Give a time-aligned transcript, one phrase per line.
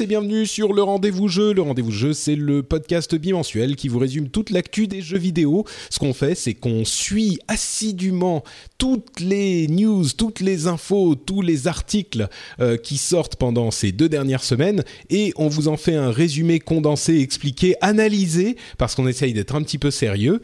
[0.00, 1.52] et bienvenue sur le Rendez-vous Jeu.
[1.52, 5.64] Le Rendez-vous Jeu, c'est le podcast bimensuel qui vous résume toute l'actu des jeux vidéo.
[5.90, 8.44] Ce qu'on fait, c'est qu'on suit assidûment
[8.76, 12.28] toutes les news, toutes les infos, tous les articles
[12.60, 16.60] euh, qui sortent pendant ces deux dernières semaines et on vous en fait un résumé
[16.60, 20.40] condensé, expliqué, analysé parce qu'on essaye d'être un petit peu sérieux.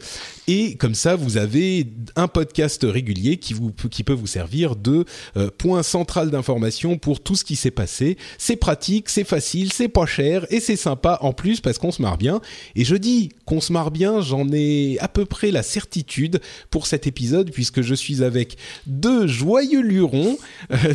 [0.47, 5.05] Et comme ça, vous avez un podcast régulier qui, vous, peut vous servir de
[5.37, 8.17] euh, point central d'information pour tout ce qui s'est passé.
[8.37, 12.01] C'est pratique, c'est facile, c'est pas cher et c'est sympa en plus parce qu'on se
[12.01, 12.41] marre bien.
[12.75, 16.87] Et je dis qu'on se marre bien, j'en ai à peu près la certitude pour
[16.87, 18.57] cet épisode puisque je suis avec
[18.87, 20.37] deux joyeux lurons
[20.71, 20.93] euh,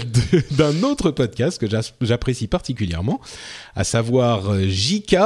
[0.52, 1.66] d'un autre podcast que
[2.00, 3.20] j'apprécie particulièrement,
[3.74, 5.16] à savoir euh, JK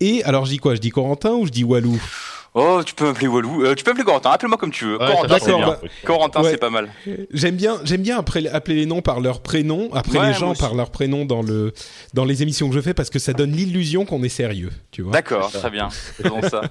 [0.00, 0.74] et alors je dis quoi?
[0.74, 2.00] Je dis Corentin ou je dis Walou?
[2.58, 3.64] Oh, tu peux m'appeler Walou.
[3.64, 4.30] Euh, tu peux m'appeler Corentin.
[4.30, 4.98] Appelle-moi comme tu veux.
[4.98, 5.66] Ouais, Corentin, c'est bien.
[5.66, 6.50] bah, Corentin, ouais.
[6.52, 6.88] c'est pas mal.
[7.30, 10.54] J'aime bien, j'aime bien appeler, appeler les noms par leur prénom, après Ouais, les gens
[10.54, 11.72] par leur prénom dans le
[12.14, 15.02] dans les émissions que je fais parce que ça donne l'illusion qu'on est sérieux, tu
[15.02, 15.12] vois.
[15.12, 15.90] D'accord, très bien.
[15.90, 16.62] Faisons ça.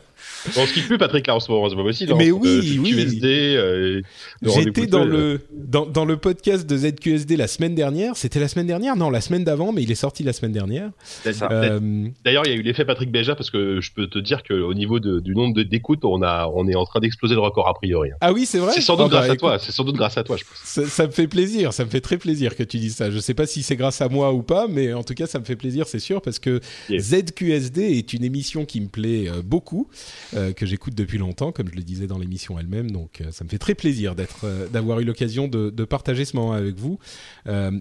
[0.56, 2.14] Bon, on se quitte plus Patrick là en ce moment, c'est pas possible.
[2.18, 2.38] Mais hein.
[2.40, 2.92] oui, Euh, oui.
[2.96, 3.26] QSD,
[3.58, 4.02] euh,
[4.44, 8.16] J'étais dans le dans, dans le podcast de ZQSD la semaine dernière.
[8.16, 10.90] C'était la semaine dernière, non, la semaine d'avant, mais il est sorti la semaine dernière.
[11.04, 11.48] C'est ça.
[11.52, 14.44] Euh, D'ailleurs, il y a eu l'effet Patrick Béja parce que je peux te dire
[14.44, 17.42] qu'au niveau de- du nombre de- d'écoutes, on a, on est en train d'exploser le
[17.42, 18.12] record a priori.
[18.12, 18.18] hein.
[18.22, 18.72] Ah oui, c'est vrai.
[18.74, 19.60] C'est sans doute Ah bah, grâce à toi.
[19.60, 20.58] C'est sans doute grâce à toi, je pense.
[20.64, 23.12] Ça, ça me fait plaisir, ça me fait très plaisir que tu dises ça.
[23.12, 25.40] Je sais pas si c'est grâce à moi ou pas, mais en tout cas, ça
[25.40, 26.60] me fait plaisir, c'est sûr, parce que
[26.90, 27.00] Yeah.
[27.02, 29.90] ZQSD est une émission qui me plaît euh, beaucoup,
[30.36, 32.92] euh, que j'écoute depuis longtemps, comme je le disais dans l'émission elle-même.
[32.92, 36.36] Donc, euh, ça me fait très plaisir d'être, d'avoir eu l'occasion de, de partager ce
[36.36, 37.00] moment avec vous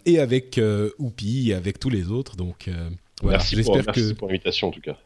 [0.07, 0.61] et avec
[0.99, 2.37] Oupi, et avec tous les autres.
[2.37, 2.69] Donc,
[3.23, 3.39] voilà.
[3.39, 4.97] merci pour, que pour l'invitation en tout cas.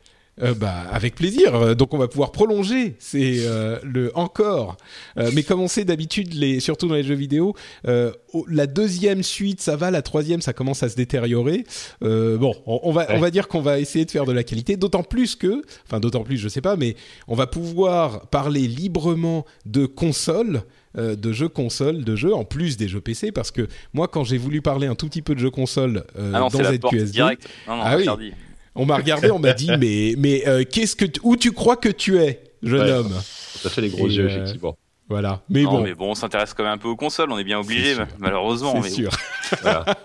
[0.43, 1.55] Euh, bah, avec plaisir.
[1.55, 2.95] Euh, Donc, on va pouvoir prolonger.
[2.99, 4.77] C'est euh, le encore.
[5.19, 7.55] Euh, mais comme on sait d'habitude, les, surtout dans les jeux vidéo,
[7.85, 9.91] la deuxième suite, ça va.
[9.91, 11.65] La troisième, ça commence à se détériorer.
[12.01, 13.15] Bon, on, on va, Ouais.
[13.17, 14.77] on va dire qu'on va essayer de faire de la qualité.
[14.77, 16.97] D'autant plus que, enfin, d'autant plus, je sais pas, mais
[17.29, 20.63] on va pouvoir parler librement de consoles.
[20.97, 24.39] de jeux consoles, de jeux en plus des jeux PC, parce que moi, quand j'ai
[24.39, 27.47] voulu parler un tout petit peu de jeux consoles euh, Ah non, dans ZQSD, direct.
[27.69, 28.33] Non, non, Ah oui.
[28.79, 31.89] On m'a regardé, on m'a dit mais mais euh, qu'est-ce que où tu crois que
[31.89, 32.91] tu es, jeune Ouais.
[32.93, 33.13] homme?
[33.23, 34.77] Ça fait les gros Et, yeux, euh, effectivement.
[35.09, 35.41] Voilà.
[35.49, 37.33] Mais Non, bon, mais bon, on s'intéresse quand même un peu aux consoles.
[37.33, 38.75] On est bien obligé, malheureusement.
[38.75, 39.11] c'est mais sûr.
[39.63, 39.85] Voilà.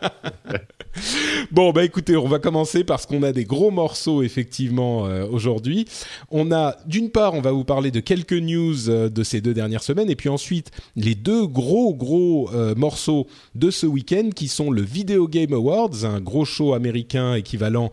[1.52, 5.86] Bon bah écoutez, on va commencer parce qu'on a des gros morceaux effectivement euh, aujourd'hui.
[6.30, 9.54] On a d'une part, on va vous parler de quelques news euh, de ces deux
[9.54, 14.48] dernières semaines et puis ensuite les deux gros gros euh, morceaux de ce week-end qui
[14.48, 17.92] sont le Video Game Awards, un gros show américain équivalent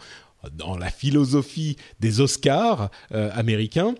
[0.56, 3.95] dans la philosophie des Oscars euh, américains.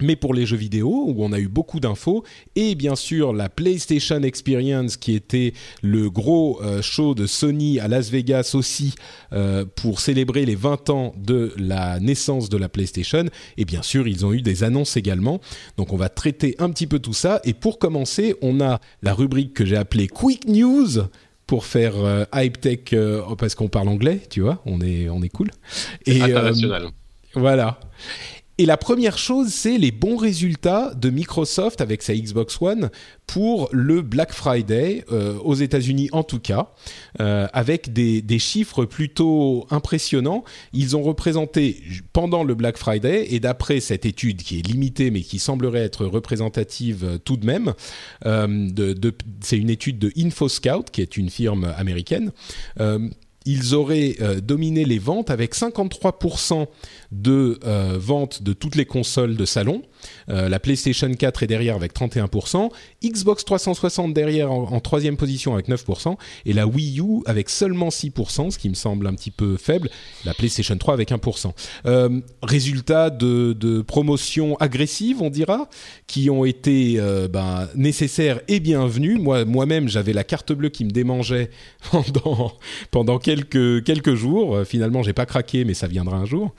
[0.00, 2.24] mais pour les jeux vidéo, où on a eu beaucoup d'infos,
[2.54, 7.88] et bien sûr la PlayStation Experience, qui était le gros euh, show de Sony à
[7.88, 8.94] Las Vegas aussi,
[9.32, 13.24] euh, pour célébrer les 20 ans de la naissance de la PlayStation,
[13.56, 15.40] et bien sûr ils ont eu des annonces également,
[15.76, 19.14] donc on va traiter un petit peu tout ça, et pour commencer, on a la
[19.14, 21.08] rubrique que j'ai appelée Quick News,
[21.48, 25.22] pour faire euh, hype tech euh, parce qu'on parle anglais, tu vois, on est on
[25.22, 25.48] est cool.
[26.06, 26.88] Et euh, International.
[27.34, 27.80] voilà.
[28.60, 32.90] Et la première chose, c'est les bons résultats de Microsoft avec sa Xbox One
[33.28, 36.72] pour le Black Friday, euh, aux États-Unis en tout cas,
[37.20, 40.42] euh, avec des, chiffres plutôt impressionnants.
[40.72, 41.80] Ils ont représenté
[42.12, 46.04] pendant le Black Friday, et d'après cette étude qui est limitée mais qui semblerait être
[46.04, 47.74] représentative euh, tout de même,
[49.40, 52.32] c'est une étude de InfoScout, qui est une firme américaine.
[53.50, 56.66] Ils auraient euh, dominé les ventes avec 53%
[57.12, 59.80] de euh, ventes de toutes les consoles de salon
[60.28, 62.70] Euh, la PlayStation 4 est derrière avec 31%,
[63.04, 66.16] Xbox 360 derrière en, troisième position avec 9%,
[66.46, 69.90] et la Wii U avec seulement 6%, ce qui me semble un petit peu faible,
[70.24, 71.52] la PlayStation 3 avec 1%.
[71.86, 75.68] Euh, résultat de, promotions agressives, on dira,
[76.06, 79.18] qui ont été euh, ben, nécessaires et bienvenues.
[79.18, 81.50] Moi, moi-même, j'avais la carte bleue qui me démangeait
[82.90, 84.56] pendant, quelques, quelques jours.
[84.56, 86.54] Euh, finalement, j'ai pas craqué, mais ça viendra un jour.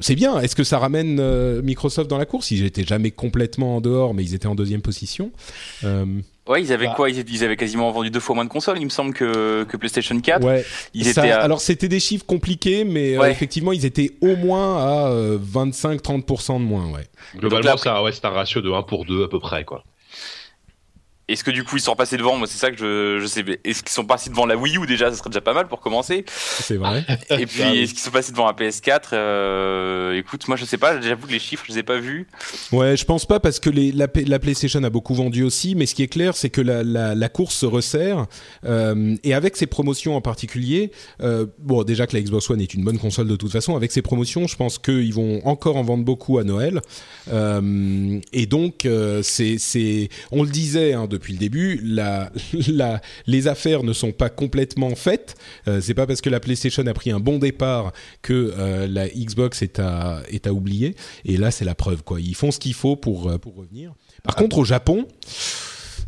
[0.00, 0.40] C'est bien.
[0.40, 2.50] Est-ce que ça ramène Microsoft dans la course?
[2.58, 5.30] Ils étaient jamais complètement en dehors, mais ils étaient en deuxième position.
[5.84, 6.04] Euh,
[6.48, 6.94] Ouais, ils avaient bah.
[6.96, 7.10] quoi?
[7.10, 10.18] Ils, avaient quasiment vendu deux fois moins de consoles, il me semble, que, que PlayStation
[10.18, 10.42] 4.
[10.42, 10.64] Ouais.
[10.94, 15.10] Ils étaient Alors, c'était des chiffres compliqués, mais euh, effectivement, ils étaient au moins à
[15.10, 16.90] 25-30% de moins.
[16.90, 17.06] Ouais.
[17.36, 19.64] Globalement, ça, ouais, c'est un ratio de 1 pour 2 à peu près.
[19.64, 19.84] quoi.
[21.28, 22.36] Est-ce que du coup ils sont passés devant?
[22.36, 23.44] Moi c'est ça que je, je sais.
[23.64, 24.86] Est-ce qu'ils sont passés devant la Wii U?
[24.86, 26.24] Déjà Ça serait déjà pas mal pour commencer.
[26.26, 27.04] C'est vrai.
[27.30, 31.00] Et puis est-ce qu'ils sont passés devant la PS4 euh, Écoute, moi je sais pas.
[31.00, 32.26] J'avoue que les chiffres je les ai pas vus.
[32.72, 35.74] Ouais, je pense pas parce que les, la, la, PlayStation a beaucoup vendu aussi.
[35.74, 38.26] Mais ce qui est clair, c'est que la, la, la, course se resserre
[38.64, 40.92] euh, et avec ces promotions en particulier.
[41.20, 43.76] Euh, bon, déjà que la Xbox One est une bonne console de toute façon.
[43.76, 46.80] Avec ces promotions, je pense qu'ils vont encore en vendre beaucoup à Noël.
[47.32, 52.30] Euh, et donc euh, c'est c'est on le disait hein, de depuis le début, la,
[52.68, 55.34] la, les affaires ne sont pas complètement faites.
[55.66, 57.92] Euh, c'est pas parce que la PlayStation a pris un bon départ
[58.22, 60.94] que euh, la Xbox est à, est à oublier.
[61.24, 62.02] Et là, c'est la preuve.
[62.02, 62.20] Quoi.
[62.20, 63.92] Ils font ce qu'il faut pour, euh, pour revenir.
[64.22, 65.06] Par contre, au Japon,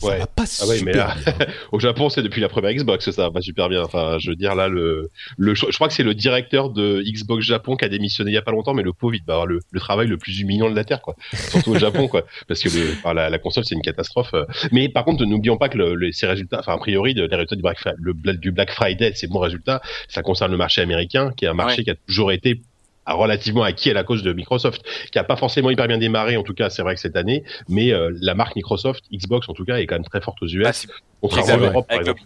[0.00, 1.14] ça va pas ah super bien.
[1.72, 3.82] au Japon, c'est depuis la première Xbox que ça va pas super bien.
[3.82, 7.44] Enfin, je veux dire là, le, le je crois que c'est le directeur de Xbox
[7.44, 9.46] Japon qui a démissionné il y a pas longtemps, mais le pauvre, il va avoir
[9.46, 11.16] le, le travail le plus humiliant de la terre, quoi.
[11.32, 14.34] Surtout au Japon, quoi, parce que le, la, la, console c'est une catastrophe.
[14.72, 17.62] Mais par contre, n'oublions pas que le, ces résultats, enfin a priori, les résultats du
[17.62, 19.80] Black, le, du Black Friday, c'est bons résultats.
[20.08, 22.60] Ça concerne le marché américain, qui est un marché qui a toujours été
[23.06, 26.42] relativement acquis à la cause de Microsoft, qui a pas forcément hyper bien démarré, en
[26.42, 29.64] tout cas, c'est vrai que cette année, mais euh, la marque Microsoft, Xbox en tout
[29.64, 30.86] cas, est quand même très forte aux US.
[30.88, 31.00] Ah,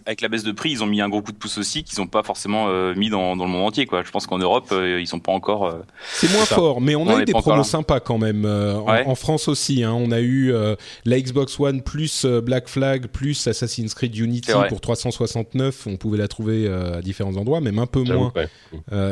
[0.07, 1.99] avec, la baisse de prix, ils ont mis un gros coup de pouce aussi qu'ils
[1.99, 3.87] n'ont pas forcément euh, mis dans, dans, le monde entier.
[3.87, 4.03] Quoi.
[4.05, 5.67] Je pense qu'en Europe, euh, ils sont pas encore.
[5.67, 5.81] Euh,
[6.13, 8.45] c'est moins fort, mais on, a eu des promos sympas quand même.
[8.45, 10.53] En, France aussi, hein, on a eu
[11.05, 15.87] la Xbox One plus Black Flag plus Assassin's Creed Unity pour 369.
[15.87, 18.33] On pouvait la trouver à différents endroits, même un peu moins.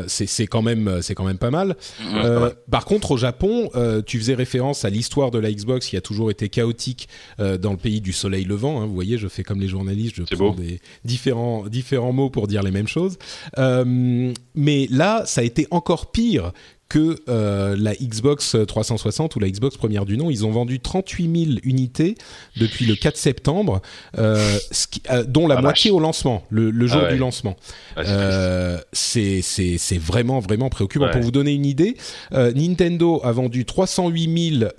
[0.06, 1.76] c'est quand même c'est quand même pas mal.
[2.02, 2.55] Mm-hmm.
[2.70, 3.70] par contre, au Japon,
[4.06, 7.08] tu faisais référence à l'histoire de la Xbox qui a toujours été chaotique
[7.38, 8.81] dans le pays du soleil levant.
[8.81, 8.87] Hein.
[8.87, 12.63] vous voyez, je fais comme les journaliste, je prends des différents, différents mots pour dire
[12.63, 13.19] les mêmes choses.
[13.59, 16.53] Euh, mais là, ça a été encore pire
[16.93, 20.29] que euh, la Xbox 360 ou la Xbox première du nom.
[20.29, 22.17] Ils ont vendu 38 000 unités
[22.59, 23.81] depuis le 4 septembre,
[24.19, 24.59] euh,
[25.11, 27.56] euh, dont la ah, moitié au lancement, le, jour ah du lancement.
[27.97, 29.43] Ah, c'est
[29.99, 31.09] vraiment, vraiment préoccupant.
[31.09, 31.97] Pour vous donner une idée,
[32.31, 34.71] Nintendo a vendu 308 000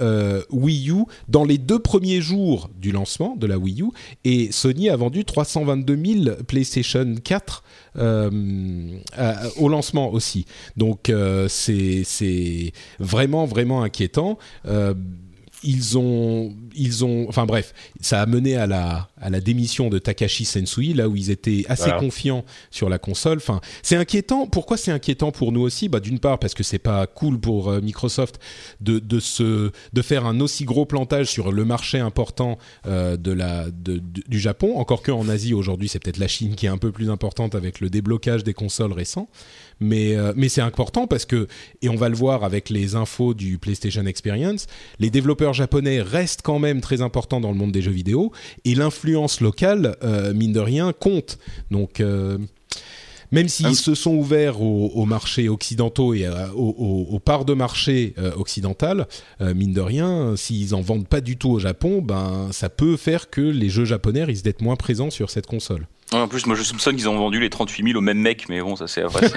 [0.52, 3.86] Wii U dans les deux premiers jours du lancement de la Wii U
[4.24, 7.64] et Sony a vendu 322 000 PlayStation 4
[7.96, 10.46] au lancement aussi.
[10.78, 11.12] Donc
[11.48, 14.38] c'est c'est vraiment vraiment inquiétant.
[15.64, 19.98] Ils ont, ils ont, enfin bref, ça a mené à la, à la démission de
[19.98, 23.38] Takashi Sensui, là où ils étaient assez confiants sur la console.
[23.38, 24.46] Enfin, c'est inquiétant.
[24.48, 25.90] Pourquoi c'est inquiétant pour nous aussi?
[25.90, 28.40] Bah, d'une part parce que c'est pas cool pour euh, Microsoft
[28.82, 33.32] de, de se, de faire un aussi gros plantage sur le marché important euh, de
[33.32, 34.78] la, de, du Japon.
[34.78, 37.56] Encore que en Asie aujourd'hui, c'est peut-être la Chine qui est un peu plus importante
[37.56, 39.30] avec le déblocage des consoles récents.
[39.84, 41.48] Mais, euh, mais c'est important parce que,
[41.82, 44.68] et on va le voir avec les infos du PlayStation Experience,
[45.00, 48.32] les développeurs japonais restent quand même très importants dans le monde des jeux vidéo
[48.64, 51.38] et l'influence locale, euh, mine de rien, compte.
[51.70, 52.38] Donc, euh,
[53.32, 59.08] même s'ils ah se sont ouverts aux, marchés occidentaux et aux, parts de marché occidentales,
[59.40, 63.32] mine de rien, s'ils en vendent pas du tout au Japon, ben ça peut faire
[63.32, 65.88] que les jeux japonais risquent d'être moins présents sur cette console.
[66.14, 68.62] En plus, moi je soupçonne qu'ils ont vendu les 38 000 au même mec, mais
[68.62, 69.28] bon, ça c'est vrai.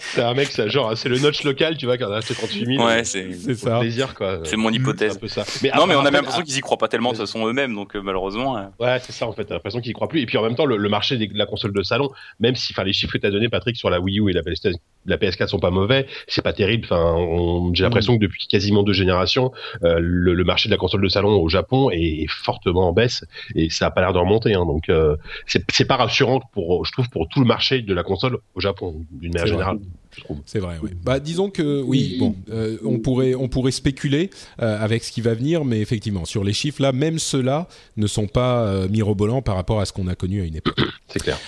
[0.00, 2.66] c'est un mec, c'est genre, c'est le notch local, tu vois, qui a acheté 38
[2.76, 2.84] 000.
[2.84, 3.80] Ouais, c'est ça.
[3.80, 4.40] plaisir, quoi.
[4.44, 5.18] C'est mon hypothèse.
[5.28, 5.44] ça.
[5.62, 7.74] Mais non, mais on a l'impression qu'ils y croient pas tellement de toute façon eux-mêmes,
[7.74, 8.72] donc euh, malheureusement.
[8.78, 9.44] Ouais, c'est ça en fait.
[9.44, 10.20] T'as l'impression qu'ils y croient plus.
[10.20, 12.84] Et puis en même temps, le, marché de la console de salon, même si, enfin,
[12.84, 15.48] les chiffres que t'as donné, Patrick, sur la Wii U et la PlayStation la PS4
[15.48, 16.84] sont pas mauvais, c'est pas terrible.
[16.84, 21.08] Enfin, j'ai l'impression que depuis quasiment deux générations, euh, le, marché de la console de
[21.08, 24.54] salon au Japon est, fortement en baisse et ça a pas l'air de remonter.
[24.54, 25.16] Hein, donc euh,
[25.46, 29.04] c'est pas rassurant pour, je trouve, pour tout le marché de la console au Japon
[29.12, 29.78] d'une manière générale.
[30.44, 30.90] C'est vrai, oui.
[31.02, 34.28] Bah, disons que oui, bon, euh, on pourrait on pourrait spéculer
[34.58, 37.66] avec ce qui va venir, mais effectivement, sur les chiffres là, même ceux-là
[37.96, 40.78] ne sont pas mirobolants par rapport à ce qu'on a connu à une époque.
[41.08, 41.38] C'est clair.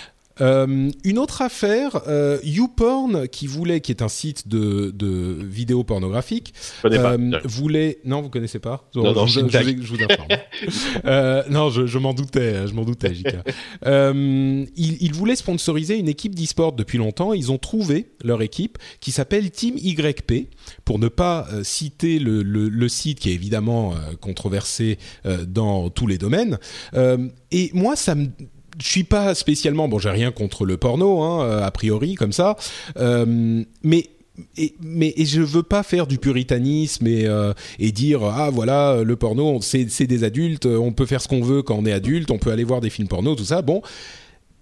[0.40, 5.84] Euh, une autre affaire, euh, YouPorn, qui voulait, qui est un site de, de vidéos
[5.84, 7.98] pornographiques, euh, voulait.
[8.04, 10.28] Non, vous connaissez pas Non, non, je, je, je, vous informe.
[11.04, 13.36] euh, non, je, je m'en doutais, je m'en doutais, JK.
[13.86, 17.32] euh, ils, ils, voulaient sponsoriser une équipe d'e-sport depuis longtemps.
[17.32, 20.48] Ils ont trouvé leur équipe qui s'appelle Team YP,
[20.84, 24.98] pour ne pas citer le, le, le, site qui est évidemment controversé
[25.46, 26.58] dans tous les domaines.
[26.94, 28.28] et moi, ça me
[28.78, 32.56] je suis pas spécialement bon j'ai rien contre le porno hein, a priori comme ça
[32.96, 34.08] euh, mais
[34.56, 39.60] et, mais je veux pas faire du puritanisme et, euh, dire ah voilà le porno
[39.60, 42.50] c'est des adultes on peut faire ce qu'on veut quand on est adulte on peut
[42.50, 43.82] aller voir des films porno tout ça bon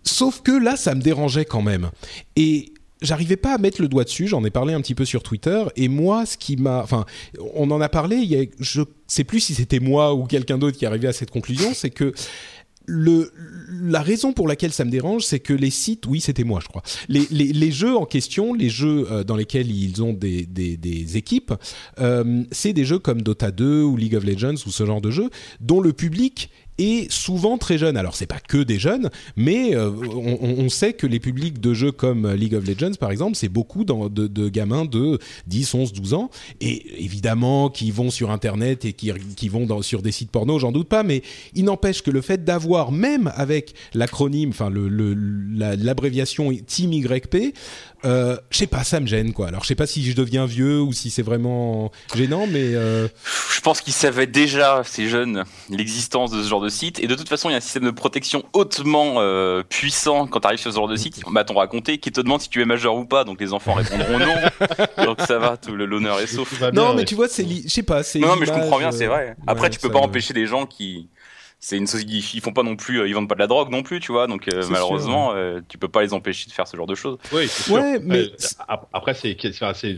[0.02, 1.90] sauf que là ça me dérangeait quand même
[2.36, 4.28] et j'arrivais pas à mettre le doigt dessus.
[4.28, 5.64] J'en ai parlé un petit peu sur Twitter.
[5.76, 7.04] Et moi, ce qui m'a, enfin,
[7.54, 8.16] on en a parlé.
[8.16, 11.30] Il y je sais plus si c'était moi ou quelqu'un d'autre qui arrivait à cette
[11.30, 11.72] conclusion.
[11.74, 12.14] C'est que
[12.88, 16.68] la raison pour laquelle ça me dérange, c'est que les sites, oui, c'était moi, je
[16.68, 16.82] crois.
[17.08, 21.52] Les, jeux en question, les jeux euh, dans lesquels ils ont des équipes,
[22.00, 25.10] euh, c'est des jeux comme Dota 2 ou League of Legends ou ce genre de
[25.10, 27.96] jeux dont le public et souvent très jeunes.
[27.96, 31.92] Alors c'est pas que des jeunes, mais euh, on, sait que les publics de jeux
[31.92, 36.30] comme League of Legends par exemple, c'est beaucoup de, gamins de 10, 11, 12 ans
[36.60, 40.88] et évidemment qui vont sur internet et qui, vont sur des sites porno, j'en doute
[40.88, 41.22] pas, mais
[41.54, 47.54] il n'empêche que le fait d'avoir même avec l'acronyme, enfin l'abréviation la, Team YP,
[48.04, 49.48] euh, je sais pas, ça me gêne quoi.
[49.48, 53.06] Alors je sais pas si je deviens vieux ou si c'est vraiment gênant, mais euh...
[53.54, 57.14] je pense qu'ils savaient déjà ces jeunes l'existence de ce genre de site et de
[57.14, 60.58] toute façon il y a un système de protection hautement euh, puissant quand tu arrives
[60.58, 61.22] sur ce genre de site.
[61.30, 63.74] Va t'en raconter qui te demande si tu es majeur ou pas, donc les enfants
[63.74, 64.34] répondront non.
[65.04, 66.60] donc ça va, tout l'honneur est sauf.
[66.72, 68.18] Non mais tu vois c'est, je sais pas, c'est.
[68.18, 69.36] Non mais je comprends bien, c'est vrai.
[69.46, 71.08] Après ouais, tu peux pas empêcher des gens qui
[71.64, 73.70] c'est une société ils font pas non plus euh, ils vendent pas de la drogue
[73.70, 75.40] non plus tu vois donc euh, malheureusement sûr, ouais.
[75.40, 77.74] euh, tu peux pas les empêcher de faire ce genre de choses oui c'est sûr
[77.74, 78.24] ouais, mais
[78.92, 79.36] après c'est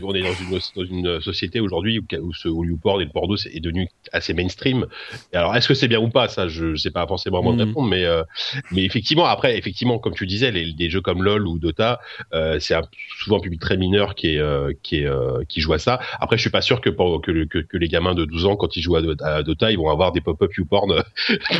[0.03, 3.11] on est dans une, dans une société aujourd'hui où, où, ce, où YouPorn et le
[3.11, 4.85] porno est devenu assez mainstream
[5.33, 7.53] et alors est-ce que c'est bien ou pas ça je sais pas forcément à moi
[7.53, 7.57] -hmm.
[7.57, 8.21] de répondre mais euh,
[8.71, 11.99] mais effectivement après effectivement comme tu disais les, des jeux comme LoL ou Dota
[12.33, 12.75] euh, c'est
[13.17, 15.09] souvent un public très mineur qui est euh, qui est
[15.49, 17.87] qui joue à ça après je suis pas sûr que, pour, que, que, que les
[17.87, 20.51] gamins de 12 ans quand ils jouent à, à Dota ils vont avoir des pop-up
[20.59, 20.91] YouPorn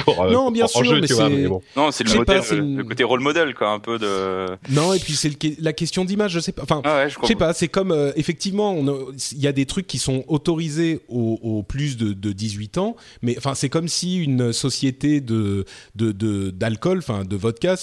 [0.03, 1.61] pour, euh, non, bien pour, sûr, jeu, mais vois, c'est mais bon.
[1.75, 4.45] non, c'est le, modèle, pas, le, côté rôle modèle, quoi, un peu de.
[4.69, 6.63] Non, et puis c'est la question d'image, je sais pas.
[6.63, 7.53] Enfin, ah ouais, je, je sais pas.
[7.53, 8.75] C'est comme euh, effectivement,
[9.31, 12.95] il y a des trucs qui sont autorisés aux, aux plus de, de, 18 ans,
[13.21, 17.75] mais enfin, c'est comme si une société de d'alcool, de, enfin de vodka,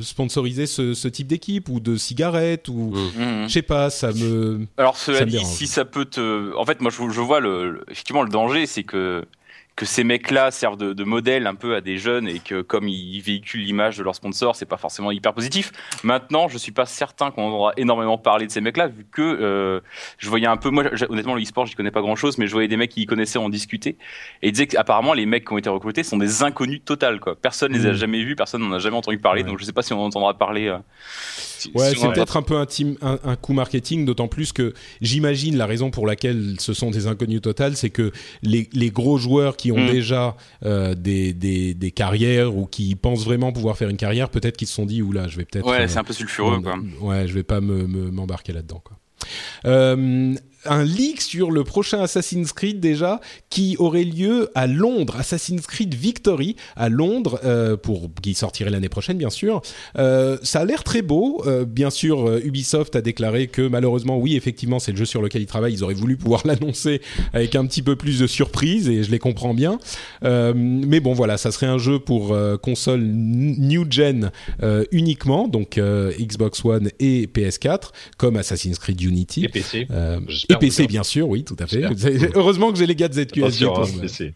[0.00, 3.44] sponsorisait ce, ce type d'équipe ou de cigarettes ou mmh.
[3.44, 4.66] je sais pas, ça me.
[4.76, 8.22] Alors cela dit, si ça peut te, en fait, moi je, je vois le, effectivement
[8.22, 9.24] le danger, c'est que
[9.80, 12.86] que ces mecs-là servent de, de, modèle un peu à des jeunes et que comme
[12.86, 15.72] ils véhiculent l'image de leur sponsor, c'est pas forcément hyper positif.
[16.04, 19.80] Maintenant, je suis pas certain qu'on aura énormément parlé de ces mecs-là vu que euh,
[20.18, 22.68] je voyais un peu, moi honnêtement le e-sport, j'y connais pas grand-chose, mais je voyais
[22.68, 23.96] des mecs qui y connaissaient en discuter
[24.42, 27.34] et ils disaient qu'apparemment les mecs qui ont été recrutés sont des inconnus total quoi.
[27.34, 27.76] Personne mmh.
[27.76, 29.48] les a jamais vus, personne n'en a jamais entendu parler, ouais.
[29.48, 30.68] donc je sais pas si on entendra parler.
[30.68, 30.76] Euh,
[31.74, 35.56] ouais, c'est peut-être un peu un, team, un, un coup marketing, d'autant plus que j'imagine
[35.56, 38.12] la raison pour laquelle ce sont des inconnus total, c'est que
[38.42, 39.90] les, les gros joueurs qui ont mmh.
[39.90, 44.56] déjà euh, des, des, des, carrières ou qui pensent vraiment pouvoir faire une carrière, peut-être
[44.56, 45.66] qu'ils se sont dit, oula, je vais peut-être.
[45.66, 46.76] Ouais, euh, c'est un peu sulfureux, quoi.
[47.00, 48.96] Ouais, je vais pas m'embarquer me, là-dedans, quoi.
[49.66, 55.66] Euh, un leak sur le prochain Assassin's Creed déjà qui aurait lieu à Londres, Assassin's
[55.66, 59.62] Creed Victory à Londres euh, pour qui sortirait l'année prochaine bien sûr.
[59.98, 61.42] Euh, ça a l'air très beau.
[61.46, 65.22] Euh, bien sûr, euh, Ubisoft a déclaré que malheureusement, oui, effectivement, c'est le jeu sur
[65.22, 65.74] lequel ils travaillent.
[65.74, 67.00] Ils auraient voulu pouvoir l'annoncer
[67.32, 69.78] avec un petit peu plus de surprise et je les comprends bien.
[70.24, 74.30] Euh, mais bon, voilà, ça serait un jeu pour euh, console new gen
[74.92, 79.44] uniquement, donc Xbox One et PS4, comme Assassin's Creed Unity.
[79.44, 79.86] Et PC.
[80.50, 81.82] Et PC, bien sûr, oui, tout à fait.
[82.34, 83.64] Heureusement que j'ai les gars de ZQSD.
[83.64, 84.34] Pour PC.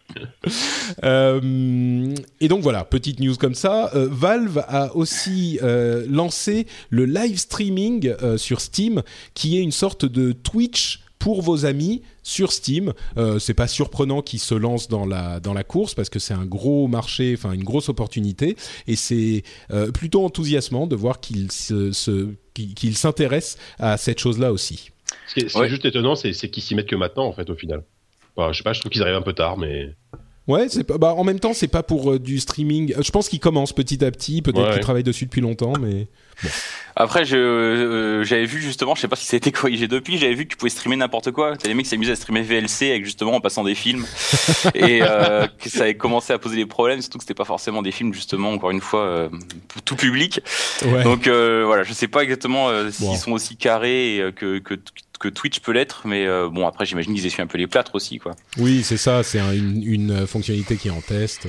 [1.03, 3.91] euh, et donc voilà, petite news comme ça.
[3.95, 9.03] Euh, Valve a aussi euh, lancé le live streaming sur Steam,
[9.33, 12.93] qui est une sorte de Twitch pour vos amis sur Steam.
[13.17, 16.35] Euh, c'est pas surprenant qu'ils se lancent dans la dans la course parce que c'est
[16.35, 18.55] un gros marché, enfin une grosse opportunité,
[18.85, 19.41] et c'est
[19.71, 24.91] euh, plutôt enthousiasmant de voir qu'ils se, se qu'ils s'intéressent à cette chose-là aussi.
[25.27, 27.33] Ce qui est, ce qui est juste étonnant, c'est qu'ils s'y mettent que maintenant, en
[27.33, 27.83] fait, au final.
[28.35, 29.95] Enfin, je sais pas, je trouve qu'ils arrivent un peu tard, mais.
[30.47, 30.97] Ouais, c'est pas.
[30.99, 32.93] Bah, en même temps, c'est pas pour euh, du streaming.
[33.01, 34.41] Je pense qu'il commence petit à petit.
[34.43, 34.73] Peut-être Ouais.
[34.73, 36.07] qu'il travaille dessus depuis longtemps, mais
[36.97, 40.17] Après, je, euh, j'avais vu justement, je sais pas si ça a été corrigé depuis,
[40.17, 41.57] j'avais vu que tu pouvais streamer n'importe quoi.
[41.57, 44.05] T'as des mecs qui s'amusaient à streamer VLC avec justement en passant des films.
[44.75, 47.81] et euh, que ça avait commencé à poser des problèmes, surtout que c'était pas forcément
[47.81, 49.29] des films justement, encore une fois, euh,
[49.83, 50.41] tout public.
[50.85, 51.03] ouais.
[51.03, 53.15] Donc euh, voilà, je sais pas exactement euh, s'ils Bon.
[53.15, 54.75] sont aussi carrés euh, que, que,
[55.17, 57.95] que Twitch peut l'être, mais euh, bon, après, j'imagine qu'ils essuient un peu les plâtres
[57.95, 58.33] aussi, quoi.
[58.57, 61.47] Oui, c'est ça, c'est un- une, une, euh, fonctionnalité qui est en test.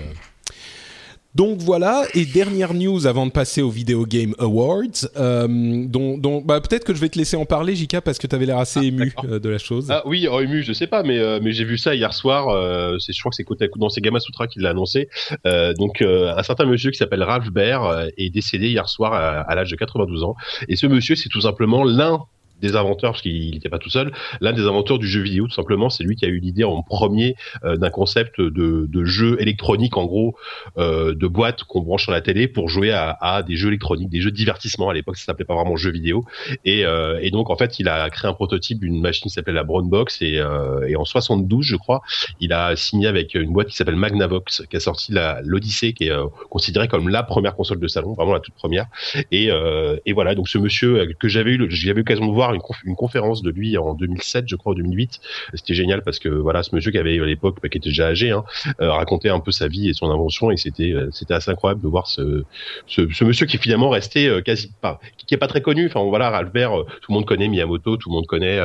[1.35, 4.87] Donc voilà, et dernière news avant de passer aux Video Game Awards,
[5.18, 5.46] euh,
[5.87, 8.35] dont, dont bah, peut-être que je vais te laisser en parler, Jika, parce que tu
[8.35, 9.26] avais l'air assez ému d'accord.
[9.30, 9.88] euh, de la chose.
[9.90, 12.49] Ah oui, oh, ému, je sais pas, mais euh, mais j'ai vu ça hier soir.
[12.49, 15.11] Euh, c'est, je crois que c'est Kotaku, non, c'est Gamma Sutra qui l'a annoncé.
[15.46, 19.12] Euh, donc euh, un certain monsieur qui s'appelle Ralph Baer euh, est décédé hier soir
[19.12, 20.37] à, à l'âge de 92 ans.
[20.70, 22.20] Et ce monsieur, c'est tout simplement l'un
[22.60, 25.54] des inventeurs, parce qu'il n'était pas tout seul, l'un des inventeurs du jeu vidéo, tout
[25.54, 29.36] simplement, c'est lui qui a eu l'idée en premier euh, d'un concept de, de jeu
[29.40, 30.36] électronique, en gros,
[30.78, 34.08] euh, de boîte qu'on branche sur la télé pour jouer à, à des jeux électroniques,
[34.08, 34.88] des jeux de divertissement.
[34.88, 36.25] À l'époque, ça s'appelait pas vraiment jeu vidéo.
[36.64, 39.52] Et, euh, et donc, en fait, il a créé un prototype d'une machine qui s'appelait
[39.52, 42.02] la Brown Box, et, euh, et en 72, je crois,
[42.40, 46.10] il a signé avec une boîte qui s'appelle Magnavox, qui a sorti l'Odyssée, qui est
[46.10, 48.86] euh, considérée comme la première console de salon, vraiment la toute première.
[49.30, 52.60] Et, euh, et voilà, donc ce monsieur que j'avais eu, j'avais l'occasion de voir une,
[52.60, 55.20] conf- une conférence de lui en 2007, je crois, ou 2008.
[55.54, 58.08] C'était génial parce que voilà, ce monsieur qui avait à l'époque, bah, qui était déjà
[58.08, 58.44] âgé, hein,
[58.80, 61.82] euh, racontait un peu sa vie et son invention, et c'était euh, c'était assez incroyable
[61.82, 62.44] de voir ce,
[62.86, 65.86] ce, ce monsieur qui est finalement resté euh, quasi pas, qui, est pas très connu.
[65.86, 68.58] Enfin voilà, Albert, tout le monde connaît Miyamoto, tout le monde connaît,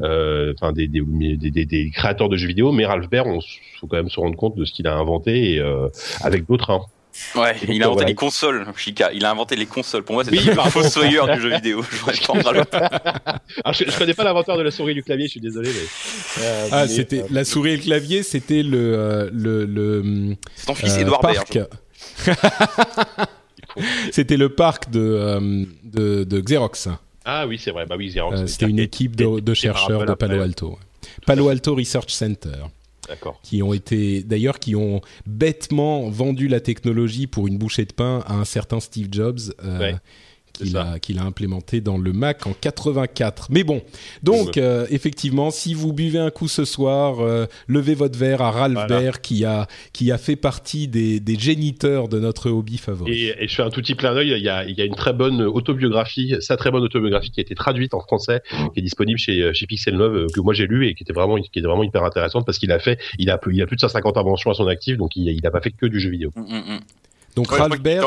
[0.00, 1.02] euh, enfin des, des,
[1.36, 3.40] des, des, créateurs de jeux vidéo, mais Ralph Baer, on
[3.80, 5.88] faut quand même se rendre compte de ce qu'il a inventé et euh,
[6.22, 6.70] avec d'autres.
[6.70, 6.80] Hein.
[7.34, 8.08] Ouais, Donc, il a inventé voilà.
[8.08, 9.10] les consoles, Chica.
[9.12, 10.02] Il a inventé les consoles.
[10.04, 11.82] Pour moi, c'est Oui, un fossoyeur du jeu vidéo.
[11.82, 12.30] Je.
[13.64, 15.70] Alors, je, je connais pas l'inventeur de la souris et du clavier, je suis désolé.
[15.70, 19.64] Mais, euh, ah, mais, c'était euh, la souris et le clavier, c'était le euh, le,
[19.64, 21.46] le C'est ton fils euh, Edouard Baird.
[21.46, 21.58] parc.
[24.12, 26.88] c'était le parc de, euh, de, de Xerox.
[27.24, 27.86] Ah oui, c'est vrai.
[27.86, 28.40] Bah oui, Xerox.
[28.40, 30.78] Euh, C'était une équipe de, de chercheurs de Palo Alto.
[31.26, 32.50] Palo Alto Research Center.
[33.42, 38.22] Qui ont été d'ailleurs qui ont bêtement vendu la technologie pour une bouchée de pain
[38.26, 39.96] à un certain Steve Jobs euh, Ouais,
[41.00, 43.48] qu'il a implémenté dans le Mac en 84.
[43.50, 43.82] Mais bon,
[44.22, 48.50] donc euh, effectivement, si vous buvez un coup ce soir, euh, levez votre verre à
[48.50, 49.00] Ralph Voilà.
[49.00, 53.12] Baer qui a qui a fait partie des, des géniteurs de notre hobby favori.
[53.26, 54.32] Et, et je fais un tout petit clin d'œil.
[54.36, 57.40] Il y a, il y a une très bonne autobiographie, sa très bonne autobiographie qui
[57.40, 58.42] a été traduite en français,
[58.74, 61.12] qui est disponible chez, chez Pixel 9, euh, que moi j'ai lu et qui était
[61.12, 63.66] vraiment, qui était vraiment hyper intéressante parce qu'il a fait, il a, plus- il a
[63.66, 66.00] plus de 150 inventions à son actif, donc il, il a pas fait que du
[66.00, 66.30] jeu vidéo.
[66.36, 66.80] Mm, mm, mm.
[67.36, 67.64] Donc Ouais, je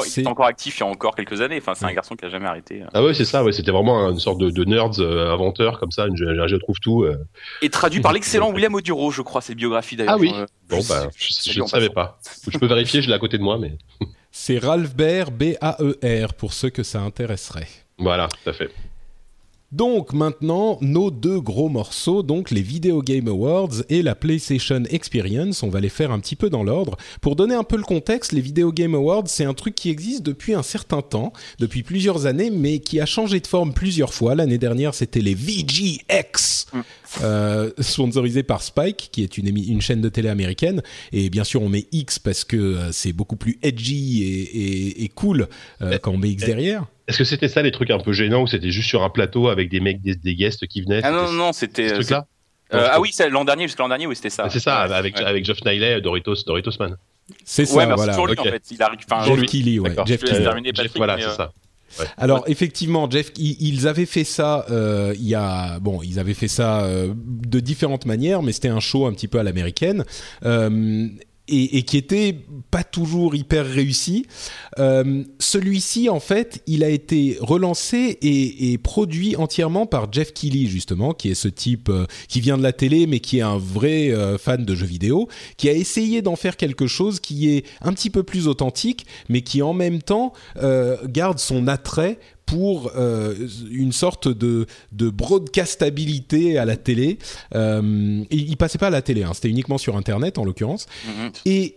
[0.08, 1.60] il c'est est encore actif il y a encore quelques années.
[1.60, 2.82] Enfin, c'est un garçon qui a jamais arrêté.
[2.94, 5.92] Ah ouais, c'est ça, ouais, c'était vraiment une sorte de, de nerds euh, inventeur comme
[5.92, 7.04] ça, une, un jeu trouve tout.
[7.04, 7.16] euh.
[7.62, 10.16] Et traduit par l'excellent William Oduro, je crois, cette biographie d'ailleurs.
[10.16, 10.32] Ah oui.
[10.36, 12.20] Euh, Bon, je- bah, je, je- je je- ne savais pas.
[12.48, 13.78] Je peux vérifier, je l'ai à côté de moi, mais
[14.32, 17.68] c'est Ralph Baer B A E R pour ceux que ça intéresserait.
[18.00, 18.70] voilà, tout à fait.
[19.72, 25.62] Donc maintenant, nos deux gros morceaux, donc les Video Game Awards et la PlayStation Experience,
[25.62, 26.98] on va les faire un petit peu dans l'ordre.
[27.22, 30.24] Pour donner un peu le contexte, les Video Game Awards, c'est un truc qui existe
[30.24, 34.34] depuis un certain temps, depuis plusieurs années, mais qui a changé de forme plusieurs fois.
[34.34, 36.66] L'année dernière, c'était les VGX,
[37.22, 40.82] euh, sponsorisés par Spike, qui est une, chaîne de télé américaine.
[41.12, 45.04] Et bien sûr, on met X parce que euh, c'est beaucoup plus edgy et, et-
[45.04, 45.48] et cool
[45.84, 46.88] euh, quand on met X derrière.
[47.10, 49.50] Est-ce que c'était ça les trucs un peu gênants ou c'était juste sur un plateau
[49.50, 51.02] avec des mecs, des, des guests qui venaient?
[51.04, 51.92] Ah non, c'était non, non, ce c'était.
[51.94, 52.26] truc-là?
[52.76, 54.48] euh, ah oui, c'est l'an dernier, jusqu'à l'an dernier, oui, c'était ça.
[54.50, 55.24] C'est ça, Ouais, avec, ouais.
[55.26, 56.96] avec Geoff Niley, Doritos, Doritos Man.
[57.44, 58.14] C'est ça, Ouais, c'est voilà.
[58.14, 58.64] toujours lui en fait.
[58.72, 59.46] Il Toujours Jeff.
[59.50, 59.90] Keighley, ouais.
[59.90, 60.08] D'accord.
[60.08, 60.44] Jeff Keighley.
[60.44, 61.52] terminer Jeff, Patrick, voilà, c'est euh, ça.
[62.00, 62.06] Ouais.
[62.18, 64.66] Alors effectivement, Jeff, ils avaient fait ça.
[64.70, 68.68] euh, il y a bon, ils avaient fait ça euh, de différentes manières, mais c'était
[68.68, 70.06] un show un petit peu à l'américaine.
[70.46, 71.08] euh,
[71.50, 72.36] et, qui était
[72.72, 74.26] pas toujours hyper réussi.
[74.78, 81.14] Euh, Celui-ci, en fait, il a été relancé et, produit entièrement par Jeff Keighley, justement,
[81.14, 84.12] qui est ce type euh, qui vient de la télé, mais qui est un vrai
[84.12, 87.94] euh, fan de jeux vidéo, qui a essayé d'en faire quelque chose qui est un
[87.94, 90.34] petit peu plus authentique, mais qui en même temps
[91.06, 93.36] garde son attrait pour euh,
[93.72, 97.18] une sorte de, de broadcastabilité à la télé.
[97.56, 100.88] Euh, et il passait pas à la télé, hein, c'était uniquement sur Internet en l'occurrence.
[101.08, 101.32] mhm.
[101.46, 101.76] Et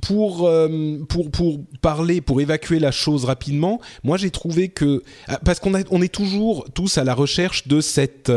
[0.00, 5.02] pour, euh, pour, pour parler, pour évacuer la chose rapidement, moi j'ai trouvé que...
[5.28, 8.32] ah, Parce qu'on on est toujours tous à la recherche de cette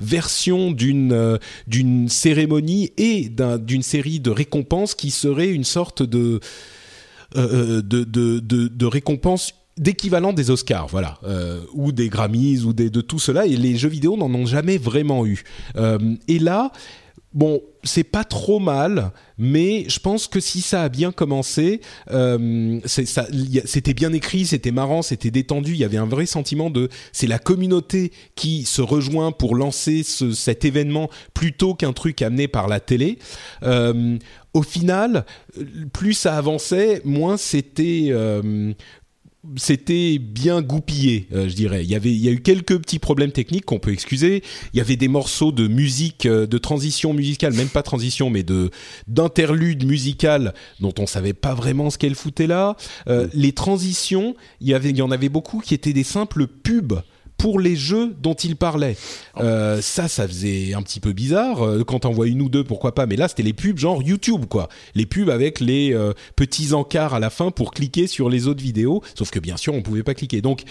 [0.00, 6.40] version d'une d'une cérémonie et d'un- d'une série de récompenses qui serait une sorte de,
[7.36, 12.72] euh, de, de, de, de récompense d'équivalent des Oscars, voilà, euh, ou des Grammys, ou
[12.72, 15.42] des, de tout cela, et les jeux vidéo n'en ont jamais vraiment eu.
[15.76, 16.72] Euh, et là,
[17.34, 22.80] bon, c'est pas trop mal, mais je pense que si ça a bien commencé, euh,
[22.86, 25.72] c'était bien écrit, c'était marrant, c'était détendu.
[25.72, 30.02] Il y avait un vrai sentiment de c'est la communauté qui se rejoint pour lancer
[30.02, 33.18] cet événement plutôt qu'un truc amené par la télé.
[33.62, 35.26] Au final,
[35.92, 38.10] plus ça avançait, moins c'était
[39.56, 41.84] c'était bien goupillé, euh, je dirais.
[41.84, 44.42] Il y avait, il y a eu quelques petits problèmes techniques qu'on peut excuser.
[44.72, 48.42] Il y avait des morceaux de musique, euh, de transition musicale, même pas transition, mais
[48.42, 48.70] de
[49.06, 52.76] d'interlude musicale dont on savait pas vraiment ce qu'elle foutait là.
[53.08, 56.46] Euh, les transitions, il y avait, il y en avait beaucoup qui étaient des simples
[56.46, 57.00] pubs
[57.36, 58.96] pour les jeux dont il parlait.
[59.38, 61.62] Euh, ça, ça faisait un petit peu bizarre.
[61.62, 63.06] Euh, quand on voit une ou deux, pourquoi pas.
[63.06, 64.68] Mais là, c'était les pubs genre YouTube, quoi.
[64.94, 68.62] Les pubs avec les euh, petits encarts à la fin pour cliquer sur les autres
[68.62, 69.02] vidéos.
[69.14, 70.40] Sauf que bien sûr, on pouvait pas cliquer.
[70.40, 70.62] Donc,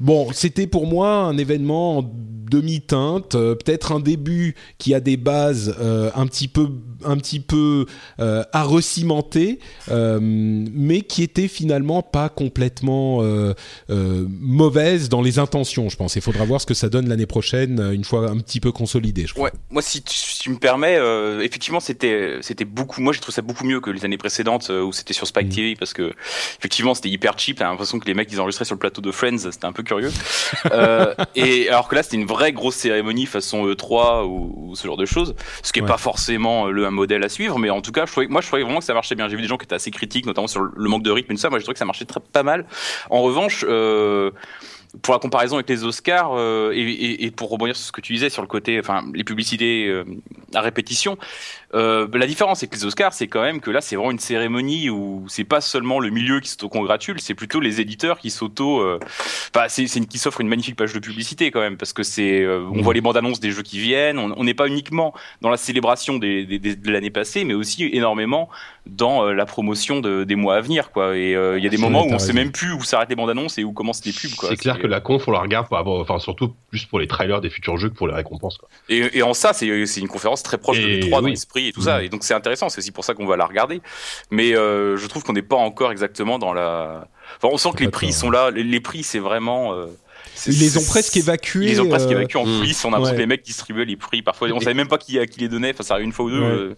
[0.00, 2.02] Bon, c'était pour moi un événement en
[2.50, 6.68] demi-teinte, euh, peut-être un début qui a des bases euh, un petit peu,
[7.04, 7.86] un petit peu
[8.18, 9.60] euh, à recimenter,
[9.90, 13.22] mais qui était finalement pas complètement
[13.88, 16.16] mauvaise dans les intentions, je pense.
[16.16, 19.26] Il faudra voir ce que ça donne l'année prochaine, une fois un petit peu consolidé.
[19.26, 19.44] Je crois.
[19.44, 20.98] Ouais, moi, si tu, me permets,
[21.44, 23.00] effectivement, c'était, c'était beaucoup.
[23.00, 25.54] Moi, j'ai trouvé ça beaucoup mieux que les années précédentes où c'était sur Spike mm.
[25.54, 26.12] TV parce que
[26.58, 27.58] effectivement, c'était hyper cheap.
[27.58, 29.82] T'as l'impression que les mecs ils enregistraient sur le plateau de Friends, c'était un peu
[29.90, 30.12] curieux.
[30.72, 34.96] Euh, et alors que là, c'était une vraie grosse cérémonie façon E3 ou, ce genre
[34.96, 37.92] de choses, ce qui est pas forcément le un modèle à suivre, mais en tout
[37.92, 39.28] cas, je trouvais, moi, je trouvais vraiment que ça marchait bien.
[39.28, 41.34] J'ai vu des gens qui étaient assez critiques, notamment sur le manque de rythme et
[41.34, 41.50] tout ça.
[41.50, 42.66] Moi, je trouvais que ça marchait très, pas mal.
[43.10, 44.30] En revanche, euh,
[45.02, 48.12] pour la comparaison avec les Oscars euh, et, et, pour rebondir sur ce que tu
[48.12, 50.04] disais sur le côté, enfin les publicités euh,
[50.54, 51.16] à répétition,
[51.74, 54.90] euh, la différence avec les Oscars, c'est quand même que là c'est vraiment une cérémonie
[54.90, 58.98] où c'est pas seulement le milieu qui s'auto-congratule, c'est plutôt les éditeurs qui s'auto, euh,
[59.54, 62.42] enfin c'est une qui s'offre une magnifique page de publicité quand même parce que c'est,
[62.42, 65.50] euh, on voit les bandes annonces des jeux qui viennent, on n'est pas uniquement dans
[65.50, 68.48] la célébration des, des, de l'année passée, mais aussi énormément
[68.86, 71.16] dans la promotion de, des mois à venir quoi.
[71.16, 73.30] Et il y a des moments où on sait même plus où s'arrêtent les bandes
[73.30, 74.48] annonces et où commencent les pubs quoi.
[74.48, 77.06] C'est clair que la conf on la regarde pour avoir, enfin surtout plus pour les
[77.06, 78.58] trailers des futurs jeux que pour les récompenses.
[78.58, 78.68] Quoi.
[78.88, 81.82] Et, et en ça, c'est une conférence très proche de l'E3 dans l'esprit et tout
[81.82, 82.02] ça.
[82.02, 83.80] Et donc c'est intéressant, c'est aussi pour ça qu'on va la regarder.
[84.30, 87.08] Mais euh, je trouve qu'on n'est pas encore exactement dans la.
[87.36, 88.50] Enfin, on sent que les prix sont là.
[88.50, 89.74] Les, prix, c'est vraiment.
[89.74, 89.86] Euh,
[90.46, 91.66] ils les ont presque évacués.
[91.66, 92.58] Ils les ont presque euh, évacués en mm.
[92.58, 92.84] coulisses.
[92.84, 94.22] On a l'impression que les mecs distribuaient les prix.
[94.22, 95.72] Parfois, on savait même pas qui, qui les donnait.
[95.72, 96.76] Enfin, ça arrive une fois ou deux.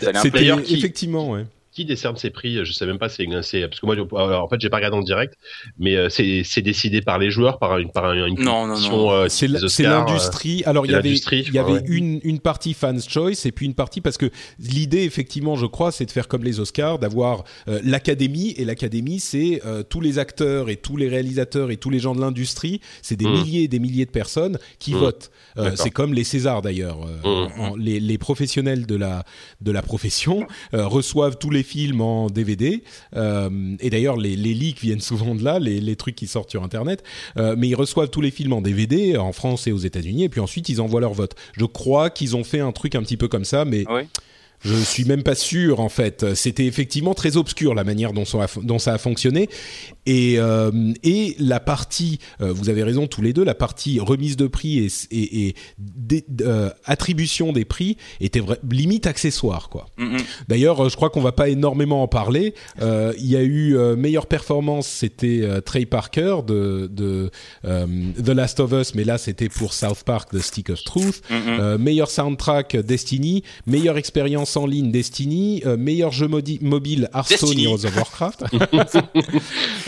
[0.00, 2.64] C'était effectivement, ouais qui décerne ces prix?
[2.64, 3.08] Je sais même pas.
[3.08, 5.34] C'est parce que moi, en fait, j'ai pas regardé en direct,
[5.78, 9.10] mais euh, c'est décidé par les joueurs, par une par une non, non, non.
[9.10, 9.48] Euh, c'est
[9.82, 10.62] l'industrie.
[10.66, 13.74] Alors il y avait il y avait une une partie fans choice et puis une
[13.74, 17.80] partie parce que l'idée effectivement, je crois, c'est de faire comme les Oscars, d'avoir euh,
[17.84, 22.14] l'académie et l'académie, c'est tous les acteurs et tous les réalisateurs et tous les gens
[22.14, 22.80] de l'industrie.
[23.00, 23.32] C'est des mmh.
[23.32, 24.98] milliers et des milliers de personnes qui mmh.
[24.98, 25.30] votent.
[25.76, 26.98] c'est comme les Césars d'ailleurs.
[26.98, 27.78] Mmh.
[27.78, 29.24] Les, les professionnels de la
[29.60, 32.82] de la profession reçoivent tous les films en DVD.
[33.16, 36.50] Euh, et d'ailleurs, les, les, leaks viennent souvent de là, les, les trucs qui sortent
[36.50, 37.02] sur Internet.
[37.36, 40.28] Euh, mais ils reçoivent tous les films en DVD en France et aux États-Unis, et
[40.28, 41.34] puis ensuite ils envoient leur vote.
[41.52, 43.84] Je crois qu'ils ont fait un truc un petit peu comme ça, mais.
[44.64, 46.34] Je suis même pas sûr en fait.
[46.34, 49.48] C'était effectivement très obscur la manière dont ça a, dont ça a fonctionné.
[50.06, 54.36] Et, euh, et la partie, euh, vous avez raison tous les deux, la partie remise
[54.36, 55.54] de prix et, et, et
[56.42, 59.86] euh, attribution des prix était limite accessoire quoi.
[59.98, 60.22] Mm-hmm.
[60.48, 62.54] D'ailleurs, je crois qu'on va pas énormément en parler.
[62.80, 67.30] Il y a eu meilleure performance, c'était Trey Parker de, de
[67.64, 71.22] The Last of Us, mais là c'était pour South Park The Stick of Truth.
[71.30, 71.78] Mm-hmm.
[71.78, 78.44] meilleur soundtrack Destiny, meilleure expérience en ligne Destiny, meilleur jeu mobile Hearthstone Heroes of Warcraft.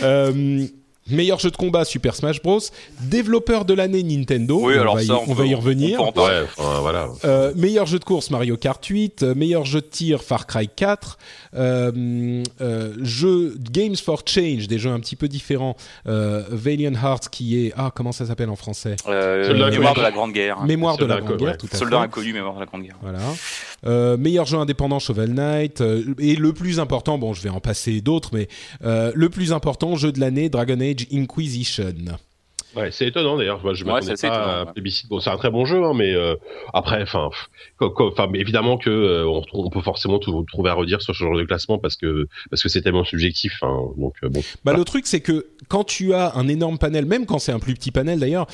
[0.01, 0.65] Euh,
[1.09, 2.59] meilleur jeu de combat Super Smash Bros.
[3.01, 4.59] Développeur de l'année Nintendo.
[4.61, 6.01] Oui, on alors va y, on, va y revenir.
[6.01, 6.45] ouais,
[6.81, 7.09] voilà.
[7.23, 9.23] Euh, meilleur jeu de course Mario Kart 8.
[9.23, 11.17] Euh, meilleur jeu de tir Far Cry 4.
[11.55, 15.75] Euh, euh, jeu Games for Change, des jeux un petit peu différents.
[16.05, 20.63] Valiant Hearts qui est ah comment ça s'appelle en français Mémoire de la Grande Guerre.
[20.63, 21.57] Mémoire de la Grande Guerre.
[21.57, 22.97] Tout à Soldat inconnu, Mémoire de la Grande Guerre.
[23.01, 23.19] Voilà.
[23.85, 27.59] Euh, meilleur jeu indépendant Shovel Knight euh, et le plus important, bon je vais en
[27.59, 28.47] passer d'autres, mais
[28.83, 31.93] euh, le plus important jeu de l'année Dragon Age Inquisition.
[32.75, 33.59] Ouais, c'est étonnant d'ailleurs.
[33.73, 34.65] je ouais, pas à
[35.09, 36.13] Bon, c'est un très bon jeu, hein, mais
[36.73, 37.29] après, enfin,
[37.79, 41.95] enfin, évidemment que on, peut forcément trouver à redire sur ce genre de classement parce
[41.95, 43.63] que parce que c'est tellement subjectif.
[43.63, 44.41] Hein, donc bon.
[44.63, 47.59] Bah le truc c'est que quand tu as un énorme panel, même quand c'est un
[47.59, 48.47] plus petit panel d'ailleurs,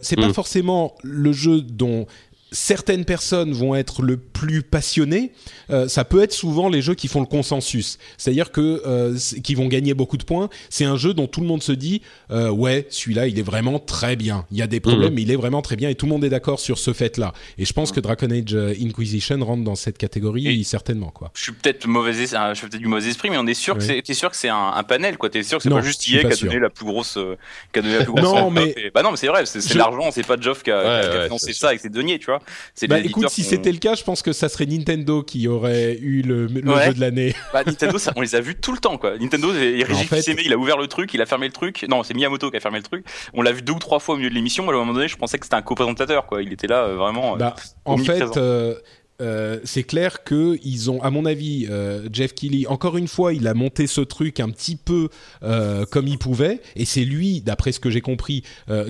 [0.00, 0.34] c'est pas mm.
[0.34, 2.06] forcément le jeu dont
[2.50, 5.32] certaines personnes vont être le plus passionnées,
[5.70, 7.98] euh, ça peut être souvent les jeux qui font le consensus.
[8.16, 10.48] C'est-à-dire que euh, qui vont gagner beaucoup de points.
[10.70, 13.78] C'est un jeu dont tout le monde se dit euh, ouais, celui-là, il est vraiment
[13.78, 14.46] très bien.
[14.50, 15.14] Il y a des problèmes, Mhm.
[15.14, 17.32] mais il est vraiment très bien et tout le monde est d'accord sur ce fait-là.
[17.58, 21.30] Et je pense que Dragon Age euh, Inquisition rentre dans cette catégorie Et- certainement quoi.
[21.34, 23.76] Je suis peut-être mauvais, es- je fais peut-être du mauvais esprit, mais on est sûr
[23.76, 25.28] que c'est, t'es sûr que c'est un, un panel, quoi.
[25.30, 27.16] T'es sûr que c'est Non, pas juste suis pas qui a donné la plus grosse,
[27.16, 27.36] euh,
[27.72, 28.24] qui a donné la plus grosse.
[28.24, 30.62] Non, mais- et- bah non, mais c'est vrai, c'est, c'est Je- l'argent, c'est pas Geoff
[30.62, 32.37] qui a, Ouais, qui a ouais, financé ça avec ses deniers, tu vois.
[32.74, 35.96] C'est Bah écoute, si c'était le cas, je pense que ça serait Nintendo qui aurait
[36.00, 36.86] eu le, le Ouais.
[36.86, 37.34] jeu de l'année.
[37.52, 39.16] Bah, Nintendo, ça, on les a vus tout le temps, quoi.
[39.18, 40.36] Nintendo, il, En fait- fait...
[40.44, 41.84] il a ouvert le truc, il a fermé le truc.
[41.88, 43.04] Non, c'est Miyamoto qui a fermé le truc.
[43.34, 44.68] On l'a vu deux ou trois fois au milieu de l'émission.
[44.68, 46.42] À un moment donné, je pensais que c'était un co-présentateur, quoi.
[46.42, 47.34] Il était là, euh, vraiment.
[47.34, 48.74] euh, Bah, en fait, euh,
[49.20, 53.32] euh, c'est clair que ils ont, à mon avis, euh, Jeff Keighley, encore une fois,
[53.32, 55.08] il a monté ce truc un petit peu
[55.42, 58.42] euh, comme il pouvait, et c'est lui, d'après ce que j'ai compris,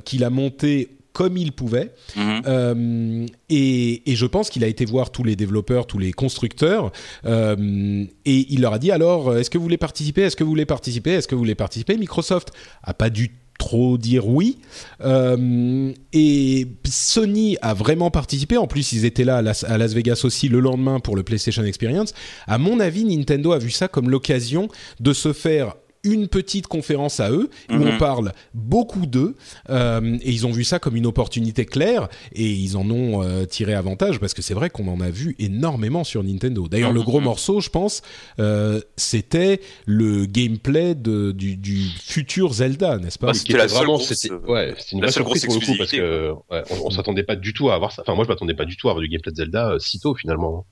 [0.04, 1.92] qu'il a monté comme il pouvait.
[2.16, 2.42] mhm.
[2.46, 6.92] Euh, et, et je pense qu'il a été voir tous les développeurs, tous les constructeurs,
[7.24, 10.22] euh, et il leur a dit alors, est-ce que vous voulez participer?
[10.22, 11.12] Est-ce que vous voulez participer?
[11.12, 11.96] Est-ce que vous voulez participer?
[11.96, 14.58] Microsoft a pas dû trop dire oui.
[15.04, 18.56] Euh, et Sony a vraiment participé.
[18.56, 21.24] En plus, ils étaient là à Las, à Las Vegas aussi le lendemain pour le
[21.24, 22.14] PlayStation Experience.
[22.46, 24.68] À mon avis, Nintendo a vu ça comme l'occasion
[25.00, 29.34] de se faire une petite conférence à eux où on parle beaucoup d'eux
[29.70, 33.44] euh, et ils ont vu ça comme une opportunité claire et ils en ont euh,
[33.44, 36.68] tiré avantage parce que c'est vrai qu'on en a vu énormément sur Nintendo.
[36.68, 37.24] D'ailleurs, le gros Mhm.
[37.24, 38.02] morceau, je pense,
[38.38, 43.68] euh, c'était le gameplay de, du, du futur Zelda, n'est-ce pas Bah, c'était était la
[43.68, 45.90] seule vraiment, grosse, c'était, ouais, une la vraie seule surprise pour grosse le coup parce
[45.90, 48.02] que ouais, on, on s'attendait pas du tout à avoir ça.
[48.02, 49.98] Enfin, moi, je m'attendais pas du tout à avoir du gameplay de Zelda euh, si
[50.00, 50.66] tôt finalement.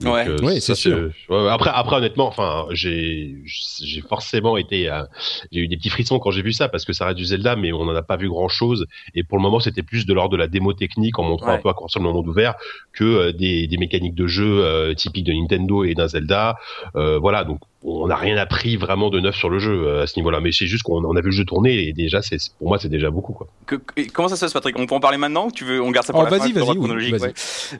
[0.00, 0.28] Donc, Ouais.
[0.28, 1.10] euh, Ouais, ça, c'est sûr.
[1.28, 1.48] ouais, ouais.
[1.50, 3.34] après, après, honnêtement, enfin, j'ai,
[3.82, 5.02] j'ai forcément été, euh,
[5.50, 7.56] j'ai eu des petits frissons quand j'ai vu ça parce que ça reste du Zelda,
[7.56, 8.86] mais on n'en a pas vu grand chose.
[9.14, 11.54] Et pour le moment, c'était plus de l'ordre de la démo technique en montrant Ouais.
[11.54, 12.54] un peu à quoi ressemble le monde ouvert
[12.92, 16.56] que euh, des, des mécaniques de jeu euh, typiques de Nintendo et d'un Zelda.
[16.94, 20.16] Euh, voilà, donc on n'a rien appris vraiment de neuf sur le jeu à ce
[20.18, 20.40] niveau-là.
[20.40, 22.78] Mais c'est juste qu'on on a vu le jeu tourner et déjà, c'est, pour moi,
[22.78, 23.48] c'est déjà beaucoup, quoi.
[23.66, 23.76] Que-
[24.12, 24.78] comment ça se passe, Patrick?
[24.78, 26.52] On peut en parler maintenant ou tu veux On garde ça pour Oh, la vas-y,
[26.52, 27.20] fin, vas-y, oui, vas-y.
[27.22, 27.32] ouais.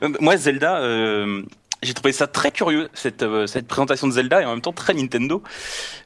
[0.03, 1.43] Euh, Moi, Zelda, euh,
[1.81, 4.73] j'ai trouvé ça très curieux cette euh, cette présentation de Zelda et en même temps
[4.73, 5.41] très Nintendo,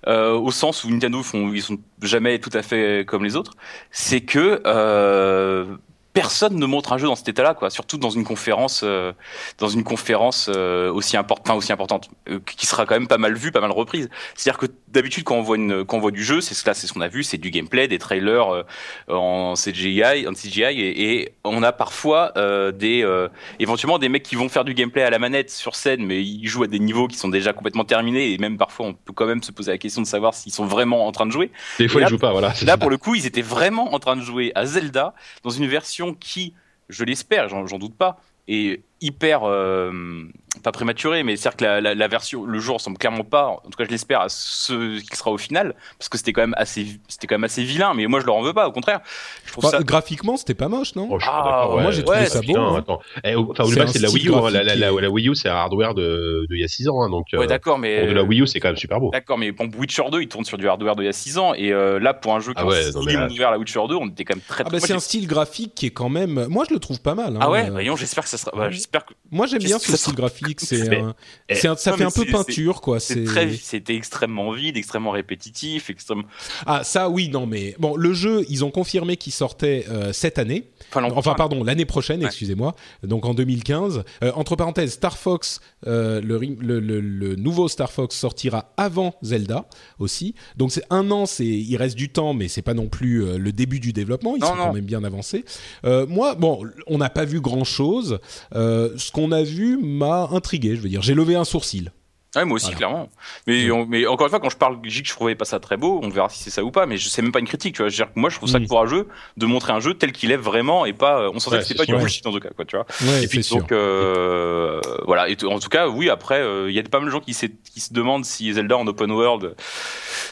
[0.08, 3.54] euh, au sens où Nintendo font ils sont jamais tout à fait comme les autres.
[3.92, 5.78] C'est que euh,
[6.14, 7.70] personne ne montre un jeu dans cet état-là, quoi.
[7.70, 9.14] Surtout dans une conférence, euh,
[9.58, 13.18] dans une conférence euh, aussi importante, enfin, aussi importante, euh, qui sera quand même pas
[13.18, 14.10] mal vue, pas mal reprise.
[14.36, 16.74] C'est-à-dire que d'habitude, quand on voit une, quand on voit du jeu, c'est ce là,
[16.76, 18.64] c'est ce qu'on a vu, c'est du gameplay, des trailers euh,
[19.10, 23.28] en CGI, en CGI, et, et on a parfois euh, des, euh,
[23.60, 26.48] éventuellement des mecs qui vont faire du gameplay à la manette sur scène, mais ils
[26.48, 29.26] jouent à des niveaux qui sont déjà complètement terminés, et même parfois, on peut quand
[29.26, 31.50] même se poser la question de savoir s'ils sont vraiment en train de jouer.
[31.80, 32.50] Des fois, là- ils jouent pas, voilà.
[32.50, 32.78] Là, ça.
[32.78, 36.03] pour le coup, ils étaient vraiment en train de jouer à Zelda dans une version
[36.12, 36.54] qui,
[36.90, 40.28] je l'espère, j'en doute pas, est hyper euh,
[40.62, 43.58] pas prématurée, mais c'est-à-dire que la, la, la version, le jour ressemble clairement pas, en
[43.70, 46.54] tout cas je l'espère, à ce qui sera au final, parce que c'était quand même
[46.58, 47.94] assez, c'était quand même assez vilain.
[47.96, 49.00] Mais moi, je leur en veux pas, au contraire,
[49.46, 49.80] je trouve Bah, ça.
[49.84, 51.08] Graphiquement, c'était pas moche, non?
[51.12, 52.58] Oh, Ah, moi, j'ai trouvé ouais, ça beau.
[52.58, 52.84] Hein.
[53.24, 54.34] Eh, au- Enfin, C'est de la Wii U.
[54.36, 54.50] hein.
[54.52, 57.02] La, la, graphique Wii U, c'est un hardware de, de il y a 6 ans.
[57.02, 59.00] Hein, donc, Ouais, euh, d'accord, mais pour de la Wii U, c'est quand même super
[59.00, 59.10] beau.
[59.12, 61.54] D'accord, mais bon, Witcher 2, il tourne sur du hardware d'il y a 6 ans,
[61.56, 64.08] et euh, là, pour un jeu qui Ah est là- ouvert la Witcher 2, on
[64.08, 64.62] était quand même très.
[64.62, 66.46] Ah bah moi, c'est j'ai- un style graphique qui est quand même.
[66.48, 67.36] Moi, je le trouve pas mal.
[67.36, 67.40] hein.
[67.42, 68.52] Ah ouais, voyons, j'espère que ça sera.
[68.56, 70.12] bah, j'espère que Moi, j'aime bien ce style ça
[70.58, 71.16] C'est, un-
[71.50, 73.00] Eh, c'est un- ça non, fait un peu peinture, quoi.
[73.00, 76.24] c'était extrêmement vide, extrêmement répétitif, extrêmement.
[76.66, 80.38] ah ça, oui, non, mais bon, le jeu, ils ont confirmé qu'il sortait euh, cette
[80.40, 80.70] année.
[80.96, 82.28] Enfin, pardon, l'année prochaine, Ouais.
[82.28, 82.76] excusez-moi.
[83.04, 84.04] Donc en 2015.
[84.24, 88.74] Euh, entre parenthèses, Star Fox, euh, le, ri- le, le- le nouveau Star Fox sortira
[88.78, 89.66] avant Zelda
[90.00, 90.36] aussi.
[90.58, 93.52] Donc c'est un an, c'est il reste du temps, mais c'est pas non plus le
[93.52, 94.36] début du développement.
[94.36, 94.64] Ils Non, sont non.
[94.66, 95.46] quand même bien avancés.
[95.84, 98.20] Moi, bon, on n'a pas vu grand chose.
[98.54, 100.76] ce qu'on a vu m'a intrigué.
[100.76, 101.92] Je veux dire, j'ai levé un sourcil.
[102.36, 102.78] Ouais, moi aussi, Voilà.
[102.78, 103.10] clairement.
[103.46, 105.46] Mais, on- mais encore une fois, quand je parle, je dis que je trouvais pas
[105.46, 107.40] ça très beau, on verra si c'est ça ou pas, mais je sais même pas
[107.40, 107.90] une critique, tu vois.
[107.90, 108.68] Je veux dire que moi, je trouve ça Mm.
[108.68, 111.68] courageux de montrer un jeu tel qu'il est vraiment et pas, on sentait Ouais, que
[111.68, 112.86] c'était c'est pas du bullshit en tout cas, quoi, tu vois.
[113.02, 115.30] Ouais, et puis, c'est donc, euh, voilà.
[115.30, 117.34] Et en tout cas, oui, après, euh, il y a pas mal de gens qui,
[117.34, 119.56] qui se demandent si Zelda en open world,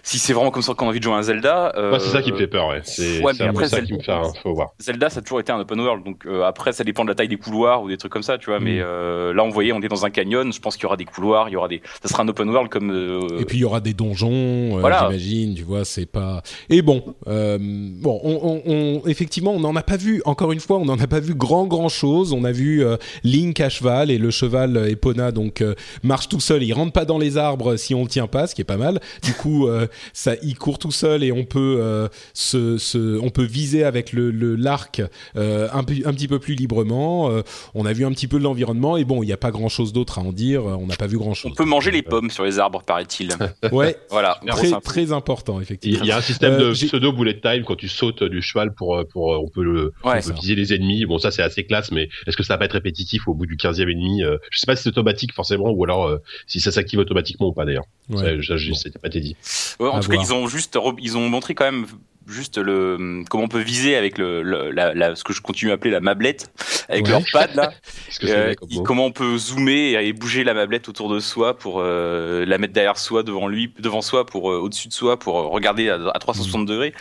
[0.04, 1.74] si c'est vraiment comme ça qu'on a envie de jouer à un Zelda.
[1.78, 2.82] euh, Ouais, c'est ça qui me fait peur, ouais.
[2.84, 4.70] C'est c'est après, ça Zelda- qui me fait, hein, faut voir.
[4.80, 7.16] Zelda, ça a toujours été un open world, donc euh, après, ça dépend de la
[7.16, 8.60] taille des couloirs ou des trucs comme ça, tu vois.
[8.60, 8.64] Mm.
[8.64, 10.52] Mais euh, là, on voyait, on est dans un canyon.
[10.52, 12.50] Je pense qu'il y aura des couloirs, il y aura des, ça sera un open
[12.50, 12.92] world comme.
[12.92, 14.32] euh, Et puis il y aura des donjons,
[14.78, 15.06] euh, Voilà.
[15.10, 16.42] j'imagine, tu vois, c'est pas.
[16.70, 20.22] Et bon, euh, bon, on, on- on- effectivement, on n'en a pas vu.
[20.26, 22.34] Encore une fois, on n'en a pas vu grand grand chose.
[22.34, 26.40] On a vu euh, Link à cheval et le cheval Epona donc euh, marche tout
[26.40, 26.64] seul.
[26.64, 28.78] Il rentre pas dans les arbres si on le tient pas, ce qui est pas
[28.78, 29.00] mal.
[29.24, 33.30] Du coup, euh, ça, il court tout seul et on peut euh, se, se- on
[33.30, 35.02] peut viser avec le le- l'arc
[35.36, 37.30] euh, un, un petit peu plus librement.
[37.32, 37.42] Euh,
[37.74, 39.70] on a vu un petit peu de l'environnement et bon, il n'y a pas grand
[39.70, 40.66] chose d'autre à en dire.
[40.66, 41.54] On n'a pas vu grand On chose.
[41.56, 43.30] peut manger les pommes sur les arbres, paraît-il.
[43.72, 44.40] Ouais, voilà.
[44.48, 46.00] très très important effectivement.
[46.04, 48.42] il y a un système Euh, de j'ai- pseudo bullet time quand tu sautes du
[48.44, 50.20] cheval pour euh, pour euh, on peut le Ouais.
[50.24, 51.06] on peut viser les ennemis.
[51.06, 53.46] Bon ça c'est assez classe mais est-ce que ça va pas être répétitif au bout
[53.48, 56.60] du 15e ennemi euh, Je sais pas si c'est automatique forcément ou alors euh, si
[56.60, 57.86] ça s'active automatiquement ou pas d'ailleurs.
[58.10, 58.38] Ouais.
[58.44, 58.76] Ça, je- Bon.
[58.76, 59.36] C'était pas été dit.
[59.80, 61.86] Ouais, en À tout cas, ils ont juste, ils ont montré quand même
[62.32, 65.72] juste le comment on peut viser avec le, le- la, la- ce que je continue
[65.72, 66.52] à appeler la mablette
[66.90, 67.12] avec Ouais.
[67.12, 67.72] leur pad là.
[68.24, 68.54] Euh,
[68.86, 72.74] comment on peut zoomer et bouger la mablette autour de soi pour euh, la mettre
[72.74, 75.96] derrière soi, devant lui, devant soi, pour euh, au-dessus de soi, pour euh, regarder à,
[76.14, 76.94] à 360 degrés.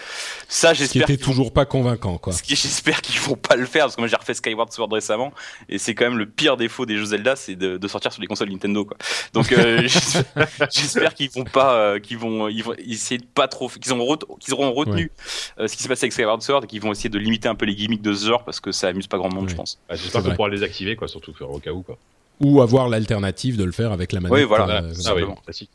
[0.49, 1.03] Ça, Ce qui j'espère.
[1.03, 2.33] était vont- toujours pas convaincant, quoi.
[2.33, 4.89] Ce qui j'espère qu'ils vont pas le faire parce que moi j'ai refait Skyward Sword
[4.93, 5.33] récemment
[5.69, 8.23] et c'est quand même le pire défaut des jeux Zelda, c'est de, de sortir sur
[8.23, 8.97] les consoles Nintendo quoi.
[9.35, 10.25] Donc euh, j'espère-
[10.73, 14.55] j'espère qu'ils vont pas, qu'ils vont, ils vont essayer de pas trop, qu'ils ont qu'ils
[14.55, 15.11] auront retenu
[15.59, 17.55] euh, ce qui s'est passé avec Skyward Sword et qu'ils vont essayer de limiter un
[17.55, 19.51] peu les gimmicks de ce genre parce que ça amuse pas grand monde Ouais.
[19.51, 19.79] je pense.
[19.89, 21.99] Ah, C'est J'espère qu'on pourra les activer quoi surtout au cas où quoi.
[22.43, 24.35] Ou avoir l'alternative de le faire avec la manette.
[24.39, 24.83] Oui, voilà.
[24.83, 25.25] euh, Ah oui.
[25.27, 25.69] oui.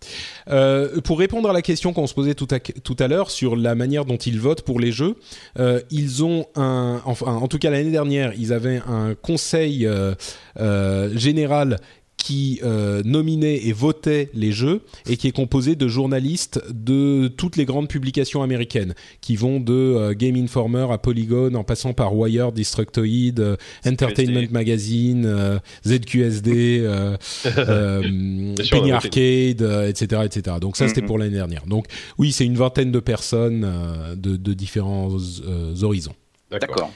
[0.50, 3.56] Euh, pour répondre à la question qu'on se posait tout à, tout à l'heure sur
[3.56, 5.16] la manière dont ils votent pour les jeux,
[5.60, 10.16] euh, ils ont un, enfin, en tout cas l'année dernière, ils avaient un conseil euh,
[10.60, 11.78] euh, général
[12.26, 17.56] qui euh, nominait et votait les jeux et qui est composé de journalistes de toutes
[17.56, 22.16] les grandes publications américaines qui vont de euh, Game Informer à Polygon en passant par
[22.16, 27.16] Wired, Destructoid, euh, Entertainment Magazine, euh, ZQSD, euh,
[27.58, 28.92] euh, Penny.
[28.92, 30.58] Arcade, euh, etc., etc.
[30.60, 31.08] Donc ça, c'était Mhm.
[31.08, 31.68] pour l'année dernière.
[31.68, 31.86] Donc
[32.18, 35.12] oui, c'est une vingtaine de personnes euh, de, de différents
[35.48, 36.16] euh, horizons.
[36.50, 36.92] D'accord.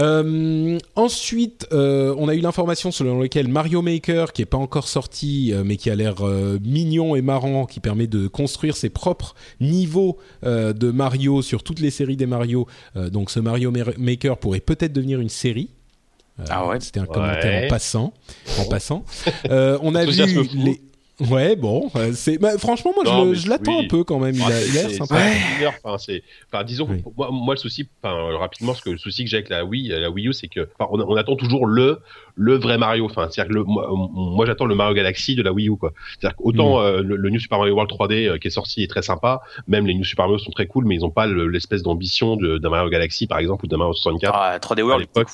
[0.00, 4.86] Euh, ensuite, euh, on a eu l'information selon laquelle Mario Maker, qui est pas encore
[4.88, 8.90] sorti, euh, mais qui a l'air euh, mignon et marrant, qui permet de construire ses
[8.90, 12.66] propres niveaux euh, de Mario sur toutes les séries des Mario.
[12.96, 15.70] euh, donc, ce Mario Ma- Maker pourrait peut-être devenir une série.
[16.40, 16.78] Euh, Ah ouais.
[16.80, 17.08] C'était un Ouais.
[17.14, 18.12] commentaire en passant.
[18.60, 19.04] En passant.
[19.50, 20.80] Euh, on a vu les.
[21.30, 22.38] Ouais, bon, euh, c'est.
[22.38, 23.84] bah, franchement, moi, Non, je, je l'attends oui.
[23.86, 24.36] un peu quand même.
[24.36, 25.16] Il a il a l'air sympa.
[25.84, 27.02] enfin, c'est, enfin, disons, Oui.
[27.16, 29.88] moi, moi, le souci, enfin, rapidement, ce que le souci que j'ai avec la Wii,
[29.88, 31.98] la Wii U, c'est que, enfin, on, on attend toujours le,
[32.36, 33.06] le vrai Mario.
[33.06, 35.92] Enfin, c'est-à-dire que le, moi, moi, j'attends le Mario Galaxy de la Wii U, quoi.
[36.20, 36.82] C'est-à-dire qu'autant Mm.
[36.84, 39.40] euh, le, le New Super Mario World 3D euh, qui est sorti est très sympa,
[39.66, 42.36] même les New Super Mario sont très cool, mais ils ont pas le- l'espèce d'ambition
[42.36, 44.32] de- d'un Mario Galaxy, par exemple, ou d'un Mario 64.
[44.36, 45.32] Ah, 3D World, À l'époque,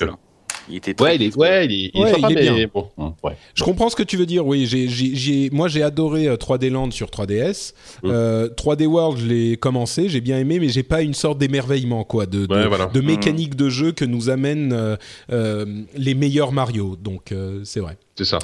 [0.69, 0.93] il était hein.
[0.97, 2.67] Très ouais, il est, ouais, il est, Ouais, sympa, il est bien.
[2.73, 3.33] bon, mm, ouais.
[3.53, 4.45] Je comprends ce que tu veux dire.
[4.45, 7.73] Oui, j'ai, j'ai, j'ai- moi j'ai adoré euh, 3D Land sur 3DS.
[8.03, 8.09] Mm.
[8.11, 12.03] Euh, 3D World, je l'ai commencé, j'ai bien aimé, mais j'ai pas une sorte d'émerveillement
[12.03, 12.87] quoi, de, de, Ouais, voilà.
[12.87, 14.95] de mécanique de jeu que nous amènent euh,
[15.31, 16.95] euh, les meilleurs Mario.
[16.95, 17.97] Donc euh, c'est vrai.
[18.17, 18.39] C'est ça.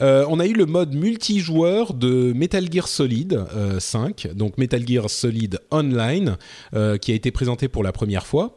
[0.00, 4.86] Euh, on a eu le mode multijoueur de Metal Gear Solid euh, 5, donc Metal
[4.86, 6.36] Gear Solid Online,
[6.74, 8.56] euh, qui a été présenté pour la première fois.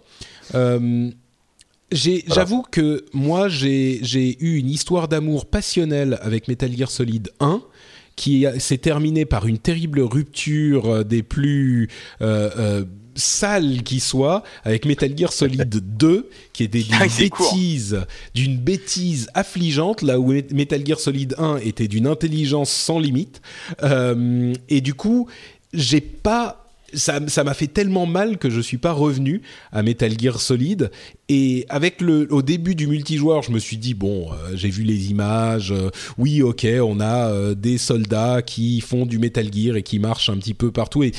[1.92, 2.22] Voilà.
[2.28, 7.62] J'avoue que moi, j'ai eu une histoire d'amour passionnelle avec Metal Gear Solid 1
[8.16, 11.90] qui s'est terminée par une terrible rupture euh, des plus
[12.22, 15.68] euh, euh, sales qui soient avec Metal Gear Solid
[15.98, 17.52] 2 qui était d'une Ah, court.
[17.54, 18.02] bêtise
[18.36, 23.42] d'une bêtise affligeante là où Met- Metal Gear Solid 1 était d'une intelligence sans limite
[23.82, 25.28] Euh, et du coup
[25.74, 26.63] j'ai pas
[26.96, 30.92] ça m'a fait tellement mal que je suis pas revenu à Metal Gear Solid
[31.30, 34.84] et avec le au début du multijoueur je me suis dit bon euh, j'ai vu
[34.84, 39.76] les images euh, oui ok on a euh, des soldats qui font du Metal Gear
[39.76, 41.12] et qui marchent un petit peu partout et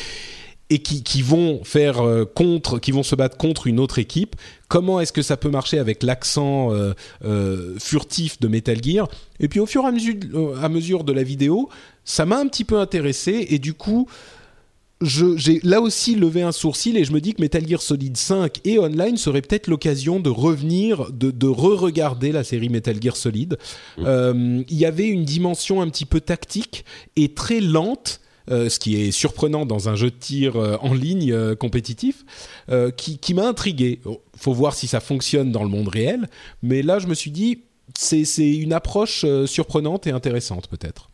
[0.70, 2.02] et qui, qui vont faire
[2.34, 4.34] contre, qui vont se battre contre une autre équipe.
[4.66, 6.70] Comment est-ce que ça peut marcher avec l'accent
[7.78, 9.06] furtif de Metal Gear?
[9.40, 11.68] Et puis au fur et à mesure, de la vidéo,
[12.06, 14.08] ça m'a un petit peu intéressé et du coup,
[15.02, 18.61] j'ai là aussi levé un sourcil et je me dis que Metal Gear Solid 5
[18.64, 23.59] et Online serait peut-être l'occasion de revenir, de, de re-regarder la série Metal Gear Solid.
[23.98, 26.85] Euh, Il y avait une dimension un petit peu tactique
[27.16, 28.20] et très lente.
[28.50, 32.24] euh, ce qui est surprenant dans un jeu de tir euh, en ligne compétitif,
[32.96, 34.00] qui, qui m'a intrigué.
[34.37, 36.28] Faut voir si ça fonctionne dans le monde réel,
[36.62, 37.62] mais là je me suis dit
[37.98, 41.11] c'est c'est une approche surprenante et intéressante peut-être.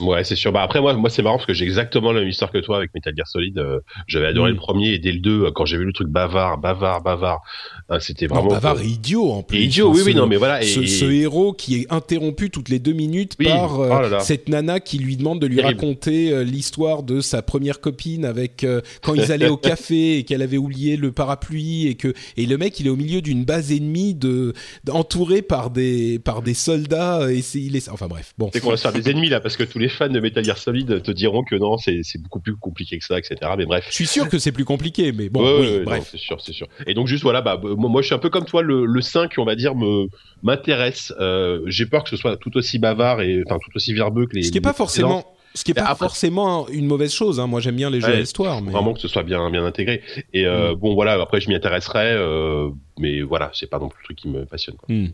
[0.00, 0.52] Ouais, c'est sûr.
[0.52, 2.78] Bah après moi, moi c'est marrant parce que j'ai exactement la même histoire que toi
[2.78, 3.58] avec Metal Gear Solid.
[3.58, 4.54] Euh, J'avais adoré Mm.
[4.54, 7.42] le premier et dès le 2, quand j'ai vu le truc bavard, bavard, bavard,
[7.90, 9.58] hein, c'était Non, vraiment bavard et idiot en plus.
[9.58, 9.90] Et idiot.
[9.90, 10.62] Enfin, oui, oui, non, mais voilà.
[10.62, 14.00] Et, ce, ce héros qui est interrompu toutes les deux minutes Oui, par euh, oh
[14.02, 14.20] là là.
[14.20, 15.74] cette nana qui lui demande de lui Terrible.
[15.80, 20.22] raconter euh, l'histoire de sa première copine avec euh, quand ils allaient au café et
[20.24, 23.44] qu'elle avait oublié le parapluie et que et le mec il est au milieu d'une
[23.44, 24.54] base ennemie de
[24.90, 28.70] entouré par des par des soldats et c'est il est enfin bref bon C'est qu'on
[28.70, 31.02] va se faire des ennemis là parce que tous les fans de Metal Gear Solid
[31.02, 33.36] te diront que non, c'est beaucoup plus compliqué que ça, etc.
[33.56, 33.86] Mais bref.
[33.88, 36.18] je suis sûr que c'est plus compliqué mais bon Ouais, oui, ouais, ouais, bref c'est
[36.18, 36.66] sûr, c'est sûr.
[36.86, 39.00] Et donc juste voilà, bah moi, moi je suis un peu comme toi, le, le
[39.00, 40.06] 5, on va dire, me
[40.42, 41.12] m'intéresse.
[41.20, 44.36] Euh, J'ai peur que ce soit tout aussi bavard et enfin tout aussi verbeux que
[44.36, 44.42] les.
[44.42, 45.24] ce qui est pas les forcément
[45.54, 47.46] ce qui est Mais pas après- forcément une mauvaise chose hein.
[47.46, 49.64] moi j'aime bien les jeux Ouais, à histoire mais Vraiment que ce soit bien bien
[49.66, 50.00] intégré.
[50.32, 53.98] Et euh, bon voilà, après je m'y intéresserai, euh, mais voilà, c'est pas non plus
[54.00, 54.76] le truc qui me passionne.
[54.76, 54.86] Quoi.
[54.94, 55.08] Hmm.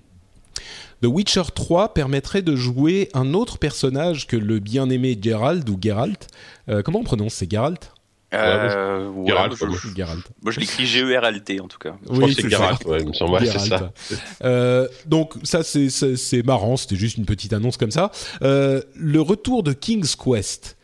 [1.03, 6.27] The Witcher 3 permettrait de jouer un autre personnage que le bien-aimé Geralt ou Geralt.
[6.69, 7.93] Euh, comment on prononce C'est Geralt?
[8.35, 10.23] Euh, ouais, Geralt, moi, moi, je, Geralt.
[10.43, 11.95] moi, je l'écris G-E-R-L-T en tout cas.
[12.05, 13.69] Je crois que c'est Geralt, ouais, il me semble, ouais, c'est Geralt.
[14.11, 14.17] ça.
[14.45, 18.11] Euh, donc ça c'est- c'est c'est marrant, c'était juste une petite annonce comme ça.
[18.43, 20.77] Euh, le retour de King's Quest,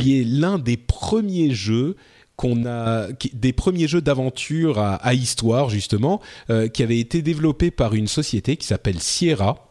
[0.00, 1.96] qui est l'un des premiers jeux
[2.36, 6.20] qu'on a, des premiers jeux d'aventure à, histoire justement,
[6.50, 9.62] euh, qui avait été développé par une société qui s'appelle Sierra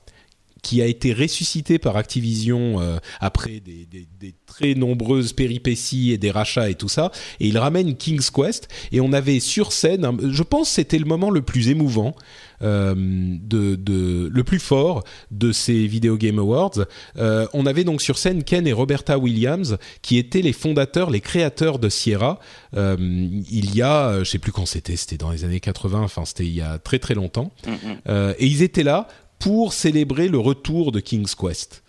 [0.66, 6.32] qui a été ressuscité par Activision euh, après des, des- très nombreuses péripéties et des
[6.32, 7.11] rachats et tout ça.
[7.39, 8.70] Et il ramène King's Quest.
[8.91, 12.16] Et on avait sur scène, je pense c'était le moment le plus émouvant,
[12.62, 16.86] de, de- le plus fort de ces Video Game Awards.
[17.18, 21.22] Euh, on avait donc sur scène Ken et Roberta Williams, qui étaient les fondateurs, les
[21.22, 22.39] créateurs de Sierra.
[22.76, 26.01] Euh, il y a, euh, je sais plus quand c'était, c'était dans les années 80,
[26.01, 27.51] enfin c'était il y a très très longtemps.
[27.68, 27.97] Mm, mm.
[28.10, 29.08] Euh, et ils étaient là
[29.39, 31.84] pour célébrer le retour de King's Quest.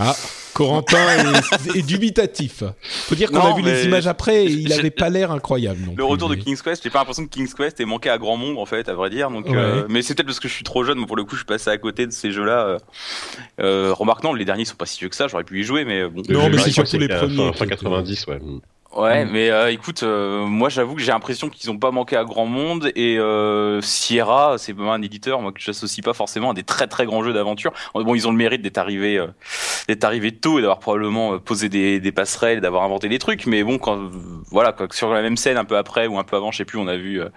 [0.00, 0.16] Euh, ah,
[0.54, 0.98] Corentin
[1.72, 2.64] est, est dubitatif.
[2.82, 5.30] Faut dire qu'on a vu mais les images après et il j'ai- avait pas l'air
[5.30, 5.80] incroyable.
[5.82, 7.84] non Le plus, retour de mais- King's Quest, j'ai pas l'impression que King's Quest ait
[7.84, 9.30] manqué à grand monde en fait, à vrai dire.
[9.30, 9.56] Donc, Ouais.
[9.56, 10.98] euh, mais c'est peut-être parce que je suis trop jeune.
[10.98, 12.66] Moi, pour le coup, je suis passé à côté de ces jeux-là.
[12.66, 12.78] Euh,
[13.60, 15.28] euh, remarque non, les derniers sont pas si vieux que ça.
[15.28, 16.22] J'aurais pu y jouer, mais euh, bon.
[16.28, 18.40] Non, Le mais c'est surtout les premiers Fin, fin étaient- 90, ouais.
[18.96, 19.28] Ouais, Mm.
[19.32, 22.46] mais euh, écoute, euh, moi j'avoue que j'ai l'impression qu'ils ont pas manqué à grand
[22.46, 26.62] monde et euh, Sierra, c'est pas un éditeur moi que j'associe pas forcément à des
[26.62, 27.72] très très grands jeux d'aventure.
[27.94, 29.26] Bon, ils ont le mérite d'être arrivés, euh,
[29.88, 33.46] d'être arrivés tôt et d'avoir probablement euh, posé des, des passerelles, d'avoir inventé des trucs.
[33.46, 33.98] Mais bon, quand
[34.50, 36.64] voilà, quoi, sur la même scène un peu après ou un peu avant, je sais
[36.64, 37.28] plus, on a vu euh,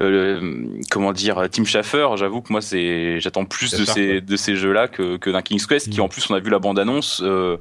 [0.00, 2.08] le- comment dire Tim Schafer.
[2.16, 4.20] J'avoue que moi c'est, j'attends plus de ces ouais.
[4.20, 6.04] de ces jeux-là que que d'un King's Quest qui Mm.
[6.04, 7.20] en plus on a vu la bande annonce.
[7.24, 7.56] Euh,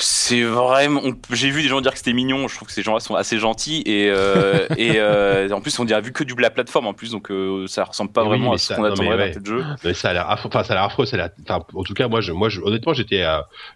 [0.00, 1.02] c'est vraiment.
[1.32, 2.46] J'ai vu des gens dire que c'était mignon.
[2.48, 5.84] Je trouve que ces gens-là sont assez gentils et euh, et euh, en plus on
[5.84, 8.52] dirait vu que du la plateforme en plus donc euh, ça ressemble pas oui, vraiment
[8.52, 9.30] à ce qu'on attendrait ouais.
[9.32, 9.64] d'un jeu.
[9.84, 10.48] Mais ça a l'air affreux.
[10.48, 11.04] Enfin, ça a l'air affreux.
[11.04, 13.24] ça a l'air- Enfin, en tout cas, moi, je, moi, je, honnêtement, j'étais,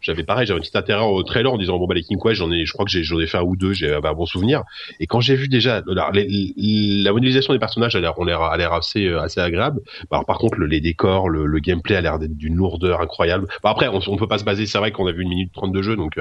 [0.01, 2.37] j'avais pareil, j'avais un petit intérêt au trailer en disant bon bah les King Quest,
[2.37, 4.63] j'en ai, je crois que j'en ai fait un ou deux, j'ai un bon souvenir.
[5.01, 8.73] Et quand j'ai vu déjà la, modélisation des personnages, a l'air, on l'air, a l'air
[8.73, 9.81] assez, euh, assez agréable.
[10.11, 13.01] Bah, alors, par contre, le- les décors, le, le gameplay a l'air d'être d'une lourdeur
[13.01, 13.47] incroyable.
[13.63, 14.67] Bon, après, on, on peut pas se baser.
[14.67, 16.19] C'est vrai qu'on a vu une minute trente de jeu, donc,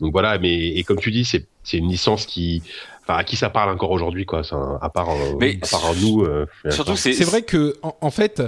[0.00, 0.38] donc voilà.
[0.38, 2.62] Mais et comme tu dis, c'est, c'est une licence qui,
[3.02, 4.42] enfin, à qui ça parle encore aujourd'hui, quoi.
[4.52, 6.22] Un- à part, euh, Mais à part nous.
[6.22, 8.42] euh, Surtout c'est C'est vrai que, en, en fait,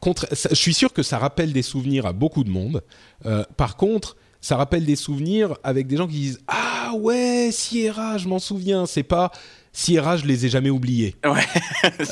[0.00, 2.82] contre, ça- je suis sûr que ça rappelle des souvenirs à beaucoup de monde.
[3.26, 8.18] Euh, par contre, ça rappelle des souvenirs avec des gens qui disent Ah ouais, Sierra,
[8.18, 8.86] je m'en souviens.
[8.86, 9.30] C'est pas
[9.78, 11.14] Sierra, je les ai jamais oubliés.
[11.24, 11.40] Ouais.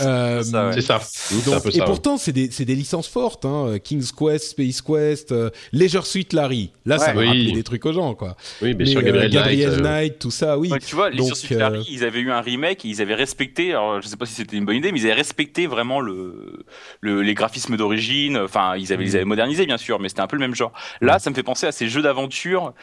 [0.00, 0.72] Euh, ça, ouais.
[0.74, 1.00] C'est ça.
[1.02, 1.78] C'est donc- un peu et ça.
[1.80, 1.84] ouais.
[1.86, 3.44] pourtant, c'est des, licences fortes.
[3.44, 3.78] Hein.
[3.82, 6.70] King's Quest, Space Quest, euh, Leisure Suite Larry.
[6.84, 7.26] Là, ça m'a Oui.
[7.26, 8.14] rappelé des trucs aux gens.
[8.14, 8.36] Quoi.
[8.62, 10.70] Oui, bien Mais, sûr, euh, Gabriel, Gabriel Knight, euh, Knight, tout ça, oui.
[10.70, 13.02] Ouais, tu vois, les Donc, sur Super euh, ils avaient eu un remake et ils
[13.02, 15.66] avaient respecté, alors je sais pas si c'était une bonne idée, mais ils avaient respecté
[15.66, 16.64] vraiment le,
[17.00, 18.36] le les graphismes d'origine.
[18.38, 19.08] Enfin, ils avaient, Mm.
[19.08, 20.72] ils avaient modernisé bien sûr, mais c'était un peu le même genre.
[21.00, 22.74] Là, ça me fait penser à ces jeux d'aventure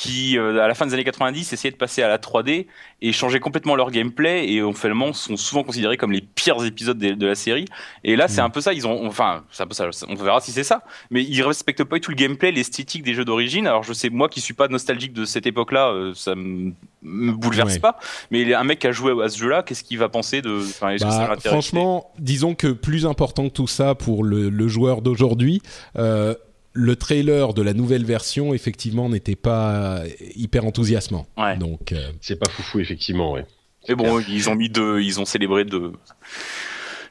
[0.00, 2.66] qui, euh, à la fin des années 90, essayaient de passer à la 3D
[3.02, 6.96] et changer complètement leur gameplay et en finalement sont souvent considérés comme les pires épisodes
[6.96, 7.66] de, de la série.
[8.02, 8.44] Et là, c'est Mm.
[8.46, 8.72] un peu ça.
[8.72, 9.90] Ils ont, enfin, c'est un peu ça.
[10.08, 10.82] On verra si c'est ça.
[11.10, 13.66] Mais ils respectent pas tout le gameplay, l'esthétique des jeux d'origine.
[13.66, 16.72] Alors, je sais, moi qui suis pas nostalgique de cette époque-là, euh, ça me,
[17.02, 17.78] me bouleverse Ouais.
[17.80, 17.98] pas.
[18.30, 20.96] Mais un mec qui a joué à ce jeu-là, qu'est-ce qu'il va penser de, enfin,
[20.98, 25.60] Bah, franchement, disons que plus important que tout ça pour le, le joueur d'aujourd'hui,
[25.96, 26.34] euh,
[26.72, 30.02] le trailer de la nouvelle version, effectivement, n'était pas
[30.36, 31.26] hyper enthousiasmant.
[31.36, 31.56] Ouais.
[31.56, 33.44] Donc, euh, C'est pas foufou, effectivement, ouais.
[33.88, 35.92] Mais bon, ils ont mis deux, ils ont célébré deux.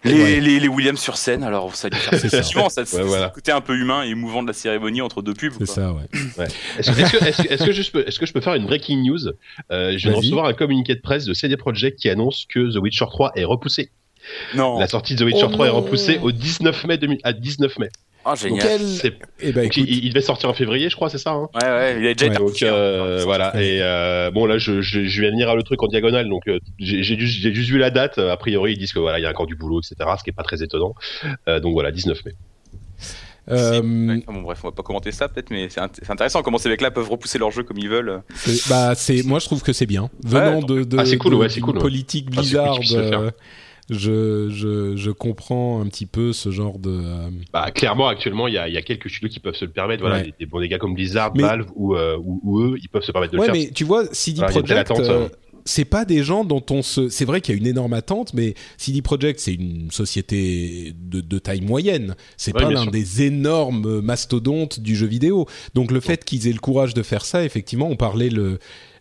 [0.05, 0.39] Les, ouais.
[0.39, 2.41] les, les Williams sur scène, alors ça a dû faire C'est ça.
[2.69, 3.25] ça, Ouais, voilà.
[3.25, 5.51] le côté un peu humain et émouvant de la cérémonie entre deux pubs.
[5.59, 6.03] c'est ça, ouais.
[6.37, 6.47] Ouais.
[6.77, 9.27] Est-ce que, je peux, est-ce que je peux faire une breaking news?
[9.71, 12.71] Euh, Je viens de recevoir un communiqué de presse de CD Projekt qui annonce que
[12.73, 13.89] The Witcher 3 est repoussé.
[14.55, 14.79] Non.
[14.79, 15.81] La sortie de The Witcher Oh 3 est non.
[15.81, 17.89] repoussée au 19 mai 2000, à 19 mai.
[18.25, 18.81] Oh, génial.
[19.39, 22.07] Eh ben, il, devait sortir en février, je crois, c'est ça hein Ouais, ouais, il
[22.07, 23.53] a déjà été Donc euh, voilà.
[23.61, 26.47] Et euh, bon, là, je, je, je, viens de lire le truc en diagonale, donc
[26.47, 28.17] euh, j'ai juste, vu la date.
[28.17, 30.09] A priori, ils disent que voilà, il y a encore du boulot, etc.
[30.17, 30.93] Ce qui est pas très étonnant.
[31.47, 32.33] donc voilà, 19 mai.
[33.51, 33.81] Euh...
[33.81, 37.09] bon, bref, on va pas commenter ça peut-être, mais c'est intéressant comment ces mecs-là peuvent
[37.09, 38.21] repousser leur jeu comme ils veulent.
[38.69, 40.09] Bah, c'est, moi je trouve que c'est bien.
[40.23, 42.41] Venant de, de, ah, cool, ouais, cool, politique ah,
[42.93, 43.31] euh,
[43.89, 46.89] je, je, je, comprends un petit peu ce genre de.
[46.89, 49.71] Euh, bah, clairement, actuellement, il y a, y a, quelques studios qui peuvent se le
[49.71, 50.01] permettre.
[50.01, 53.11] Voilà, des, des, gars comme Blizzard, Valve ou, euh, ou, ou, eux, ils peuvent se
[53.11, 53.53] permettre de le faire.
[53.53, 54.91] Ouais, mais tu vois, CD Projekt
[55.65, 57.09] c'est pas des gens dont on se.
[57.09, 61.21] C'est vrai qu'il y a une énorme attente, mais CD Projekt c'est une société de,
[61.21, 62.15] de taille moyenne.
[62.37, 65.47] C'est pas l'un des énormes mastodontes du jeu vidéo.
[65.75, 68.59] Donc le fait qu'ils aient le courage de faire ça, effectivement, on parlait le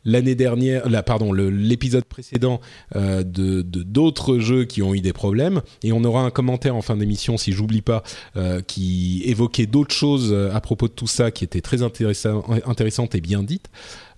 [0.08, 2.60] l'année dernière, pardon, l'épisode précédent
[2.96, 5.62] euh, de d'autres jeux qui ont eu des problèmes.
[5.82, 8.02] Et on aura un commentaire en fin d'émission, si j'oublie pas,
[8.36, 12.44] euh, qui évoquait d'autres choses euh, à propos de tout ça qui étaient très intéressant,
[12.66, 13.68] intéressantes et bien dites.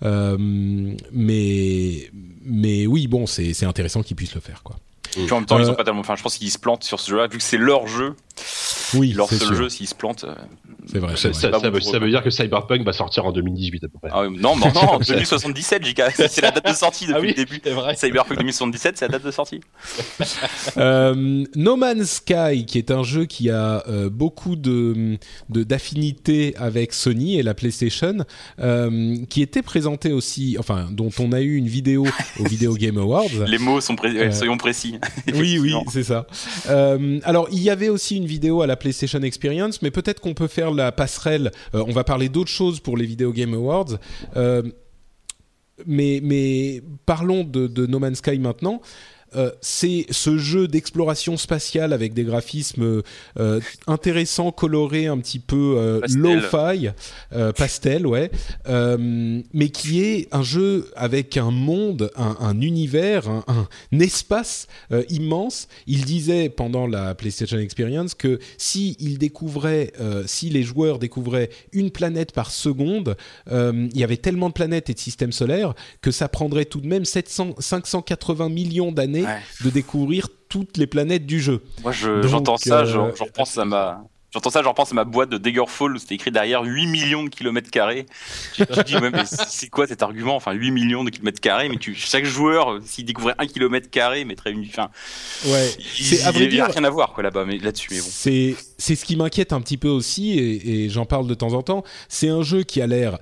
[0.03, 2.11] Euh, mais,
[2.45, 4.77] mais oui, bon, c'est intéressant qu'ils puissent le faire, quoi.
[5.17, 6.01] en même temps, ils ont pas tellement.
[6.01, 8.15] Enfin, je pense qu'ils se plantent sur ce jeu-là, vu que c'est leur jeu.
[8.95, 9.95] Oui, leur seul jeu, s'ils se.
[10.87, 11.17] C'est vrai.
[11.17, 14.11] Ça, ça, veut, dire que Cyberpunk va sortir en 2018 à peu près.
[14.13, 16.03] Ah non, non, non, 2077, JK.
[16.29, 17.61] C'est la date de sortie depuis ah le début.
[17.71, 17.95] Vrai.
[17.95, 19.61] Cyberpunk 2077, c'est la date de sortie.
[20.77, 25.19] euh, no Man's Sky, qui est un jeu qui a euh, beaucoup de
[25.49, 28.19] d'affinité avec Sony et la PlayStation,
[28.61, 32.07] euh, qui était présenté aussi, enfin, dont on a eu une vidéo
[32.39, 33.29] au Video Game Awards.
[33.47, 34.99] Les mots sont pré euh, soyons précis.
[35.35, 36.27] oui, oui, c'est ça.
[36.69, 40.35] Euh, alors, il y avait aussi une vidéo à la PlayStation Experience, mais peut-être qu'on
[40.35, 41.51] peut faire la passerelle.
[41.75, 43.99] Euh, on va parler d'autres choses pour les Video Game Awards.
[44.37, 44.63] Euh,
[45.87, 48.81] mais, parlons de, de, No Man's Sky maintenant.
[49.37, 53.03] Euh, c'est ce jeu d'exploration spatiale avec des graphismes
[53.39, 56.91] euh, intéressants, colorés, un petit peu euh, low-fi,
[57.57, 58.31] pastel, ouais,
[58.67, 63.69] mais qui est un jeu avec un monde, un, univers, un,
[63.99, 64.67] espace
[65.09, 65.69] immense.
[65.87, 69.93] Il disait pendant la PlayStation Experience que si il découvrait,
[70.27, 73.17] si les joueurs découvraient une planète par seconde,
[73.51, 76.87] il y avait tellement de planètes et de systèmes solaires que ça prendrait tout de
[76.87, 79.20] même 700, 580 millions d'années
[79.65, 81.63] de découvrir toutes les planètes du jeu.
[81.83, 84.05] Moi, j'entends ça, j'en euh, repense à ma.
[84.33, 87.25] J'entends ça, j'en pense à ma boîte de Daggerfall où c'était écrit derrière 8 millions
[87.25, 88.07] de kilomètres carrés.
[88.57, 90.37] Je me dis, mais c'est quoi cet argument?
[90.37, 94.25] Enfin, 8 millions de kilomètres carrés, mais tu, chaque joueur, s'il découvrait un kilomètre carré,
[94.25, 94.67] mettrait une.
[94.67, 94.89] Fin,
[95.47, 96.67] ouais, c'est à vrai dire.
[96.67, 98.07] rien à voir, quoi, là-bas, mais là-dessus, mais bon.
[98.09, 101.63] C'est, c'est ce qui m'inquiète un petit peu aussi, et j'en parle de temps en
[101.63, 101.83] temps.
[102.09, 103.19] C'est un jeu qui a l'air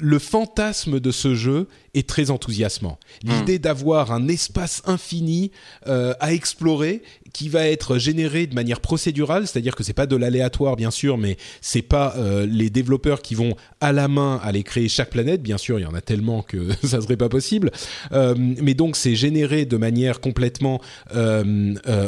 [0.00, 2.98] le fantasme de ce jeu est très enthousiasmant.
[3.22, 3.62] L'idée hmm.
[3.62, 5.50] d'avoir un espace infini
[5.86, 10.16] euh, à explorer qui va être généré de manière procédurale, c'est-à-dire que c'est pas de
[10.16, 14.62] l'aléatoire bien sûr, mais c'est pas euh, les développeurs qui vont à la main aller
[14.62, 15.42] créer chaque planète.
[15.42, 17.70] Bien sûr, il y en a tellement que ça serait pas possible.
[18.12, 20.80] Euh, mais donc c'est généré de manière complètement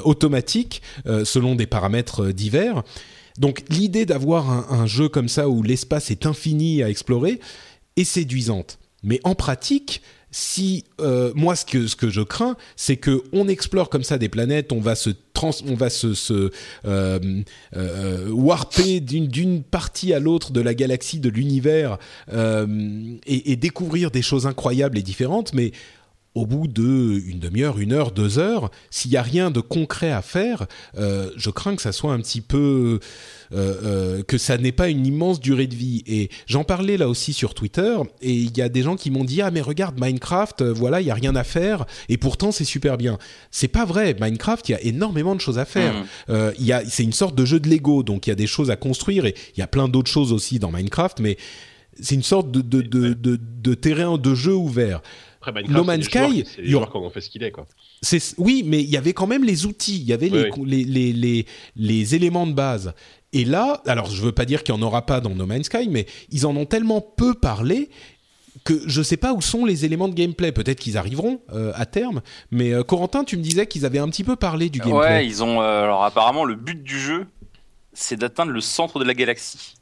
[0.05, 0.83] automatique
[1.25, 2.83] selon des paramètres divers.
[3.39, 7.41] Donc l'idée d'avoir un, un, jeu comme ça où l'espace est infini à explorer,
[7.97, 8.79] est séduisante.
[9.03, 13.49] Mais en pratique, si euh, moi ce que ce que je crains, c'est que on
[13.49, 16.51] explore comme ça des planètes, on va se trans, on va se,
[16.85, 17.43] euh,
[17.77, 21.99] euh, warper d'une d'une partie à l'autre de la galaxie, de l'univers,
[22.33, 25.73] et, et, découvrir des choses incroyables et différentes, mais
[26.35, 30.13] au bout de une demi-heure, une heure, deux heures, s'il n'y a rien de concret
[30.13, 30.67] à faire,
[30.97, 33.01] euh, je crains que ça soit un petit peu
[33.53, 36.05] euh, euh, que ça n'ait pas une immense durée de vie.
[36.07, 39.25] Et j'en parlais là aussi sur Twitter, et il y a des gens qui m'ont
[39.25, 42.65] dit ah mais regarde Minecraft, voilà il y a rien à faire, et pourtant c'est
[42.65, 43.19] super bien.
[43.51, 44.15] C'est pas vrai.
[44.21, 45.95] Minecraft, il y a énormément de choses à faire.
[46.29, 46.35] Mmh.
[46.59, 48.47] il y a c'est une sorte de jeu de Lego, donc il y a des
[48.47, 51.37] choses à construire, et il y a plein d'autres choses aussi dans Minecraft, mais
[52.01, 55.03] c'est une sorte de, de, de, de, de terrain de jeu ouvert.
[55.43, 57.67] Après, no Man's Sky, c'est les joueurs fait ce qu'il est, quoi.
[58.37, 60.51] oui, mais il y avait quand même les outils, il y avait les,
[60.85, 62.93] Les, les, les, éléments de base.
[63.33, 65.67] Et là, alors je veux pas dire qu'il n'y en aura pas dans No Man's
[65.67, 67.89] Sky, mais ils en ont tellement peu parlé
[68.65, 70.53] que je sais pas où sont les éléments de gameplay.
[70.53, 72.21] Peut-être qu'ils arriveront euh, à terme.
[72.51, 74.99] Mais euh, Corentin, tu me disais qu'ils avaient un petit peu parlé du gameplay.
[74.99, 75.63] Ouais, ils ont.
[75.63, 77.27] Euh, alors apparemment, le but du jeu,
[77.93, 79.75] c'est d'atteindre le centre de la galaxie.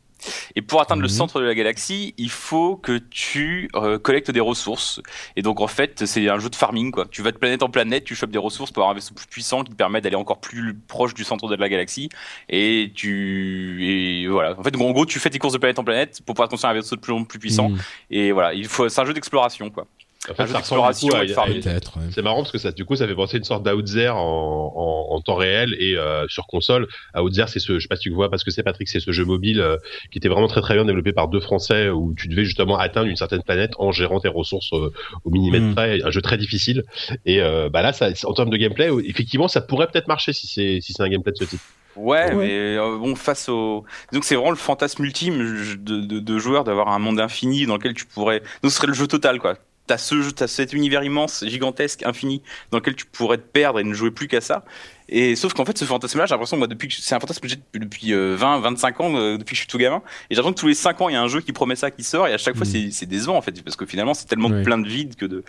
[0.56, 1.14] Et pour atteindre le mhm.
[1.14, 5.00] centre de la galaxie, il faut que tu euh, collectes des ressources.
[5.36, 7.06] Et donc en fait, c'est un jeu de farming quoi.
[7.10, 9.26] Tu vas de planète en planète, tu chopes des ressources pour avoir un vaisseau plus
[9.26, 12.08] puissant qui te permet d'aller encore plus proche du centre de la galaxie.
[12.48, 14.58] Et tu et voilà.
[14.58, 16.70] En fait, en gros, tu fais tes courses de planète en planète pour pouvoir construire
[16.70, 17.70] un vaisseau de plus en plus puissant.
[17.70, 17.78] Mhm.
[18.10, 18.88] Et voilà, il faut.
[18.88, 19.86] C'est un jeu d'exploration quoi.
[20.30, 21.62] En fait, Un jeu ça ressemble d'exploration beaucoup à- et de farming.
[21.62, 21.96] Peut-être.
[21.98, 22.04] ouais.
[22.10, 24.18] C'est marrant parce que ça, du coup, ça fait penser à une sorte d'Outzer en,
[24.18, 26.86] en, en temps réel et euh, sur console.
[27.16, 29.10] Outzer, c'est ce, je sais pas si tu vois parce que c'est Patrick, c'est ce
[29.12, 29.76] jeu mobile euh,
[30.10, 33.08] qui était vraiment très très bien développé par deux Français où tu devais justement atteindre
[33.08, 34.92] une certaine planète en gérant tes ressources euh,
[35.24, 35.74] au millimètre Mm.
[35.74, 36.02] près.
[36.04, 36.84] Un jeu très difficile.
[37.26, 40.46] Et euh, bah là, ça, en termes de gameplay, effectivement, ça pourrait peut-être marcher si
[40.46, 41.60] c'est si c'est un gameplay de ce type.
[41.96, 42.34] Ouais, Ouais.
[42.46, 43.84] mais euh, bon, face au.
[44.12, 45.38] Donc, c'est vraiment le fantasme ultime
[45.78, 48.38] de, de joueur d'avoir un monde infini dans lequel tu pourrais.
[48.62, 49.56] Donc, ce serait le jeu total, quoi.
[49.88, 53.94] T'as ce cet univers immense, gigantesque, infini, dans lequel tu pourrais te perdre et ne
[53.94, 54.64] jouer plus qu'à ça.
[55.10, 57.48] Et sauf qu'en fait, ce fantasme-là, j'ai l'impression, moi, depuis que c'est un fantasme que
[57.48, 60.02] j'ai depuis, depuis euh, 20, 25 ans, euh, depuis que je suis tout gamin.
[60.28, 61.76] Et j'ai l'impression que tous les 5 ans, il y a un jeu qui promet
[61.76, 62.70] ça qui sort, et à chaque fois, Mm.
[62.70, 64.62] c'est c'est décevant, en fait, parce que finalement, c'est tellement Ouais.
[64.62, 65.44] plein de vide que de.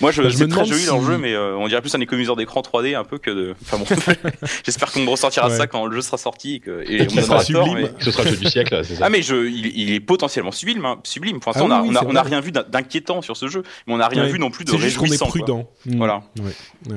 [0.00, 1.68] Moi, je, Bah, je c'est me très joli dans le si- jeu, mais euh, on
[1.68, 3.54] dirait plus un économiseur d'écran 3D un peu que de.
[3.62, 3.84] Enfin bon,
[4.64, 5.56] j'espère qu'on me ressortira Ouais.
[5.56, 7.52] ça quand le jeu sera sorti et que et Et on qu'il me donnera sera
[7.60, 7.88] tort, sublime.
[7.96, 9.04] mais- Ce sera le jeu du siècle, c'est ça.
[9.06, 11.38] Ah mais je, il, il est potentiellement sublime, hein, sublime.
[11.40, 13.22] Pour l'instant, Ah on a, oui, on a, c'est on a rien vu d'in- d'inquiétant
[13.22, 14.30] sur ce jeu, mais on n'a rien Ouais.
[14.32, 15.26] vu non plus de C'est juste qu'on est réjouissant.
[15.26, 15.32] quoi.
[15.40, 15.70] prudent.
[15.86, 15.96] Mm.
[15.98, 16.22] Voilà.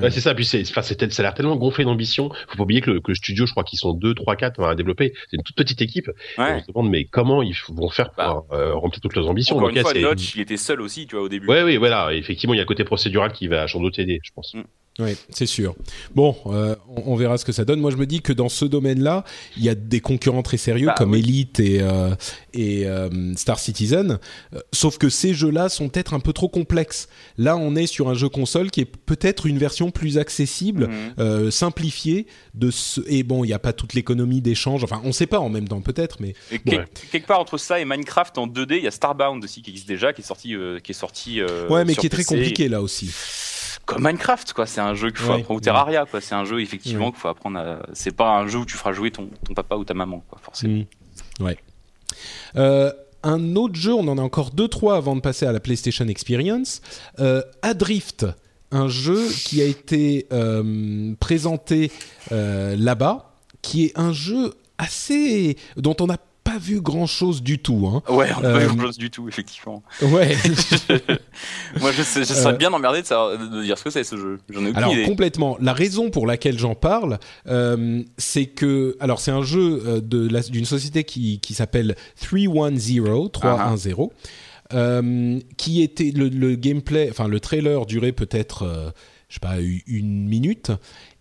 [0.10, 0.34] C'est ça.
[0.34, 2.30] Puis c'est, enfin, c'est, ça a l'air tellement gonflé d'ambition.
[2.48, 4.64] Faut pas oublier que le, que le studio, je crois qu'ils sont 2, 3, 4
[4.64, 5.14] à développer.
[5.30, 6.08] C'est une toute petite équipe.
[6.38, 6.54] Ouais.
[6.56, 8.44] on se demande, mais comment ils vont faire pour Bah.
[8.52, 11.16] euh, remplir toutes leurs ambitions Encore Donc, une fois, Notch, il était seul aussi, tu
[11.16, 11.48] vois, au début.
[11.48, 12.14] Ouais, oui, voilà.
[12.14, 14.54] Effectivement, il y a un côté procédural qui va sans doute aider, je pense.
[14.54, 14.64] Mm.
[15.00, 15.76] Oui, c'est sûr.
[16.14, 17.80] Bon, euh, on, on verra ce que ça donne.
[17.80, 19.24] Moi, je me dis que dans ce domaine-là,
[19.58, 21.20] il y a des concurrents très sérieux Bah, comme oui.
[21.20, 22.14] Elite et, euh,
[22.54, 24.20] et euh, Star Citizen.
[24.54, 27.08] Euh, sauf que ces jeux-là sont peut-être un peu trop complexes.
[27.38, 31.14] Là, on est sur un jeu console qui est peut-être une version plus accessible, Mhm.
[31.20, 33.02] euh, simplifiée de ce.
[33.08, 34.84] Et bon, il n'y a pas toute l'économie d'échange.
[34.84, 37.58] Enfin, on ne sait pas en même temps, peut-être, mais Et quel- quelque part entre
[37.58, 40.26] ça et Minecraft en 2D, il y a Starbound aussi qui existe déjà, qui est
[40.26, 41.40] sorti, euh, qui est sorti.
[41.40, 43.10] euh, ouais, mais qui est très compliqué là aussi.
[43.86, 44.66] Comme Minecraft, quoi.
[44.66, 45.58] C'est un jeu qu'il faut Ouais, apprendre.
[45.60, 45.62] Ou.
[45.62, 46.22] Terraria, quoi.
[46.22, 47.12] C'est un jeu effectivement Ouais.
[47.12, 47.60] qu'il faut apprendre.
[47.60, 47.80] À...
[47.94, 50.40] C'est pas un jeu où tu feras jouer ton, ton papa ou ta maman, quoi.
[50.42, 50.84] Forcément.
[51.40, 51.44] Mm.
[51.44, 51.58] Ouais.
[52.56, 52.92] Euh,
[53.24, 56.08] un autre jeu, on en a encore deux trois avant de passer à la PlayStation
[56.08, 56.82] Experience.
[57.20, 58.26] Euh, Adrift,
[58.72, 61.92] un jeu qui a été euh, présenté
[62.32, 66.18] là-bas, qui est un jeu assez dont on n'a
[66.52, 67.88] pas vu grand chose du tout.
[67.88, 68.02] Hein.
[68.14, 69.84] Ouais, on n'a pas Euh, eu grand chose du tout, effectivement.
[70.02, 70.36] Ouais.
[71.80, 74.40] Moi, je, serais Euh, bien emmerdé de, savoir- de dire ce que c'est ce jeu.
[74.50, 75.04] J'en ai aucune Alors idée.
[75.04, 75.58] complètement.
[75.62, 80.02] La raison pour laquelle j'en parle, euh, c'est que alors c'est un jeu euh,
[80.50, 83.96] d'une société qui, qui s'appelle 310 310
[84.74, 88.90] euh, qui était le, le gameplay, enfin le trailer durait peut-être euh,
[89.28, 89.56] je sais pas
[89.88, 90.72] une minute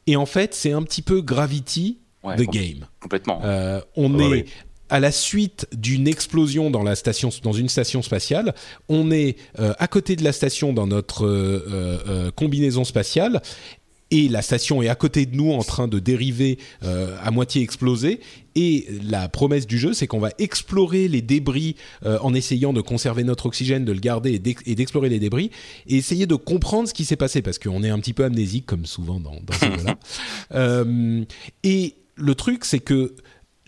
[0.06, 2.86] et en fait c'est un petit peu Gravity Ouais, the com- game.
[3.00, 3.40] Complètement.
[3.44, 4.44] Euh, on Ouais, est ouais.
[4.90, 8.54] À la suite d'une explosion dans la station, dans une station spatiale.
[8.88, 13.42] On est euh, à côté de la station dans notre euh, euh, combinaison spatiale.
[14.10, 17.60] Et la station est à côté de nous en train de dériver euh, à moitié
[17.60, 18.20] explosée.
[18.54, 21.76] Et la promesse du jeu, c'est qu'on va explorer les débris
[22.06, 25.18] euh, en essayant de conserver notre oxygène, de le garder et d'ex- et d'explorer les
[25.18, 25.50] débris
[25.86, 28.64] et essayer de comprendre ce qui s'est passé parce qu'on est un petit peu amnésique
[28.64, 29.98] comme souvent dans, jeux-là.
[30.54, 31.24] Euh,
[31.62, 33.14] et le truc, c'est que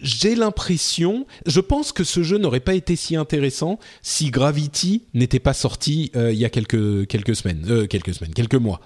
[0.03, 5.38] j'ai l'impression, je pense que ce jeu n'aurait pas été si intéressant si Gravity n'était
[5.38, 8.80] pas sorti euh, il y a quelques quelques semaines, euh, quelques semaines, quelques mois.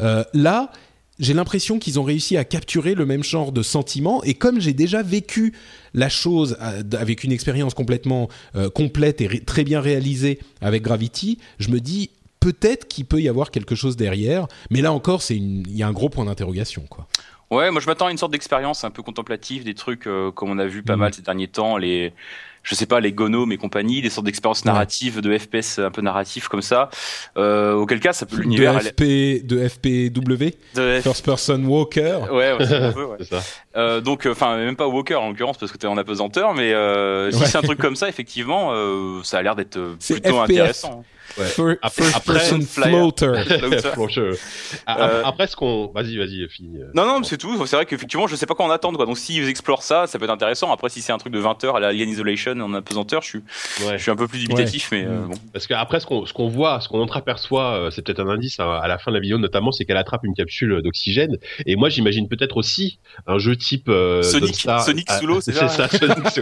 [0.00, 0.72] Euh, là,
[1.18, 4.72] j'ai l'impression qu'ils ont réussi à capturer le même genre de sentiment et comme j'ai
[4.72, 5.52] déjà vécu
[5.92, 8.28] la chose avec une expérience complètement
[8.72, 13.50] complète et très bien réalisée avec Gravity, je me dis peut-être qu'il peut y avoir
[13.50, 17.08] quelque chose derrière, mais là encore, il y a un gros point d'interrogation quoi.
[17.50, 20.50] Ouais, moi je m'attends à une sorte d'expérience un peu contemplative, des trucs euh, comme
[20.50, 20.98] on a vu pas Mhm.
[21.00, 22.12] mal ces derniers temps, les,
[22.62, 24.70] je sais pas, les Gonomes et compagnie, des sortes d'expériences Ouais.
[24.70, 26.90] narratives, de FPS un peu narratifs comme ça.
[27.38, 28.74] Euh, auquel cas, ça peut l'univers.
[28.74, 32.18] de elle- FP de FPW, de F- First Person Walker.
[32.30, 32.58] Ouais, ouais.
[33.20, 33.40] C'est ça.
[33.76, 37.30] Euh, donc, enfin, même pas Walker en l'occurrence parce que t'es en apesanteur, mais euh,
[37.30, 41.02] si c'est un truc comme ça, effectivement, euh, ça a l'air d'être euh, plutôt intéressant.
[41.36, 41.44] Ouais.
[41.46, 42.88] Fir- Après- First après, Person Flyer.
[42.90, 43.34] Floater.
[44.86, 46.78] A- Euh, Après, ce qu'on, vas-y, vas-y, finis.
[46.94, 47.64] Non, non, mais c'est tout.
[47.66, 48.96] C'est vrai qu'effectivement, je sais pas quoi en attendre.
[48.96, 49.06] Quoi.
[49.06, 50.72] Donc, s'ils explorent ça, ça peut être intéressant.
[50.72, 53.28] Après, si c'est un truc de 20 heures à la Alien Isolation en apesanteur, je
[53.28, 53.38] suis,
[53.86, 53.96] Ouais.
[53.98, 55.28] je suis un peu plus dubitatif, mais euh, Mm.
[55.28, 55.34] bon.
[55.52, 58.78] Parce qu'après, ce qu'on qu'on voit, ce qu'on entreaperçoit, euh, c'est peut-être un indice hein,
[58.82, 61.36] à la fin de la vidéo, notamment, c'est qu'elle attrape une capsule d'oxygène.
[61.66, 65.40] Et moi, j'imagine peut-être aussi un jeu type euh, Sonic- Dawnstar- Sonic Ah, sous l'eau,
[65.40, 65.88] c'est ça ça.
[65.88, 66.40] Sonic sous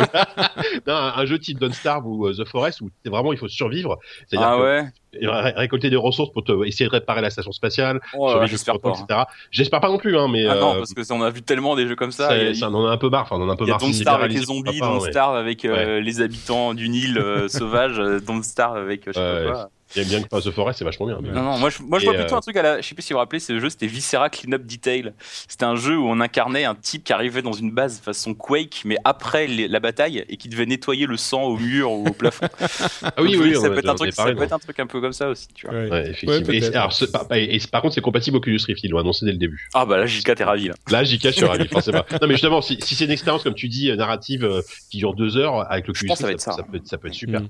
[0.86, 3.98] non, un, un jeu type Dawnstar ou euh, The Forest où vraiment il faut survivre.
[4.28, 5.40] C'est-à-dire Ah ouais.
[5.42, 8.90] ré- récolter des ressources pour te, essayer de réparer la station spatiale, Oh, j'espère pas.
[8.90, 9.20] etc.
[9.50, 11.42] J'espère pas non plus, hein, mais Ah non, euh, parce que ça, on a vu
[11.42, 12.30] tellement des jeux comme ça.
[12.62, 13.22] on en a un peu marre.
[13.22, 13.80] Enfin, on en a un peu il y a marre.
[13.80, 15.00] Don't Starve avec les zombies, Don't.
[15.10, 16.00] Starve avec euh, Ouais.
[16.00, 17.96] les habitants d'une île euh, sauvage,
[18.26, 19.70] Don't Starve avec je sais pas quoi.
[19.94, 21.18] Il aime bien que The Forest, c'est vachement bien.
[21.22, 22.80] mais- Non, non, moi je, moi, je vois plutôt euh, un truc à la.
[22.80, 25.12] Je sais pas si vous vous rappelez, ce jeu c'était Viscera Cleanup Detail.
[25.48, 28.82] C'était un jeu où on incarnait un type qui arrivait dans une base façon Quake,
[28.84, 32.12] mais après les- la bataille et qui devait nettoyer le sang au mur ou au
[32.12, 32.48] plafond.
[33.02, 34.46] Ah oui, Donc, oui, ça peut être un truc, ça parlé, peut non.
[34.46, 35.76] être un truc un peu comme ça aussi, tu vois.
[35.76, 35.90] Ouais.
[35.90, 36.34] Ouais, effectivement.
[36.48, 38.98] Ouais, et, alors, ce- par, et- et par contre, c'est compatible Oculus Rift, ils l'ont
[38.98, 39.68] annoncé dès le début.
[39.74, 40.74] Ah bah là, JK, t'es ravi là.
[40.90, 42.02] Là, j'y cache sur ravi, forcément.
[42.20, 44.60] Non, mais justement, si, si c'est une expérience, comme tu dis, euh, narrative, euh,
[44.90, 46.56] qui dure deux heures, avec va Rift, être ça, ça.
[46.58, 47.40] ça peut, être- ça peut être super.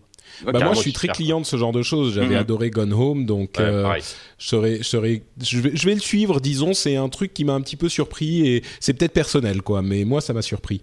[0.45, 2.15] Bah moi, je suis très client de ce genre de choses.
[2.15, 2.41] J'avais Mhm.
[2.41, 3.95] adoré Gone Home, donc Ouais, euh,
[4.39, 6.41] je serais, je serais, je vais, je vais le suivre.
[6.41, 9.83] Disons, c'est un truc qui m'a un petit peu surpris et c'est peut-être personnel, quoi.
[9.83, 10.83] Mais moi, ça m'a surpris.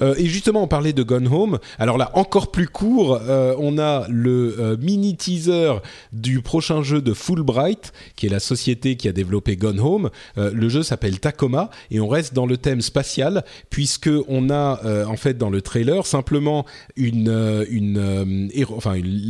[0.00, 1.58] Euh, et justement, on parlait de Gone Home.
[1.78, 5.74] Alors là, encore plus court, euh, on a le euh, mini teaser
[6.12, 10.10] du prochain jeu de Fulbright, qui est la société qui a développé Gone Home.
[10.36, 15.16] Le jeu s'appelle Tacoma et on reste dans le thème spatial puisque on a en
[15.16, 16.64] fait dans le trailer simplement
[16.96, 17.30] une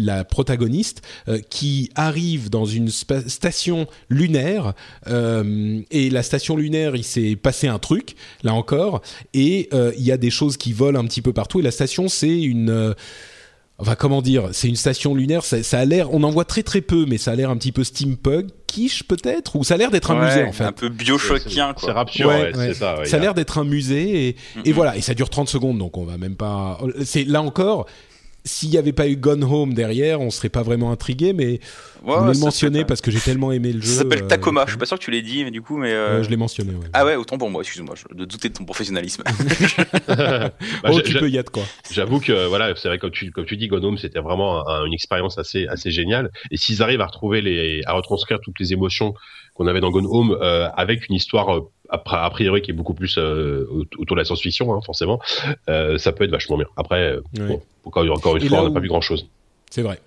[0.05, 1.03] la protagoniste
[1.51, 4.74] qui arrive dans une station lunaire
[5.07, 10.16] et la station lunaire il s'est passé un truc là encore et il y a
[10.16, 12.94] des choses qui volent un petit peu partout et la station c'est une euh,
[13.76, 15.44] Enfin, comment dire C'est une station lunaire.
[15.44, 16.14] Ça, ça a l'air.
[16.14, 19.56] On en voit très très peu, mais ça a l'air un petit peu steampunk-ish peut-être,
[19.56, 20.62] ou ça a l'air d'être un musée en fait.
[20.62, 21.94] Un peu bioshockien C'est quoi.
[21.94, 22.66] rapture, Ouais, ouais, ouais.
[22.68, 22.98] c'est ça.
[23.00, 25.78] ouais, ça a l'air d'être un musée et, et voilà et ça dure 30 secondes
[25.78, 27.86] donc on va même pas c'est là encore
[28.45, 31.61] s'il n'y avait pas eu Gone Home derrière on serait pas vraiment intrigué mais
[32.05, 34.64] Ouais, ça mentionner s'appelle- parce que j'ai tellement aimé le jeu Ça s'appelle euh, Tacoma.
[34.66, 35.90] Je suis pas sûr que tu l'aies dit, mais du coup, mais.
[35.92, 36.84] euh, je l'ai mentionné ouais.
[36.92, 39.22] Ah ouais, autant pour moi, excuse-moi, je- de douter de ton professionnalisme.
[40.07, 40.51] Bah,
[40.84, 43.47] oh tu j'ai- peux y être quoi J'avoue que voilà, c'est vrai comme tu comme
[43.47, 46.30] tu dis, Gone Home, c'était vraiment un- une expérience assez assez géniale.
[46.51, 49.14] Et s'ils arrivent à retrouver les à retranscrire toutes les émotions
[49.55, 52.94] qu'on avait dans Gone Home euh, avec une histoire euh, a priori qui est beaucoup
[52.94, 53.66] plus euh,
[53.98, 55.20] autour de la science-fiction, hein, forcément,
[55.68, 56.66] euh, ça peut être vachement bien.
[56.76, 59.26] Après, bon, encore, encore une Et fois, on n'a où- pas vu grand-chose.
[59.70, 60.00] c'est vrai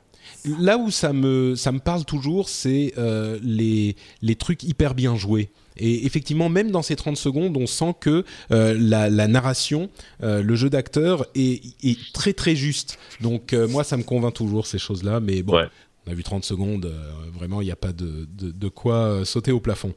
[0.59, 5.15] là où ça me ça me parle toujours c'est euh, les les trucs hyper bien
[5.17, 9.89] joués et effectivement, même dans ces 30 secondes, on sent que euh, la, la narration,
[10.23, 12.97] euh, le jeu d'acteur est, est très très juste.
[13.21, 15.19] Donc euh, moi, ça me convainc toujours ces choses-là.
[15.19, 15.65] Mais bon, Ouais.
[16.07, 19.51] On a vu 30 secondes, euh, vraiment, il n'y a pas de, quoi euh, sauter
[19.51, 19.93] au plafond.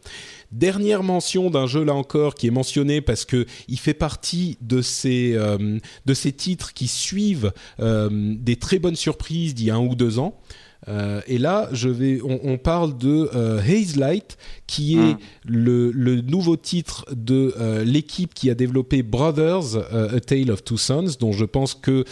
[0.51, 4.83] Dernière mention d'un jeu là encore qui est mentionné parce que il fait partie de
[4.83, 9.87] ces euh, de ces titres qui suivent des très bonnes surprises d'il y a un
[9.87, 10.41] ou deux ans.
[10.89, 15.19] Euh, et là, je vais, on, on parle de euh, Haze Light, qui est Mm.
[15.47, 20.77] le, le nouveau titre de euh, l'équipe qui a développé Brothers, A Tale of Two
[20.77, 22.05] Sons, dont je pense que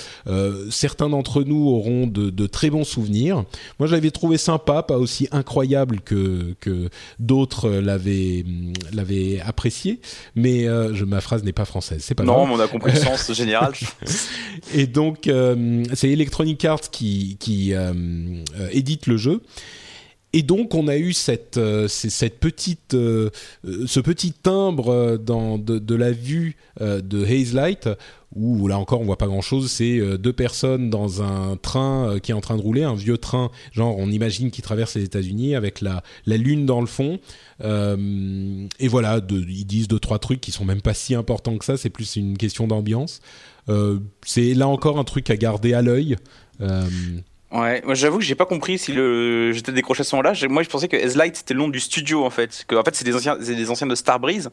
[0.71, 3.45] certains d'entre nous auront de, de très bons souvenirs.
[3.79, 6.89] Moi, je l'avais trouvé sympa, pas aussi incroyable que, que
[7.19, 8.45] d'autres euh, l'avaient
[8.93, 10.01] l'avaient apprécié,
[10.35, 12.49] mais je, ma phrase n'est pas française, c'est pas non, grave.
[12.49, 13.73] mais on a compris le sens général.
[14.75, 15.31] Et donc,
[15.95, 17.73] c'est Electronic Arts qui, qui
[18.73, 19.41] édite le jeu.
[20.35, 23.31] Et donc, on a eu cette, euh, cette petite, euh,
[23.67, 27.89] euh, ce petit timbre euh, dans, de, la vue euh, de Haze Light,
[28.37, 29.71] où là encore, on voit pas grand-chose.
[29.71, 32.95] C'est euh, deux personnes dans un train euh, qui est en train de rouler, un
[32.95, 36.87] vieux train, genre on imagine qui traverse les États-Unis avec la, la lune dans le
[36.87, 37.21] fond.
[37.65, 41.65] Euh, et voilà, ils disent deux trois trucs qui sont même pas si importants que
[41.65, 41.79] ça.
[41.79, 43.21] C'est plus une question d'ambiance.
[43.71, 46.17] Euh, c'est là encore un truc à garder à l'œil.
[46.61, 46.87] Euh,
[47.51, 50.35] Ouais, moi j'avoue que j'ai pas compris si le j'étais décroché à ce moment-là.
[50.51, 52.65] Moi je pensais que Light c'était le nom du studio en fait.
[52.69, 54.51] Que en fait c'est des anciens, c'est des anciens de Starbreeze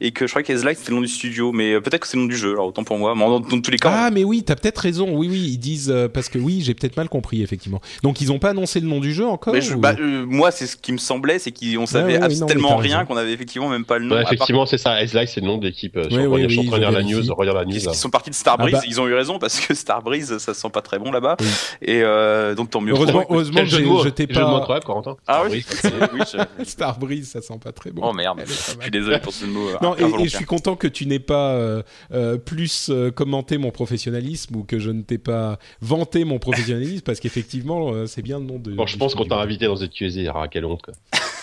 [0.00, 2.08] et que je croyais que Light c'était le nom du studio, mais euh, peut-être que
[2.08, 2.52] c'est le nom du jeu.
[2.52, 3.14] Alors autant pour moi.
[3.14, 5.14] Mais dans, dans tous les cas, ah, mais oui, t'as peut-être raison.
[5.14, 7.82] Oui, oui, ils disent euh, parce que oui, j'ai peut-être mal compris effectivement.
[8.02, 9.52] Donc ils ont pas annoncé le nom du jeu encore.
[9.52, 12.46] mais je- ou- bah, euh, moi c'est ce qui me semblait, c'est qu'on savait ouais,
[12.46, 14.14] tellement rien qu'on avait effectivement même pas le nom.
[14.14, 15.02] Ouais, à part- effectivement, c'est ça.
[15.02, 15.94] S-Light, c'est le nom de l'équipe.
[15.98, 17.74] euh, Oui, oui, je suis la news, regarde la news.
[17.74, 18.84] Ils sont partis de Starbreeze, Ah bah.
[18.88, 21.36] ils ont eu raison parce que Starbreeze ça sent pas très bon là-bas.
[21.40, 21.46] Oui.
[21.82, 22.92] Et euh, donc tant mieux.
[22.94, 23.26] pour Heureusement, eux.
[23.30, 24.02] heureusement que j'ai- jeu de mots
[24.50, 24.56] pas.
[24.58, 25.16] incroyable, Corentin.
[25.26, 26.08] Ah oui, Starbreeze.
[26.14, 26.20] oui,
[26.58, 28.02] je- Starbreeze, ça sent pas très bon.
[28.04, 29.68] Oh merde, je suis désolé pour ce mot.
[29.68, 33.70] euh, Non, et- je suis content que tu n'aies pas euh, euh, plus commenté mon
[33.70, 38.38] professionnalisme ou que je ne t'ai pas vanté mon professionnalisme parce qu'effectivement, euh, c'est bien
[38.38, 38.72] le nom de.
[38.72, 40.28] Bon, je pense qu'on t'a invité dans cette QSD.
[40.34, 40.94] Ah, quelle honte, quoi.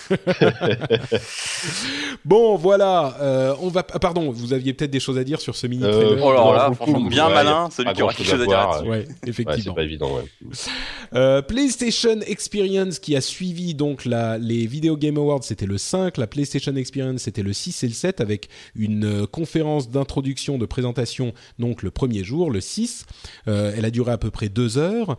[2.26, 3.16] Bon, voilà.
[3.22, 3.86] euh, on va.
[3.94, 6.26] ah, pardon, vous aviez peut-être des choses à dire sur ce mini Euh, trailer.
[6.26, 8.48] Oh là Ouais, là, franchement bien ouais, malin, celui qui aura quelque chose à à
[8.48, 8.90] dire là-dessus.
[8.90, 9.64] Ouais, Ouais, effectivement.
[9.64, 10.24] c'est pas évident, ouais.
[11.14, 16.18] Euh, PlayStation Experience qui a suivi donc la, les Video Game Awards, c'était le 5,
[16.18, 20.66] la PlayStation Experience c'était le 6 et le 7 avec une euh, conférence d'introduction, de
[20.66, 23.06] présentation donc le premier jour, le 6.
[23.48, 25.18] Euh, elle a duré à peu près deux heures.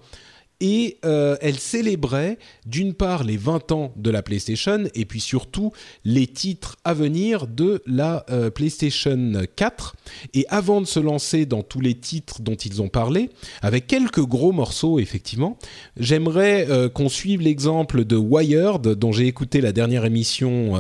[0.61, 5.73] Et euh, elle célébrait d'une part les 20 ans de la PlayStation et puis surtout
[6.05, 9.97] les titres à venir de la euh, PlayStation 4.
[10.35, 13.31] Et avant de se lancer dans tous les titres dont ils ont parlé,
[13.63, 15.59] avec quelques gros morceaux effectivement,
[15.97, 20.79] j'aimerais euh, qu'on suive l'exemple de Wired dont j'ai écouté la dernière émission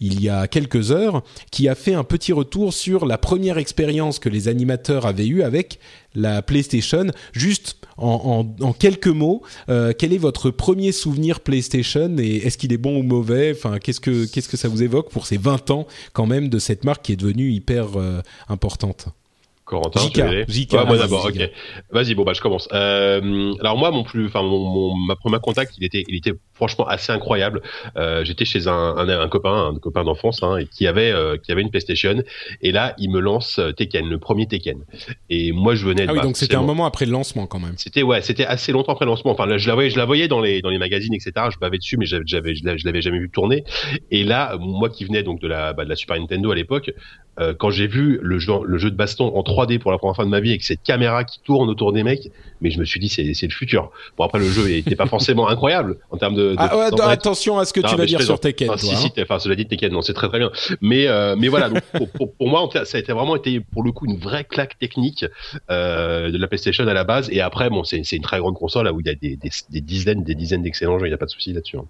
[0.00, 4.18] il y a quelques heures, qui a fait un petit retour sur la première expérience
[4.18, 5.78] que les animateurs avaient eue avec
[6.14, 7.06] la PlayStation.
[7.32, 8.44] Juste en,
[8.78, 13.02] quelques mots, euh, quel est votre premier souvenir PlayStation et est-ce qu'il est bon ou
[13.02, 13.52] mauvais?
[13.54, 16.84] Enfin, qu'est-ce que que ça vous évoque pour ces 20 ans quand même de cette
[16.84, 19.08] marque qui est devenue hyper euh, importante?
[19.72, 20.00] Corentin,
[20.48, 21.50] JK, moi d'abord, ok.
[21.90, 22.68] Vas-y, bon bah je commence.
[22.72, 26.86] Euh, alors moi, mon plus, enfin mon, ma première contact, il était, il était franchement
[26.86, 27.62] assez incroyable.
[27.96, 31.52] Euh, J'étais chez un, un, un, copain, un copain d'enfance, hein, qui avait, euh, qui
[31.52, 32.22] avait une PlayStation,
[32.60, 34.84] et là il me lance euh, Tekken, le premier Tekken.
[35.30, 36.04] Et moi je venais.
[36.04, 37.74] De, ah oui, donc c'était un moment après le lancement quand même.
[37.78, 39.32] C'était ouais, c'était assez longtemps après le lancement.
[39.32, 41.32] Enfin, là, je la voyais, je la voyais dans les, dans les magazines, etc.
[41.50, 43.64] Je bavais dessus, mais j'avais, je l'avais jamais vu tourner.
[44.10, 46.92] Et là, moi qui venais donc de la, bah, de la Super Nintendo à l'époque,
[47.40, 50.14] euh, quand j'ai vu le jeu, le jeu de baston en 3D pour la première
[50.14, 52.30] fois de ma vie avec cette caméra qui tourne autour des mecs,
[52.60, 53.90] mais je me suis dit c'est c'est le futur.
[54.18, 56.50] Bon après le jeu n'était pas forcément incroyable en termes de.
[56.50, 58.70] de ah, ouais, attention à ce que tu vas dire sur Tekken.
[58.70, 60.50] Enfin, toi, si, si, enfin cela dit Tekken, non c'est très très bien.
[60.82, 63.82] Mais euh, mais voilà donc, pour, pour, pour, moi ça a été vraiment été pour
[63.82, 65.24] le coup une vraie claque technique
[65.70, 68.56] euh, de la PlayStation à la base et après bon c'est c'est une très grande
[68.56, 71.10] console là où il y a des, des, des dizaines des dizaines d'excellents jeux, il
[71.10, 71.78] n'y a pas de souci là-dessus.
[71.78, 71.86] Hein.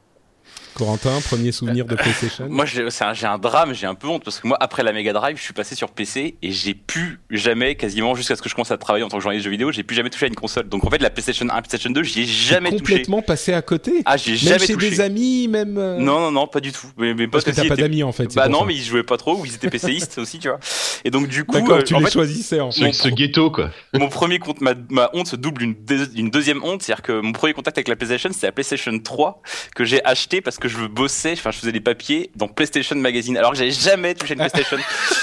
[0.74, 2.82] Corentin, premier souvenir de PlayStation Moi, j'ai
[3.26, 5.52] un, drame, j'ai un peu honte parce que moi, après la Mega Drive, je suis
[5.52, 9.04] passé sur PC et j'ai pu jamais, quasiment jusqu'à ce que je commence à travailler
[9.04, 10.68] en tant que journaliste de jeux vidéo, j'ai plus jamais touché à une console.
[10.68, 12.82] Donc en fait, la PlayStation 1, PlayStation 2, j'y ai jamais touché.
[12.82, 14.02] Complètement passé à côté.
[14.04, 15.78] Ah, j'ai jamais chez des amis, même.
[15.78, 16.86] Euh non, non, non, pas du tout.
[16.96, 18.34] Mais, parce que t'as pas d'amis en fait.
[18.34, 20.58] Bah non, mais ils jouaient pas trop ou ils étaient PCistes aussi, tu vois.
[21.04, 22.92] Et donc du coup, euh, tu les choisissais en fait.
[22.92, 23.70] Ce ghetto quoi.
[23.94, 25.74] Mon premier compte, ma, ma honte se double une,
[26.14, 29.42] une deuxième honte, c'est-à-dire que mon premier contact avec la PlayStation, c'est la PlayStation 3
[29.74, 33.36] que j'ai acheté parce que je bossais enfin, je faisais des papiers dans PlayStation Magazine,
[33.36, 34.76] alors que j'avais jamais touché une PlayStation.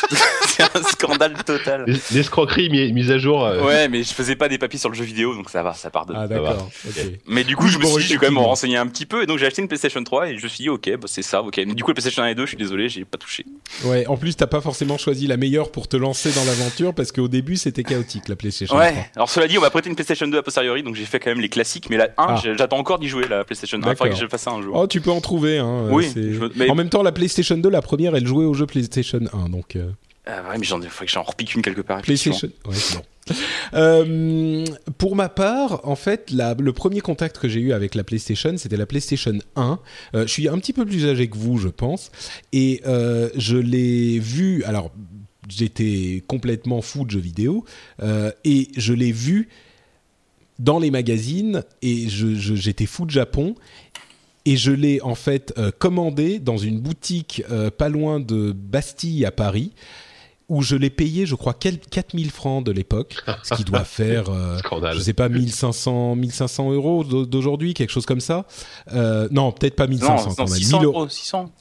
[0.48, 1.86] c'est un scandale total.
[2.12, 3.46] L'escroquerie mise à jour.
[3.46, 3.64] Euh.
[3.64, 5.90] Ouais, mais je faisais pas des papiers sur le jeu vidéo, donc ça va, ça
[5.90, 6.18] pardonne.
[6.20, 6.70] Ah d'accord.
[7.28, 9.06] Mais du coup, je me suis dit, je vais quand même me renseigner un petit
[9.06, 11.08] peu, et donc j'ai acheté une PlayStation 3 et je me suis dit, ok, bah,
[11.08, 11.58] c'est ça, ok.
[11.58, 13.46] Mais du coup, la PlayStation 1 et 2, je suis désolé, j'ai pas touché.
[13.86, 17.12] Ouais, en plus, t'as pas forcément choisi la meilleure pour te lancer dans l'aventure, parce
[17.12, 18.92] qu'au début, c'était chaotique la PlayStation ouais.
[18.92, 19.04] 3.
[19.16, 21.30] Alors cela dit, on m'a prêté une PlayStation 2 a posteriori, donc j'ai fait quand
[21.30, 22.36] même les classiques, mais la 1, ah.
[22.58, 23.90] j'attends encore d'y jouer la PlayStation 1.
[23.90, 24.76] Il faudrait que je fasse ça un jour.
[24.76, 25.88] Oh, tu peux en trouver, hein.
[25.92, 26.08] Oui.
[26.70, 29.76] En même temps, la PlayStation 2, la première, elle jouait au jeu PlayStation 1, donc.
[29.76, 29.90] Euh...
[30.26, 32.02] Ah ouais, mais il faudrait que j'en repique une quelque part.
[32.02, 32.50] PlayStation.
[32.66, 33.02] Ouais, bon.
[33.74, 34.66] Euh,
[34.98, 38.58] pour ma part, en fait, la, le premier contact que j'ai eu avec la PlayStation,
[38.58, 39.80] c'était la PlayStation 1.
[40.16, 42.12] Euh, je suis un petit peu plus âgé que vous, je pense,
[42.52, 44.64] et euh, je l'ai vu.
[44.64, 44.92] Alors,
[45.48, 47.66] j'étais complètement fou de jeux vidéo,
[48.02, 49.50] euh, et je l'ai vu
[50.58, 53.56] dans les magazines, et j'étais fou de Japon
[54.46, 59.26] et je l'ai en fait euh, commandé dans une boutique euh, pas loin de Bastille
[59.26, 59.72] à Paris
[60.50, 64.58] où je l'ai payé, je crois, 4000 francs de l'époque, ce qui doit faire, euh,
[64.94, 68.46] je sais pas, 1500, 1500 euros d'aujourd'hui, quelque chose comme ça.
[68.92, 70.58] Euh, non, peut-être pas 1500 non, quand même.
[70.60, 71.52] 600 euros, 600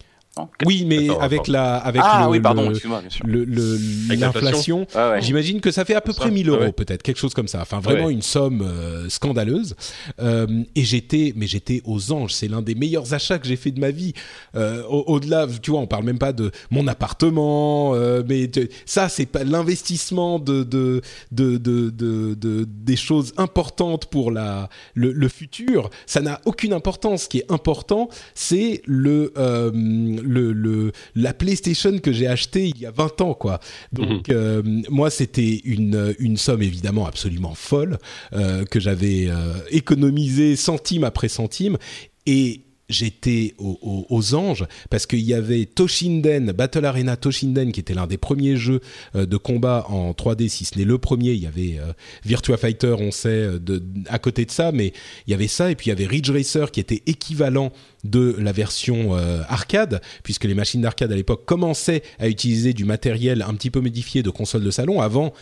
[0.66, 2.28] oui, mais avec la avec ah,
[3.24, 3.78] le,
[4.14, 4.86] l'inflation,
[5.20, 7.60] j'imagine que ça fait à peu près 1000 euros peut-être, quelque chose comme ça.
[7.62, 9.74] Enfin, vraiment une somme euh, scandaleuse.
[10.20, 12.32] Euh, et j'étais, mais j'étais aux anges.
[12.32, 14.12] C'est l'un des meilleurs achats que j'ai fait de ma vie.
[14.54, 17.94] Euh, au-delà, tu vois, on parle même pas de mon appartement,
[18.28, 18.50] mais
[18.86, 21.02] ça, c'est pas l'investissement de de,
[21.32, 25.90] de de, de, des choses importantes pour la le, le futur.
[26.06, 27.24] Ça n'a aucune importance.
[27.24, 29.32] Ce qui est important, c'est le
[30.28, 33.60] le, la PlayStation que j'ai achetée il y a 20 ans, quoi.
[33.92, 34.36] Donc, mhm.
[34.36, 37.98] euh, moi, c'était une, une somme évidemment absolument folle
[38.32, 41.78] euh, que j'avais euh, économisée centime après centime.
[42.26, 48.06] Et j'étais aux, anges parce qu'il y avait Toshinden, Battle Arena Toshinden, qui était l'un
[48.06, 48.80] des premiers jeux
[49.14, 51.32] de combat en 3D, si ce n'est le premier.
[51.32, 51.78] Il y avait
[52.24, 54.94] Virtua Fighter, on sait, de, à côté de ça, mais
[55.26, 57.72] il y avait ça, et puis il y avait Ridge Racer qui était équivalent
[58.04, 62.84] de la version euh, arcade, puisque les machines d'arcade à l'époque commençaient à utiliser du
[62.84, 65.00] matériel un petit peu modifié de consoles de salon.
[65.00, 65.32] Avant,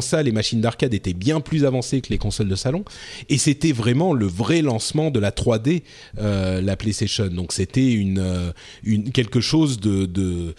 [0.00, 2.84] ça, les machines d'arcade étaient bien plus avancées que les consoles de salon,
[3.28, 5.82] et c'était vraiment le vrai lancement de la 3D,
[6.18, 7.26] euh, la PlayStation.
[7.26, 8.52] Donc c'était une, euh,
[8.82, 10.54] une quelque chose de,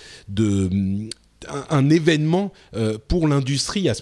[1.69, 2.51] un, événement
[3.07, 4.01] pour l'industrie à ce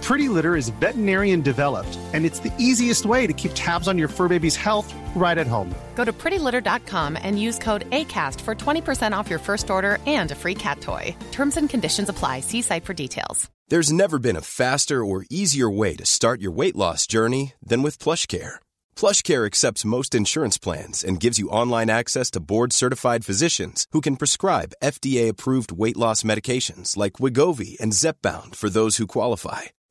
[0.11, 4.09] Pretty Litter is veterinarian developed, and it's the easiest way to keep tabs on your
[4.09, 5.73] fur baby's health right at home.
[5.95, 10.35] Go to prettylitter.com and use code ACAST for 20% off your first order and a
[10.35, 11.15] free cat toy.
[11.31, 12.41] Terms and conditions apply.
[12.41, 13.49] See site for details.
[13.69, 17.81] There's never been a faster or easier way to start your weight loss journey than
[17.81, 18.55] with PlushCare.
[18.97, 24.17] PlushCare accepts most insurance plans and gives you online access to board-certified physicians who can
[24.17, 29.71] prescribe FDA-approved weight loss medications like Wigovi and Zepbound for those who qualify.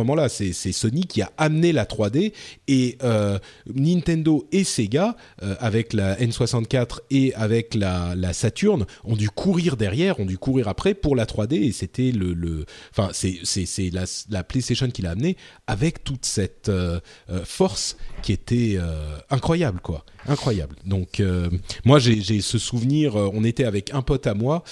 [0.00, 2.32] Moment-là, c'est Sony qui a amené la 3D
[2.68, 3.38] et euh,
[3.72, 10.20] Nintendo et Sega, euh, avec la N64 et avec la, Saturn, ont dû courir derrière,
[10.20, 14.88] ont dû courir après pour la 3D et c'était le, enfin c'est la, la, PlayStation
[14.90, 15.36] qui l'a amené
[15.66, 17.00] avec toute cette euh
[17.44, 20.76] force qui était euh, incroyable quoi, incroyable.
[20.84, 21.48] Donc euh,
[21.84, 24.62] moi j'ai ce souvenir, on était avec un pote à moi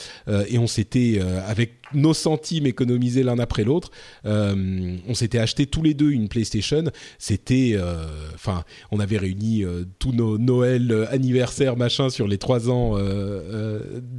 [0.49, 3.91] et on s'était avec nos centimes économisés l'un après l'autre.
[4.27, 6.85] Euh, on s'était acheté tous les deux une PlayStation.
[7.19, 12.71] C'était, euh, enfin, on avait réuni euh, tous nos Noël, anniversaires, machin sur les trois
[12.71, 12.97] ans,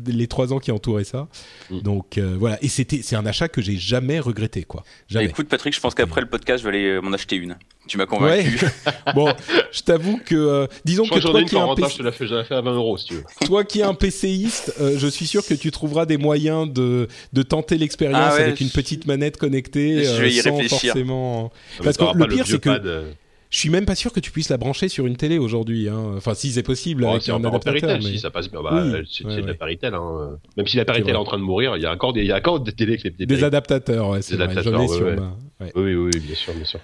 [0.06, 1.28] les trois ans qui entouraient ça.
[1.70, 1.80] Mm.
[1.82, 2.58] Donc voilà.
[2.64, 4.84] Et c'était, c'est un achat que j'ai jamais regretté, quoi.
[5.08, 5.26] Jamais.
[5.26, 7.58] Écoute, Patrick, je pense qu'après le podcast, je vais aller m'en acheter une.
[7.90, 8.66] Tu m'as convaincu.
[9.16, 9.34] bon,
[9.72, 11.90] je t'avoue que, disons que toi qui es un PC...
[11.92, 13.24] je te la fais, à 20 euros si tu veux.
[13.46, 17.44] Toi qui es un PCiste, je suis sûr que tu trouveras des moyens de de
[17.44, 20.94] tenter l'expérience ah avec une petite manette connectée je vais y sans réfléchir.
[20.94, 21.52] forcément.
[21.84, 23.12] Parce que le pire c'est que euh.
[23.50, 25.90] je suis même pas sûr que tu puisses la brancher sur une télé aujourd'hui.
[25.90, 26.14] Hein.
[26.18, 27.98] Enfin, si c'est possible oh, avec un adaptateur.
[27.98, 28.02] Mais...
[28.02, 29.94] Si ça passe, bah, oui, c'est ouais, la Paritel.
[29.94, 30.38] Hein.
[30.58, 32.28] Même si la Paritel est, en train de mourir, il y a encore des, il
[32.28, 34.10] y a encore des télé des, des adaptateurs.
[34.10, 34.46] Ouais, c'est vrai.
[34.46, 35.18] Adaptateurs, ouais,
[35.60, 36.80] oui, oui, oui, bien sûr, bien sûr.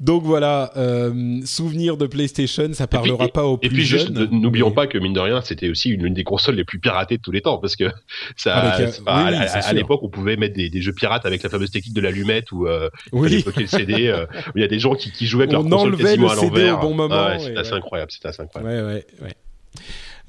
[0.00, 4.72] Donc voilà, euh, souvenir de PlayStation, ça parlera pas aux plus Et puis juste, n'oublions
[4.72, 7.22] pas que mine de rien, c'était aussi une, une, des consoles les plus piratées de
[7.22, 7.84] tous les temps, parce que
[8.36, 11.70] ça, avec, à, à, l'époque, on pouvait mettre des, des, jeux pirates avec la fameuse
[11.70, 13.44] technique de l'allumette ou euh, oui.
[13.56, 14.08] le CD.
[14.08, 14.26] Euh,
[14.56, 16.80] il y a des gens qui, qui jouaient avec leur console quasiment à l'envers.
[16.80, 17.14] Bon moment.
[17.14, 18.86] Ah ouais, assez incroyable, c'est assez incroyable.
[18.86, 19.32] Ouais, ouais, ouais.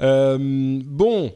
[0.02, 1.34] Euh, bon,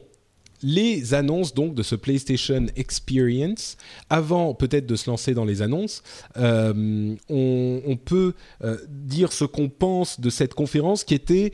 [0.62, 3.76] les annonces donc de ce PlayStation Experience.
[4.08, 6.02] Avant peut-être de se lancer dans les annonces,
[6.36, 8.34] euh, on, peut
[8.64, 11.52] euh, dire ce qu'on pense de cette conférence qui était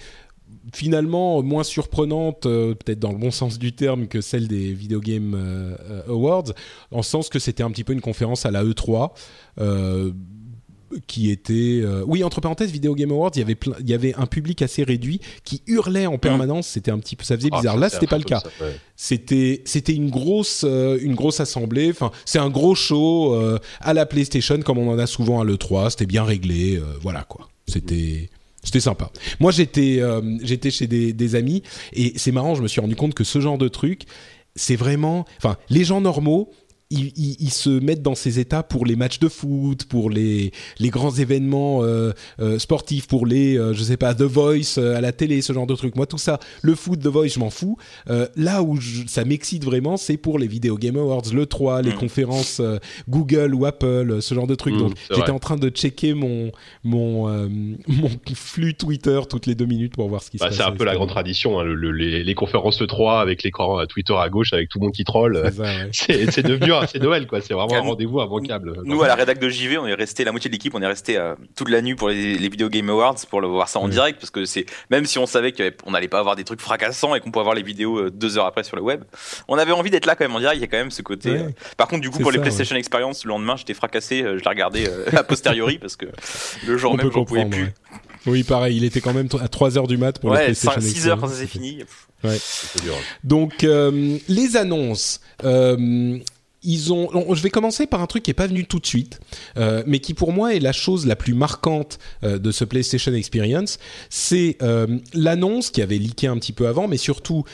[0.72, 5.00] finalement moins surprenante, euh, peut-être dans le bon sens du terme, que celle des Video
[5.00, 5.76] Game
[6.08, 6.52] Awards,
[6.90, 9.10] en sens que c'était un petit peu une conférence à la E3
[11.06, 14.14] qui était euh, oui entre parenthèses Video Game Awards il y avait il y avait
[14.14, 16.68] un public assez réduit qui hurlait en permanence.
[16.68, 17.76] C'était un petit peu ça faisait ah, bizarre.
[17.76, 18.42] là c'était pas le cas.
[18.96, 21.90] c'était c'était une grosse euh, une grosse assemblée.
[21.90, 25.44] Enfin c'est un gros show euh, à la PlayStation comme on en a souvent à
[25.44, 27.48] le 3 c'était bien réglé voilà quoi.
[27.68, 28.30] C'était
[28.62, 29.10] c'était sympa.
[29.38, 30.00] Moi, j'étais
[30.42, 31.62] j'étais chez des, des, amis
[31.92, 32.56] et c'est marrant.
[32.56, 34.06] Je me suis rendu compte que ce genre de truc,
[34.56, 36.50] c'est vraiment, enfin, les gens normaux,
[36.90, 41.10] ils, se mettent dans ces états pour les matchs de foot, pour les, les grands
[41.10, 45.42] événements euh, euh, sportifs, pour les, euh, je sais pas, The Voice à la télé,
[45.42, 45.96] ce genre de trucs.
[45.96, 47.76] Moi, tout ça, le foot, The Voice, je m'en fous.
[48.36, 51.94] là où ça m'excite vraiment, c'est pour les Video Game Awards, le 3, les mm.
[51.94, 52.62] conférences
[53.08, 54.74] Google ou Apple, ce genre de trucs.
[54.74, 56.52] Mm, Donc, j'étais en train de checker mon,
[56.84, 57.28] mon,
[57.88, 60.58] mon flux Twitter toutes les deux minutes pour voir ce qui se bah, passe.
[60.58, 64.14] C'est un peu la grande tradition, hein, le, les, les, conférences 3 avec l'écran Twitter
[64.16, 65.50] à gauche, avec tout le monde qui troll.
[65.92, 67.40] C'est devenu c'est Noël, quoi.
[67.40, 68.82] C'est vraiment un rendez-vous immanquable.
[68.84, 70.86] Nous, à la rédac de JV, on est resté, la moitié de l'équipe, on est
[70.86, 73.78] resté euh, toute la nuit pour les, les, Video Game Awards pour le voir ça
[73.78, 76.60] en direct, parce que c'est, même si on savait qu'on n'allait pas avoir des trucs
[76.60, 79.04] fracassants et qu'on pouvait avoir les vidéos euh, deux heures après sur le web,
[79.48, 80.58] on avait envie d'être là quand même en direct.
[80.58, 81.30] Il y a quand même ce côté.
[81.30, 84.48] Euh, par contre, du coup, pour les PlayStation Experience, le lendemain, j'étais fracassé, je l'ai
[84.48, 86.06] regardé a posteriori parce que
[86.66, 87.72] le jour même, j'en pouvais plus.
[88.26, 90.80] Oui, pareil, il était quand même à 3 heures du mat pour ouais, la PlayStation
[90.80, 91.84] 6 heures quand ça s'est fini.
[92.24, 92.38] Ouais.
[93.22, 95.20] Donc, les annonces.
[95.44, 96.18] Euh,
[96.66, 97.34] ils ont.
[97.34, 99.20] Je vais commencer par un truc qui est pas venu tout de suite,
[99.56, 103.14] euh, mais qui pour moi est la chose la plus marquante euh, de ce PlayStation
[103.14, 103.78] Experience.
[104.10, 107.44] C'est euh, l'annonce qui avait leaké un petit peu avant, mais surtout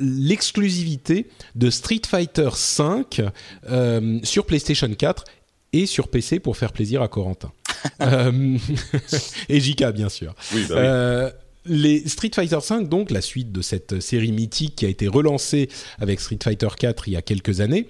[0.00, 5.24] l'exclusivité de Street Fighter V sur PlayStation 4
[5.72, 7.52] et sur PC pour faire plaisir à Corentin.
[9.48, 10.34] et JK bien sûr.
[10.54, 14.86] Oui, bah oui les Street Fighter V, donc la suite de cette série mythique qui
[14.86, 17.88] a été relancée avec Street Fighter 4 il y a quelques années.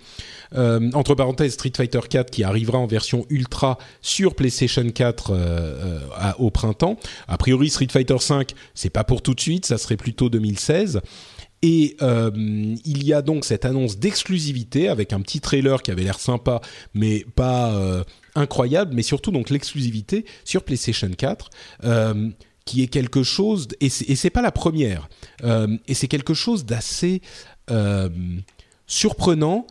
[0.54, 6.00] Euh, entre parenthèses, Street Fighter 4 qui arrivera en version ultra sur PlayStation 4 euh,
[6.38, 6.98] au printemps.
[7.28, 11.00] A priori, Street Fighter 5, c'est pas pour tout de suite, ça serait plutôt 2016.
[11.60, 16.20] Et il y a donc cette annonce d'exclusivité avec un petit trailer qui avait l'air
[16.20, 16.60] sympa,
[16.94, 18.04] mais pas
[18.36, 21.50] incroyable, mais surtout donc l'exclusivité sur PlayStation 4
[22.68, 25.08] qui est quelque chose et c'est pas la première
[25.42, 27.22] euh, et c'est quelque chose d'assez
[27.70, 28.10] euh,
[28.86, 29.66] surprenant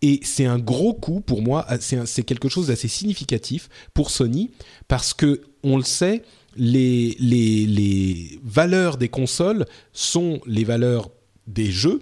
[0.00, 4.52] et c'est un gros coup pour moi c'est quelque chose d'assez significatif pour Sony
[4.88, 6.22] parce que on le sait
[6.56, 11.10] les, les, les valeurs des consoles sont les valeurs
[11.46, 12.00] des jeux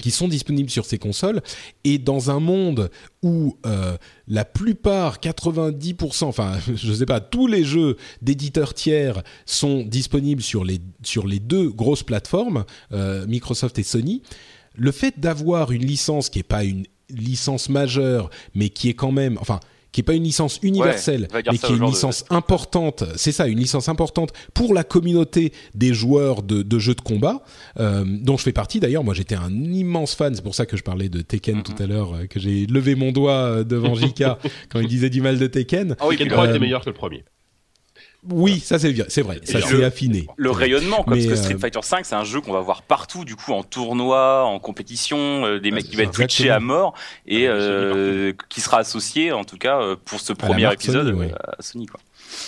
[0.00, 1.42] qui sont disponibles sur ces consoles.
[1.84, 2.90] Et dans un monde
[3.22, 3.96] où euh,
[4.28, 10.64] la plupart 90% enfin je sais pas tous les jeux d'éditeurs tiers sont disponibles sur
[10.64, 14.22] les sur les deux grosses plateformes euh, Microsoft et Sony
[14.76, 19.12] le fait d'avoir une licence qui est pas une licence majeure mais qui est quand
[19.12, 19.60] même enfin
[19.94, 23.04] qui est pas une licence universelle, mais qui est une licence importante.
[23.14, 27.44] C'est ça, une licence importante pour la communauté des joueurs de, jeux de combat,
[27.78, 29.04] euh, dont je fais partie d'ailleurs.
[29.04, 30.34] Moi, j'étais un immense fan.
[30.34, 32.96] C'est pour ça que je parlais de Tekken tout à l'heure, euh, que j'ai levé
[32.96, 35.94] mon doigt euh, devant Jika quand il disait du mal de Tekken.
[36.00, 37.24] Ah oui, Tekken 3 était meilleur que le premier.
[38.30, 40.26] Oui, ça c'est c'est vrai, ça s'est affiné.
[40.36, 43.36] Le rayonnement, parce que Street Fighter 5, c'est un jeu qu'on va voir partout, du
[43.36, 46.94] coup en tournoi, en compétition, euh, des mecs qui vont être twitchés à mort
[47.26, 51.86] et euh, qui sera associé, en tout cas euh, pour ce premier épisode, à Sony
[51.86, 52.00] quoi.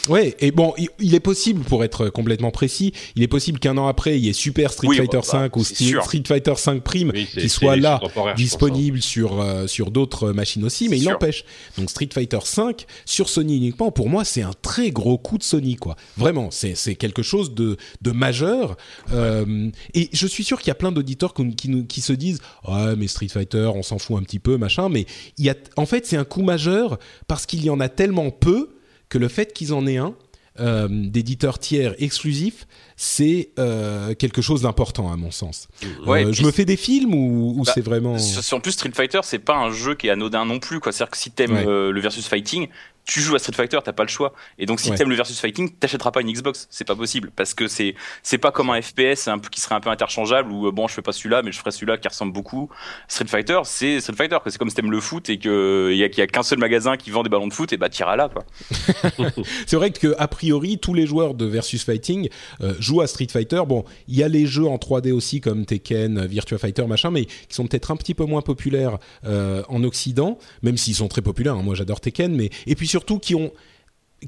[0.09, 3.87] Ouais, et bon, il est possible, pour être complètement précis, il est possible qu'un an
[3.87, 7.49] après, il y ait Super Street Fighter V bah, ou Street Fighter V Prime qui
[7.49, 8.01] soit là,
[8.37, 11.45] disponible sur euh, sur d'autres machines aussi, mais il n'empêche.
[11.77, 12.63] Donc Street Fighter V
[13.05, 15.97] sur Sony uniquement, pour moi, c'est un très gros coup de Sony, quoi.
[16.17, 18.77] Vraiment, c'est c'est quelque chose de de majeur.
[19.13, 22.97] Euh, et je suis sûr qu'il y a plein d'auditeurs qui, qui se disent, ouais,
[22.97, 24.89] mais Street Fighter, on s'en fout un petit peu, machin.
[24.89, 25.07] Mais
[25.39, 28.31] il y a, en fait, c'est un coup majeur parce qu'il y en a tellement
[28.31, 28.76] peu
[29.09, 30.15] que le fait qu'ils en aient un
[30.59, 35.69] euh, d'éditeur tiers exclusif, c'est euh, quelque chose d'important à mon sens.
[36.07, 38.17] Euh, je me fais des films ou, bah, c'est vraiment
[38.53, 40.81] En plus, Street Fighter, c'est pas un jeu qui est anodin non plus.
[40.83, 42.69] C'est-à-dire que si t'aimes le versus fighting,
[43.07, 44.35] tu joues à Street Fighter, t'as pas le choix.
[44.59, 47.31] Et donc si tu t'aimes le versus fighting, t'achèteras pas une Xbox, c'est pas possible
[47.35, 50.51] parce que c'est c'est pas comme un FPS un peu qui serait un peu interchangeable
[50.51, 52.69] où bon je fais pas celui-là mais je ferai celui-là qui ressemble beaucoup.
[53.09, 56.05] Street Fighter, c'est Street Fighter, c'est comme si t'aimes le foot et que il y
[56.05, 58.17] a, y a qu'un seul magasin qui vend des ballons de foot et bah t'iras
[58.17, 58.27] là
[59.67, 62.29] c'est vrai que a priori tous les joueurs de versus fighting
[62.61, 63.63] euh, jouent à Street Fighter.
[63.67, 67.25] Bon, il y a les jeux en 3D aussi comme Tekken, Virtua Fighter machin, mais
[67.25, 71.23] qui sont peut-être un petit peu moins populaires euh, en Occident, même s'ils sont très
[71.23, 71.55] populaires.
[71.55, 71.63] Hein.
[71.63, 73.53] Moi j'adore Tekken, mais et puis surtout qui ont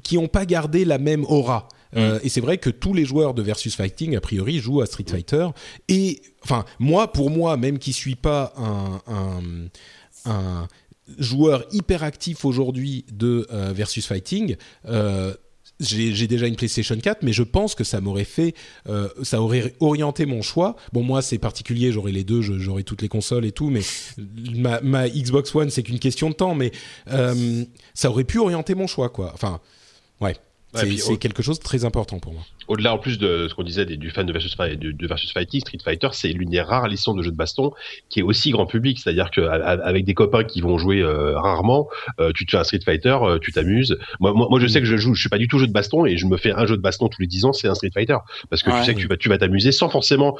[0.03, 1.67] qui ont pas gardé la même aura.
[1.95, 2.19] Euh, mm.
[2.23, 5.05] et c'est vrai que tous les joueurs de versus fighting a priori jouent à Street.
[5.07, 5.47] Fighter.
[5.87, 9.01] Et enfin moi, pour moi, même qui suis pas un,
[10.25, 10.67] un,
[11.17, 14.55] joueur hyper actif aujourd'hui de euh, versus fighting.
[14.85, 15.33] Euh,
[15.79, 18.53] j'ai déjà une PlayStation 4, mais je pense que ça m'aurait fait,
[18.87, 20.75] euh, ça aurait orienté mon choix.
[20.93, 23.81] Bon, moi, c'est particulier, j'aurais les deux, j'aurais toutes les consoles et tout, mais
[24.55, 26.71] ma, ma Xbox One, c'est qu'une question de temps, mais
[27.11, 27.63] euh,
[27.93, 29.31] ça aurait pu orienter mon choix, quoi.
[29.33, 29.61] Enfin,
[30.21, 30.35] ouais.
[30.73, 33.85] c'est quelque chose de très important pour moi au-delà en plus de ce qu'on disait
[33.85, 37.23] du fan de versus, de, versus Fighting, Street Fighter, c'est l'une des rares licences de
[37.23, 37.71] jeux de baston
[38.09, 38.99] qui est aussi grand public.
[38.99, 41.87] C'est-à-dire qu'avec des copains qui vont jouer euh, rarement,
[42.19, 43.97] euh, tu te fais un Street Fighter, euh, tu t'amuses.
[44.19, 46.05] Moi, moi, je sais que je joue, je suis pas du tout jeu de baston
[46.05, 47.89] et je me fais un jeu de baston tous les 10 ans, c'est un Street
[47.91, 48.17] Fighter.
[48.51, 50.37] Parce que tu sais que tu vas, tu vas t'amuser sans forcément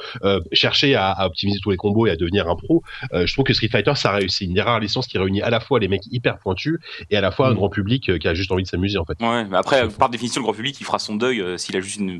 [0.52, 2.82] chercher à, à, optimiser tous les combos et à devenir un pro.
[3.12, 4.46] je trouve que Street Fighter, ça réussit.
[4.46, 6.78] une des rares licences qui réunit à la fois les mecs hyper pointus
[7.10, 7.56] et à la fois un mm.
[7.56, 9.20] grand public qui a juste envie de s'amuser en fait.
[9.20, 11.98] Ouais, mais après, par définition, le grand public, il fera son deuil s'il a juste
[11.98, 12.19] une,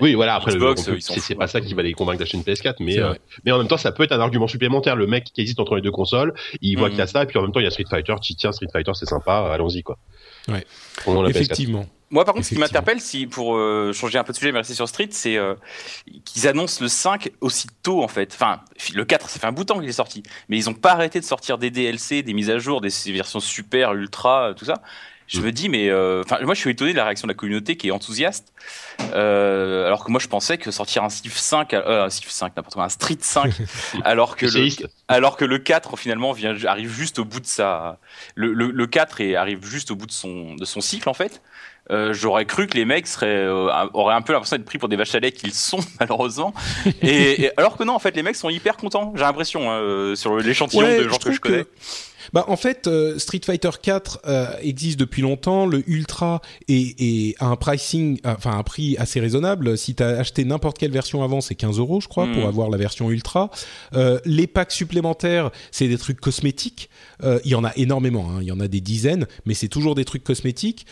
[0.00, 0.34] oui, voilà.
[0.34, 0.52] Après,
[1.00, 3.14] c'est pas ça qui va les convaincre d'acheter une PS4, mais euh,
[3.44, 4.96] mais en même temps, ça peut être un argument supplémentaire.
[4.96, 6.90] Le mec qui hésite entre les deux consoles, il voit mm.
[6.90, 8.14] qu'il y a ça, et puis en même temps, il y a Street Fighter.
[8.22, 9.98] Tu tiens, Street Fighter, c'est sympa, allons-y quoi.
[10.48, 10.64] Ouais.
[11.28, 11.86] Effectivement.
[12.12, 14.58] Moi, par contre, ce qui m'interpelle, si pour euh, changer un peu de sujet, mais
[14.58, 15.54] rester sur Street, c'est euh,
[16.24, 18.32] qu'ils annoncent le 5 aussi tôt, en fait.
[18.34, 18.60] Enfin,
[18.94, 20.90] le 4, ça fait un bout de temps qu'il est sorti, mais ils ont pas
[20.90, 24.82] arrêté de sortir des DLC, des mises à jour, des versions super, ultra, tout ça
[25.30, 27.36] je me dis, mais euh, enfin, moi, je suis étonné de la réaction de la
[27.36, 28.52] communauté qui est enthousiaste,
[29.14, 32.56] euh, alors que moi, je pensais que sortir un Civ 5, euh, un Civ 5,
[32.56, 33.52] n'importe quoi, un Street 5,
[34.04, 34.68] alors que le,
[35.06, 38.00] alors que le 4 finalement vient, arrive juste au bout de sa,
[38.34, 41.14] le, le, le 4 et arrive juste au bout de son, de son cycle en
[41.14, 41.40] fait.
[41.92, 44.88] Euh, j'aurais cru que les mecs seraient, euh, auraient un peu l'impression d'être pris pour
[44.88, 46.54] des vaches à lait qu'ils sont malheureusement.
[47.02, 49.12] et, alors que non, en fait, les mecs sont hyper contents.
[49.16, 51.66] J'ai l'impression hein, sur l'échantillon de gens que je connais.
[52.32, 55.66] Bah en fait, euh, Street Fighter 4 euh, existe depuis longtemps.
[55.66, 59.76] Le Ultra est, est à un pricing, euh, enfin un prix assez raisonnable.
[59.78, 62.68] Si tu as acheté n'importe quelle version avant, c'est 15 euros, je crois, pour avoir
[62.70, 63.50] la version Ultra.
[63.94, 66.88] Euh, les packs supplémentaires, c'est des trucs cosmétiques.
[67.22, 68.38] Il y en a énormément, hein.
[68.40, 70.86] il y en a des dizaines, mais c'est toujours des trucs cosmétiques.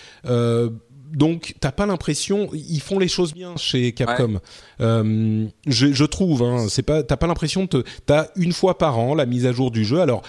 [1.11, 4.41] Donc, t'as pas l'impression, ils font les choses bien chez Capcom.
[4.79, 8.99] Je, je trouve, hein, c'est pas, t'as pas l'impression de, te- t'as une fois par
[8.99, 10.01] an la mise à jour du jeu.
[10.01, 10.22] Alors,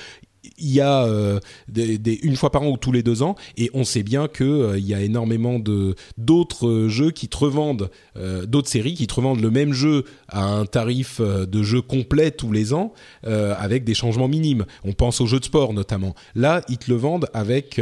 [0.60, 3.70] il y a euh, des, une fois par an ou tous les deux ans, et
[3.74, 7.90] on sait bien que euh, y a énormément de d'autres euh, jeux qui te revendent,
[8.18, 12.32] euh, d'autres séries qui te revendent le même jeu à un tarif de jeu complet
[12.32, 12.94] tous les ans,
[13.24, 14.66] avec des changements minimes.
[14.84, 16.16] On pense aux jeux de sport notamment.
[16.36, 17.82] Là, ils te le vendent avec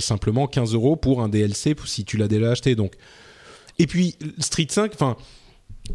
[0.00, 2.74] simplement 15 euros pour un DLC si tu l'as déjà acheté.
[2.74, 2.94] Donc,
[3.78, 5.16] et puis Street 5, enfin.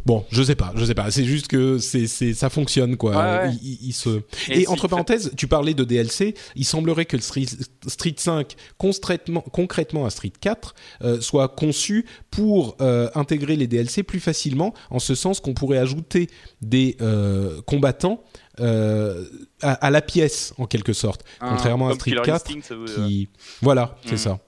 [0.05, 1.09] Bon, je sais pas, je sais pas.
[1.11, 3.11] C'est juste que c'est, c'est, ça fonctionne quoi.
[3.11, 3.55] Ouais, ouais.
[3.61, 4.21] Il, il- il se.
[4.49, 6.33] Et entre parenthèses, tu parlais de DLC.
[6.55, 7.45] Il semblerait que le Street,
[7.87, 14.03] Street 5, concrètement, concrètement à Street 4, euh, soit conçu pour euh, intégrer les DLC
[14.03, 16.29] plus facilement, en ce sens qu'on pourrait ajouter
[16.61, 18.23] des euh, combattants
[18.59, 19.25] euh,
[19.61, 22.85] à, à la pièce en quelque sorte, contrairement à Street Killer 4 Instinct, ça veut-
[22.85, 23.29] qui
[23.61, 24.17] voilà c'est Mm.
[24.17, 24.39] ça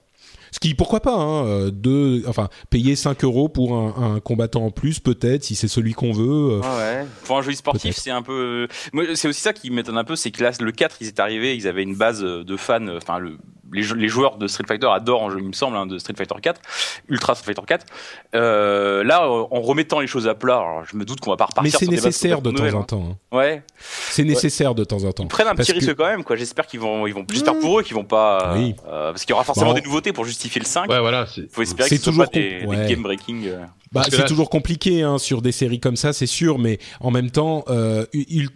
[0.56, 4.64] ce qui pourquoi pas hein, euh, de enfin payer 5 euros pour un, un combattant
[4.64, 7.06] en plus peut-être si c'est celui qu'on veut euh, Ah ouais.
[7.26, 8.66] Pour un jeu sportif, c'est un peu.
[8.94, 11.20] Moi, c'est aussi ça qui m'étonne un peu, c'est que là, le 4, ils étaient
[11.20, 12.86] arrivés, ils avaient une base de fans.
[12.86, 13.36] euh, Enfin, le...
[13.72, 15.98] les, jou- les joueurs de Street Fighter adorent en jeu, il me semble, hein, de
[15.98, 16.60] Street Fighter 4,
[17.08, 17.86] Ultra Street Fighter 4.
[18.34, 21.36] Euh, là, euh, en remettant les choses à plat, alors, je me doute qu'on va
[21.36, 21.62] pas repartir.
[21.64, 23.16] mais c'est sur des bases nécessaire de temps en temps hein.
[23.32, 23.36] hein.
[23.36, 23.62] Ouais.
[23.78, 26.24] c'est nécessaire de temps en temps Ils prennent un Parce petit que- risque quand même,
[26.24, 26.36] quoi.
[26.36, 27.24] J'espère qu'ils vont, ils vont.
[27.30, 28.54] J'espère pour eux qu'ils vont pas.
[28.56, 28.74] Oui.
[28.88, 29.74] euh, parce qu'il y aura forcément Bon.
[29.74, 30.88] des nouveautés pour justifier le 5.
[30.90, 31.26] Ouais, voilà.
[31.26, 32.88] c'est- Faut espérer C'est que ce soit toujours pas des, com- des ouais.
[32.88, 33.48] game breaking.
[33.96, 37.10] Bah, c'est là- toujours compliqué hein, sur des séries comme ça, c'est sûr, mais en
[37.10, 38.06] même temps, euh,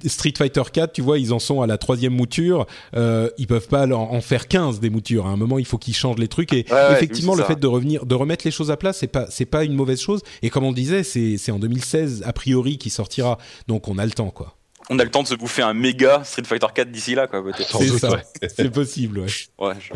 [0.06, 2.66] Street Fighter 4, tu vois, ils en sont à la troisième mouture.
[2.96, 5.26] Euh, ils peuvent pas en, en faire 15 des moutures.
[5.26, 6.52] À un moment, il faut qu'ils changent les trucs.
[6.52, 7.48] Et Ouais, effectivement, le ça.
[7.48, 10.00] fait de revenir, de remettre les choses à plat, c'est pas, c'est pas une mauvaise
[10.00, 10.20] chose.
[10.42, 13.38] Et comme on disait, c'est, c'est en 2016 a priori qui sortira,
[13.68, 14.56] donc on a le temps, quoi.
[14.88, 17.42] On a le temps de se bouffer un méga Street Fighter 4 d'ici là, quoi,
[17.44, 17.78] peut-être.
[17.80, 18.70] C'est ouais.
[18.70, 19.26] possible, ouais.
[19.58, 19.92] Ouais, je-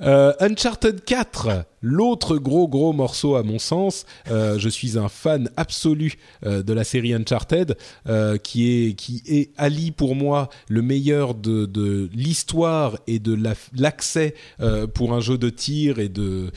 [0.00, 4.06] Euh, Uncharted 4, l'autre gros gros morceau à mon sens.
[4.30, 6.14] Euh, je suis un fan absolu
[6.46, 7.76] euh, de la série Uncharted,
[8.08, 13.34] euh, qui est qui est allie pour moi le meilleur de, de l'histoire et de
[13.34, 14.34] la- l'accès
[14.94, 16.50] pour un jeu de tir et de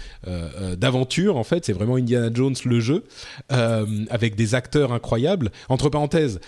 [0.77, 1.35] d'aventure.
[1.35, 3.03] En fait, c'est vraiment Indiana Jones le jeu
[3.49, 5.51] avec des acteurs incroyables.
[5.67, 6.39] Entre parenthèses,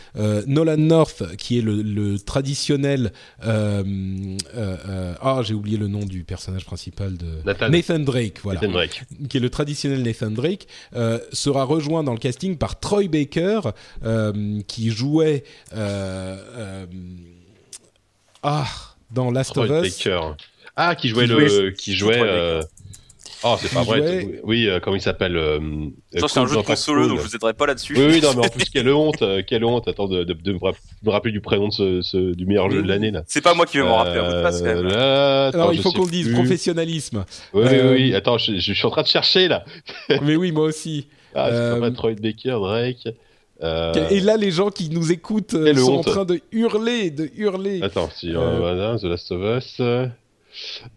[0.47, 3.11] Nolan North, qui est le, le traditionnel.
[5.22, 7.99] ah, j'ai oublié le nom du personnage principal de Nathan.
[7.99, 8.39] Drake.
[8.43, 9.03] Voilà Nathan Drake.
[9.29, 13.61] qui est le traditionnel Nathan Drake, euh, sera rejoint dans le casting par Troy Baker,
[14.03, 15.43] euh, qui jouait
[15.75, 16.85] euh,
[18.43, 18.67] ah
[19.11, 19.97] dans Last Troy of Us.
[19.97, 20.21] Baker.
[20.75, 22.61] Ah, qui jouait Qui le, jouait- qui jouait.
[23.44, 23.99] Euh, Oh, c'est pas vrai.
[24.22, 25.60] jouait- Oui, euh, comment il s'appelle euh,
[26.18, 27.95] Ça, c'est un jeu de console, donc je vous aiderai pas là-dessus.
[27.98, 29.88] Oui, oui, non, mais en plus, quelle honte, euh, quelle honte.
[29.88, 32.70] Attends, de, de, de me rapp- me rappeler du prénom de ce, ce- du meilleur
[32.70, 33.24] jeu de l'année, là.
[33.28, 36.11] C'est pas moi qui vais m'en rappeler, Euh, là, attends, Alors il faut qu'on le
[36.11, 37.24] dise, professionnalisme.
[37.53, 38.16] Oui, Euh, oui, oui.
[38.16, 39.64] Attends, je, je suis en train de chercher, là.
[40.22, 41.07] Mais oui, moi aussi.
[41.34, 43.07] Ah, c'est Euh, pas Troy Baker, Drake.
[43.61, 46.07] Euh, Et là, les gens qui nous écoutent euh, sont honte.
[46.07, 47.82] en train de hurler, de hurler.
[47.84, 49.82] Attends, si, Euh, euh, The Last of Us.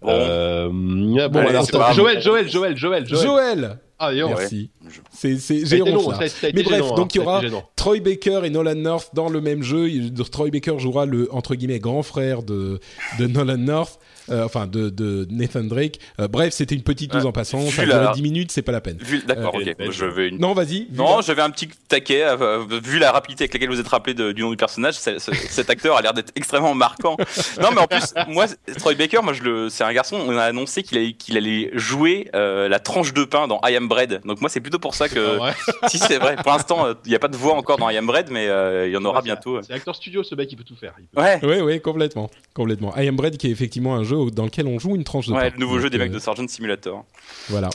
[0.01, 0.09] Bon.
[0.09, 1.93] Euh, Allez, alors.
[1.93, 3.23] Joël, Joël, Joël, Joël, Joël.
[3.23, 4.29] Joël, Ah, donc.
[4.39, 4.71] merci.
[4.89, 6.17] Je- C'est c'est Ça a j'ai été honte long, là.
[6.19, 7.41] ça a- ça a été Mais bref, gênant, donc il y hein, aura.
[7.77, 9.89] Troy Baker et Nolan North dans le même jeu.
[10.31, 12.81] Troy Baker jouera le entre guillemets grand frère de
[13.19, 15.99] de Nolan North, euh, enfin de, de Nathan Drake.
[16.21, 17.27] Euh, bref, c'était une petite news Ouais.
[17.27, 17.61] en passant.
[17.71, 18.99] Ça a la- duré 10 minutes, c'est pas la peine.
[19.01, 19.91] Vu- D'accord, Euh, ok.
[19.91, 20.87] Je vais une- Non, vas-y.
[20.93, 21.21] Non, Villa.
[21.27, 22.23] j'avais un petit taquet.
[22.23, 25.19] euh, vu la rapidité avec laquelle vous êtes rappelé de- du nom du personnage, c'est-
[25.19, 27.17] c'est- cet acteur a l'air d'être extrêmement marquant.
[27.61, 28.47] Non, mais en plus, moi,
[28.79, 30.19] Troy Baker, moi, je le, c'est un garçon.
[30.27, 33.77] On a annoncé qu'il allait, qu'il allait jouer euh, la tranche de pain dans I
[33.77, 34.21] Am Bread.
[34.25, 35.53] Donc moi, c'est plutôt pour ça que, Ah
[35.89, 36.37] si c'est vrai.
[36.37, 38.87] Pour l'instant, il n'y a pas de voix encore dans I Am Bread, mais euh,
[38.89, 39.61] il y en aura Ouais, bientôt.
[39.63, 40.95] C'est acteur studio, ce mec, il peut tout faire.
[41.15, 41.39] Peut- Ouais.
[41.43, 42.95] Oui, oui, complètement, complètement.
[42.97, 45.33] I Am Bread, qui est effectivement un jeu dans lequel on joue une tranche de
[45.33, 47.05] Ouais, le nouveau jeu des mecs euh, de Sergeant Simulator.
[47.49, 47.71] Voilà.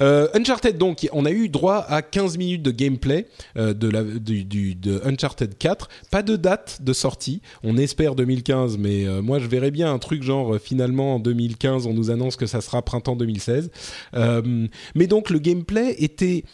[0.00, 3.26] Euh, Uncharted, donc, on a eu droit à 15 minutes de gameplay
[3.56, 5.88] euh, de, la, du, du- de Uncharted 4.
[6.10, 7.40] Pas de date de sortie.
[7.62, 11.18] On espère 2015, mais euh, moi, je verrais bien un truc genre, euh, finalement, en
[11.20, 13.70] 2015, on nous annonce que ça sera printemps 2016.
[14.14, 16.44] Euh, mais donc, le gameplay était...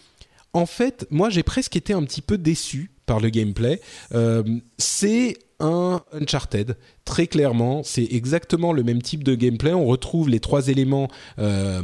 [0.53, 3.81] En fait, moi, j'ai presque été un petit peu déçu par le gameplay.
[4.15, 4.43] Euh,
[4.79, 7.83] c'est un Uncharted, très clairement.
[7.83, 9.73] C'est exactement le même type de gameplay.
[9.73, 11.09] On retrouve les trois éléments
[11.39, 11.83] euh,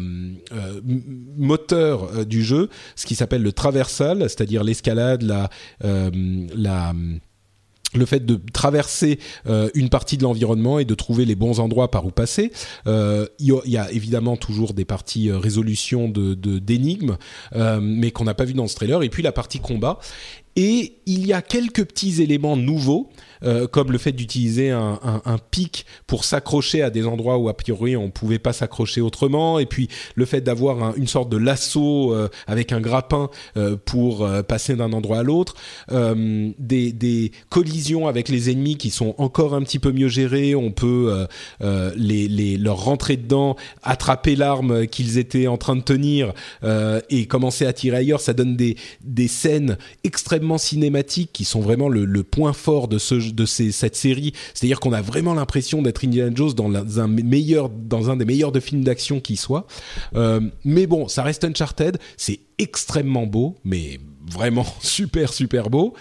[0.52, 0.80] euh,
[1.36, 5.50] moteurs euh, du jeu, ce qui s'appelle le traversal, c'est-à-dire l'escalade, la,
[5.82, 6.92] la
[7.94, 9.18] le fait de traverser
[9.74, 12.50] une partie de l'environnement et de trouver les bons endroits par où passer.
[12.86, 13.30] Il
[13.66, 17.18] y, a évidemment toujours des parties résolution de d'énigmes,
[17.82, 19.02] mais qu'on n'a pas vu dans ce trailer.
[19.02, 19.98] Et puis la partie combat.
[20.56, 23.10] Et il y a quelques petits éléments nouveaux
[23.44, 25.00] euh, comme le fait d'utiliser un,
[25.50, 29.66] pic pour s'accrocher à des endroits où a priori on pouvait pas s'accrocher autrement, et
[29.66, 34.76] puis le fait d'avoir une sorte de lasso euh, avec un grappin euh, pour passer
[34.76, 35.54] d'un endroit à l'autre,
[35.90, 41.26] des, collisions avec les ennemis qui sont encore un petit peu mieux gérées, on peut
[41.96, 46.32] les, leur rentrer dedans, attraper l'arme qu'ils étaient en train de tenir
[47.10, 51.88] et commencer à tirer ailleurs, ça donne des, des scènes extrêmement cinématiques qui sont vraiment
[51.88, 54.32] le, point fort de ce de cette série.
[54.54, 58.52] C'est-à-dire qu'on a vraiment l'impression d'être Indiana Jones dans, un meilleur, dans un des meilleurs
[58.52, 59.66] de films d'action qui soit.
[60.14, 61.98] Euh, mais bon, ça reste Uncharted.
[62.16, 63.98] C'est extrêmement beau, mais
[64.30, 65.94] vraiment super super beau.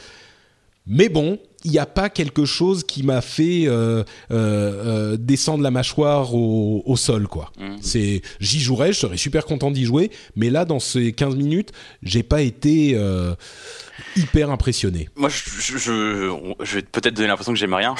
[0.87, 5.71] Mais bon, il n'y a pas quelque chose qui m'a fait euh, euh, descendre la
[5.71, 7.51] mâchoire au, sol, quoi.
[7.59, 7.75] Mmh.
[7.81, 11.71] C'est, j'y jouerais, je serais super content d'y jouer, mais là, dans ces 15 minutes,
[12.03, 12.97] j'ai pas été
[14.15, 15.09] hyper impressionné.
[15.15, 17.95] Moi, je, je, vais peut-être donner l'impression que j'aime rien.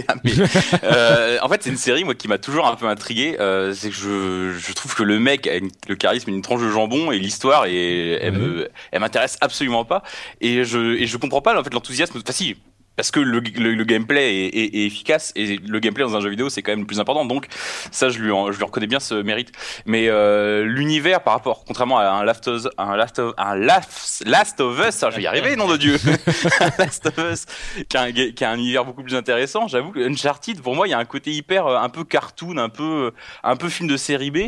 [0.84, 3.36] euh, en fait, c'est une série moi qui m'a toujours un peu intrigué.
[3.40, 5.58] Euh, c'est que je, trouve que le mec a
[5.88, 10.02] le charisme, une tranche de jambon et l'histoire et elle elle m'intéresse absolument pas.
[10.40, 12.18] Et je, et je comprends pas en fait l'enthousiasme.
[12.18, 12.56] Enfin si,
[12.96, 16.48] parce que le, le, gameplay est, est, efficace et le gameplay dans un jeu vidéo
[16.48, 17.24] c'est quand même le plus important.
[17.24, 17.46] Donc
[17.90, 19.52] ça je lui je lui reconnais bien ce mérite.
[19.84, 24.60] Mais euh, l'univers par rapport contrairement à un Last of un Last of un Last,
[24.60, 25.96] of Us ça je vais y arriver nom de dieu.
[26.78, 27.46] Last of Us
[27.88, 29.68] qui a, un, qui a un univers beaucoup plus intéressant.
[29.68, 32.56] J'avoue que Uncharted pour moi il y a un côté hyper euh, un peu cartoon
[32.56, 33.12] un peu
[33.42, 34.38] un peu film de série B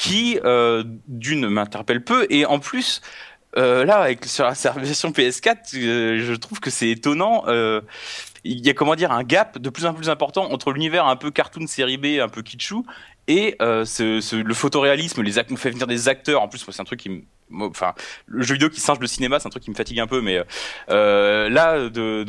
[0.00, 3.00] qui euh, d'une m'interpelle peu et en plus
[3.58, 7.44] euh, là, sur la version PS4, euh, je trouve que c'est étonnant.
[7.48, 7.80] Euh,
[8.44, 11.16] il y a comment dire un gap de plus en plus important entre l'univers un
[11.16, 12.86] peu cartoon série B, un peu kitschou,
[13.26, 16.40] et le photoréalisme, les on fait venir des acteurs.
[16.40, 17.22] En plus, c'est un truc qui me
[17.60, 17.94] enfin
[18.26, 20.20] le jeu vidéo qui singe le cinéma c'est un truc qui me fatigue un peu
[20.20, 20.42] mais
[20.90, 22.24] euh, là de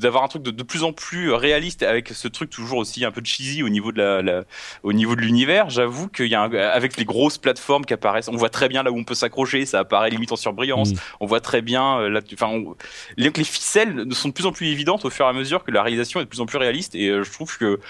[0.00, 3.10] d'avoir un truc de, de, plus en plus réaliste avec ce truc toujours aussi un
[3.10, 4.44] peu cheesy au niveau de la,
[4.82, 8.36] au niveau de l'univers j'avoue qu'il y a avec les grosses plateformes qui apparaissent on
[8.36, 10.98] voit très bien là où on peut s'accrocher ça apparaît limite en surbrillance mm.
[11.20, 12.50] on voit très bien euh, là enfin
[13.16, 15.70] les, les ficelles sont de plus en plus évidentes au fur et à mesure que
[15.70, 17.80] la réalisation est de plus en plus réaliste et euh, je trouve que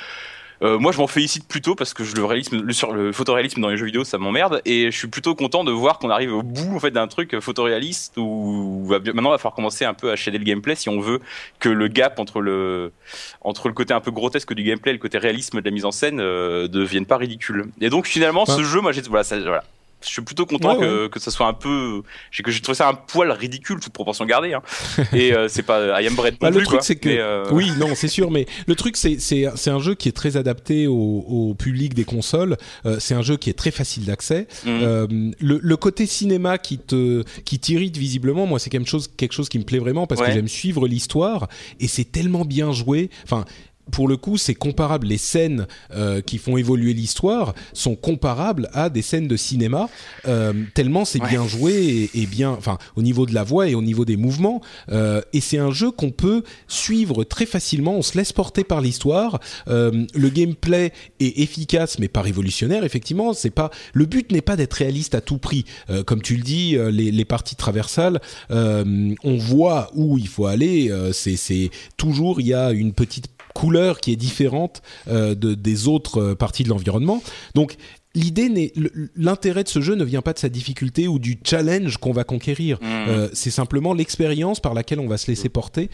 [0.63, 3.69] euh, moi, je m'en félicite plutôt parce que le réalisme, le, sur le photoréalisme dans
[3.69, 4.61] les jeux vidéo, ça m'emmerde.
[4.65, 7.39] Et je suis plutôt content de voir qu'on arrive au bout en fait d'un truc
[7.41, 11.01] photoréaliste où maintenant il va falloir commencer un peu à shader le gameplay si on
[11.01, 11.21] veut
[11.61, 12.93] que le gap entre le
[13.41, 15.85] entre le côté un peu grotesque du gameplay et le côté réalisme de la mise
[15.85, 17.67] en scène euh, devienne pas ridicule.
[17.81, 19.65] Et donc finalement, ce jeu, moi, j'ai voilà, ça, voilà
[20.01, 22.89] je suis plutôt content que, que ça soit un peu j'ai que j'ai trouvé ça
[22.89, 24.63] un poil ridicule toute proportion gardée hein.
[25.13, 27.95] et euh, c'est pas I am Bread bah, le truc c'est que euh, oui non
[27.95, 31.25] c'est sûr mais le truc c'est c'est c'est un jeu qui est très adapté au,
[31.27, 32.57] au public des consoles.
[32.87, 34.47] Euh, c'est un jeu qui est très facile d'accès.
[34.65, 35.33] Mmh.
[35.41, 39.49] le, le côté cinéma qui te qui t'irrite visiblement moi c'est quelque chose quelque chose
[39.49, 41.49] qui me plaît vraiment parce que j'aime suivre l'histoire
[41.81, 43.11] et c'est tellement bien joué.
[43.25, 43.45] Enfin
[43.91, 45.07] pour le coup, c'est comparable.
[45.07, 49.89] Les scènes euh, qui font évoluer l'histoire sont comparables à des scènes de cinéma,
[50.27, 53.83] euh, tellement c'est bien joué et, bien, enfin, au niveau de la voix et au
[53.83, 54.61] niveau des mouvements.
[54.91, 57.95] Euh, et c'est un jeu qu'on peut suivre très facilement.
[57.97, 59.41] On se laisse porter par l'histoire.
[59.67, 62.85] le gameplay est efficace, mais pas révolutionnaire.
[62.85, 63.71] Effectivement, c'est pas.
[63.93, 65.65] Le but n'est pas d'être réaliste à tout prix.
[66.07, 68.21] comme tu le dis, les, les parties traversales,
[68.51, 70.91] on voit où il faut aller.
[71.13, 73.29] c'est toujours il y a une petite
[73.59, 77.21] couleur qui est différente euh, de, des autres euh, parties de l'environnement.
[77.57, 77.75] Donc
[78.15, 78.73] l'idée n'est
[79.17, 82.23] l'intérêt de ce jeu ne vient pas de sa difficulté ou du challenge qu'on va
[82.23, 82.79] conquérir.
[82.81, 82.87] Mmh.
[82.87, 85.91] Euh, c'est simplement l'expérience par laquelle on va se laisser porter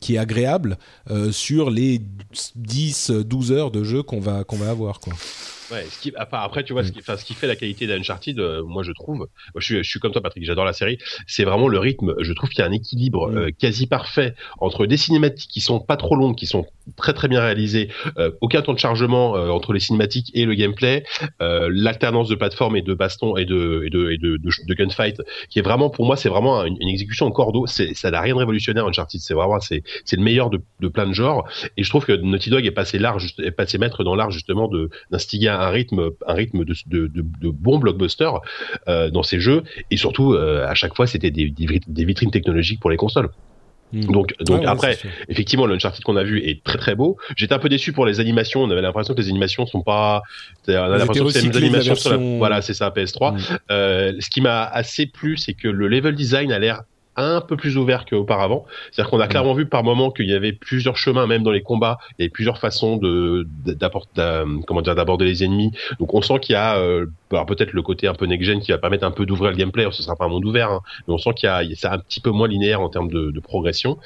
[0.00, 0.78] qui est agréable
[1.32, 2.00] sur les
[2.54, 5.14] 10 12 heures de jeu qu'on va qu'on va avoir quoi.
[5.70, 8.62] Ouais, ce qui, après, tu vois, ce qui, ce qui fait la qualité d'Uncharted, euh,
[8.64, 11.68] moi je trouve, je, suis, je suis comme toi Patrick, j'adore la série, c'est vraiment
[11.68, 12.14] le rythme.
[12.20, 13.36] Je trouve qu'il y a un équilibre mm.
[13.36, 16.66] euh, quasi parfait entre des cinématiques qui sont pas trop longues, qui sont
[16.96, 17.88] très très bien réalisées,
[18.18, 21.04] euh, aucun temps de chargement entre les cinématiques et le gameplay,
[21.38, 25.58] l'alternance de plateforme et de baston et de et de, et de, de, gunfight, qui
[25.58, 27.66] est vraiment pour moi c'est vraiment une, exécution en cordeau.
[27.66, 29.82] Ça n'a rien de révolutionnaire Uncharted, c'est vraiment c'est
[30.12, 31.48] le meilleur de, de plein de genres.
[31.76, 34.68] Et je trouve que Naughty Dog est passé large, est passé maître dans l'art justement
[34.68, 38.40] de d'instiguer un rythme, un rythme de, de, de, bons blockbusters
[38.88, 39.62] euh, dans ces jeux.
[39.90, 43.30] Et surtout, euh, à chaque fois, c'était des, des, vitrines technologiques pour les consoles.
[43.92, 44.02] Hmm.
[44.02, 47.16] Donc, donc après, effectivement, l'Uncharted qu'on a vu est très très beau.
[47.36, 48.62] J'étais un peu déçu pour les animations.
[48.62, 50.22] On avait l'impression que les animations sont pas.
[50.68, 52.16] On a l'impression que c'est une animation sur la...
[52.16, 53.34] Voilà, c'est ça, PS3.
[53.34, 53.56] Hmm.
[53.70, 56.82] Euh, ce qui m'a assez plu, c'est que le level design a l'air
[57.20, 58.64] un peu plus ouvert qu'auparavant.
[58.90, 61.62] C'est-à-dire qu'on a clairement vu par moment qu'il y avait plusieurs chemins, même dans les
[61.62, 65.72] combats, il y avait plusieurs façons de d'apporter, comment dire, d'aborder les ennemis.
[65.98, 67.06] Donc on sent qu'il y a euh,
[67.46, 69.86] peut-être le côté un peu next-gen qui va permettre un peu d'ouvrir le gameplay.
[69.90, 71.98] Ce sera pas un monde ouvert, hein, mais on sent qu'il y a, c'est un
[71.98, 73.98] petit peu moins linéaire en termes de, de progression.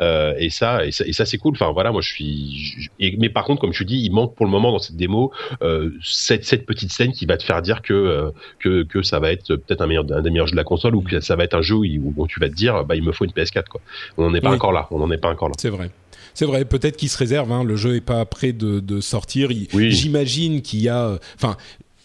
[0.00, 1.54] Euh, et ça, et ça, ça c'est cool.
[1.54, 2.88] Enfin voilà, moi je suis.
[3.18, 5.32] mais par contre, comme tu dis, il manque pour le moment dans cette démo
[5.62, 9.32] euh, cette, cette petite scène qui va te faire dire que que, que ça va
[9.32, 11.44] être peut-être un meilleur un des meilleurs jeux de la console ou que ça va
[11.44, 13.64] être un jeu où, où tu vas te dire bah il me faut une PS4
[13.68, 13.80] quoi.
[14.16, 14.86] On n'en est pas encore là.
[14.90, 15.54] On n'en est pas encore là.
[15.58, 15.90] C'est vrai.
[16.34, 17.50] C'est vrai, peut-être qu'il se réserve.
[17.50, 19.48] Hein, le jeu est pas prêt de, de sortir.
[19.74, 19.90] Oui.
[19.90, 21.18] J'imagine qu'il y a.
[21.34, 21.56] Enfin,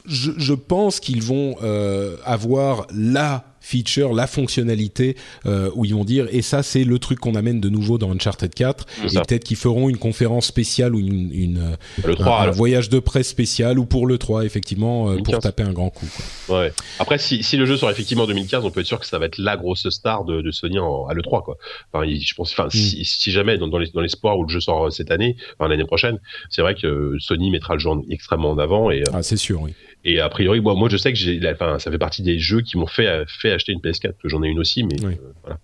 [0.05, 5.15] je, je pense qu'ils vont euh, avoir la feature, la fonctionnalité
[5.45, 8.11] euh, où ils vont dire et ça c'est le truc qu'on amène de nouveau dans
[8.11, 11.75] Uncharted 4 C'est et peut-être qu'ils feront une conférence spéciale ou une, une euh,
[12.05, 15.39] Le 3, un, voyage de presse spécial ou pour le 3 effectivement euh, pour 2015.
[15.43, 16.05] taper un grand coup.
[16.47, 16.59] quoi.
[16.59, 16.73] Ouais.
[16.99, 19.17] Après, si, si le jeu sort effectivement en 2015, on peut être sûr que ça
[19.17, 21.57] va être la grosse star de, de Sony en, à l'E3, quoi.
[21.93, 24.49] Enfin, il- je pense, enfin, si, si jamais, dans, dans les- dans l'espoir où le
[24.49, 26.19] jeu sort cette année, enfin, l'année prochaine,
[26.49, 29.37] c'est vrai que Sony mettra le jeu en- extrêmement en avant et, euh, Ah c'est
[29.37, 29.73] sûr oui.
[30.05, 32.39] Et a priori, moi, moi, je sais que j'ai, la- enfin, ça fait partie des
[32.39, 34.95] jeux qui m'ont fait, fait acheter une PS4, parce que j'en ai une aussi, mais
[35.03, 35.13] Oui.
[35.15, 35.59] euh, voilà.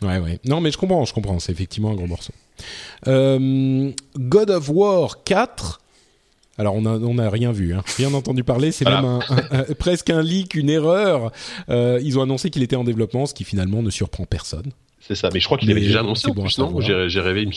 [0.00, 0.38] Ouais, ouais.
[0.44, 1.38] Non, mais je comprends, je comprends.
[1.40, 2.32] C'est effectivement un gros morceau.
[3.06, 5.80] Euh, God of War 4.
[6.56, 7.82] Alors, on a, on a rien vu, hein.
[7.96, 8.72] rien entendu parler.
[8.72, 9.02] C'est Voilà.
[9.02, 11.30] même un- un- un- presque un leak, une erreur.
[11.68, 14.72] Euh, ils ont annoncé qu'il était en développement, ce qui finalement ne surprend personne.
[15.08, 15.30] C'est ça.
[15.32, 16.80] Mais je crois qu'il avait déjà annoncé en bon plus, non.
[16.80, 17.48] J'ai, rêvé.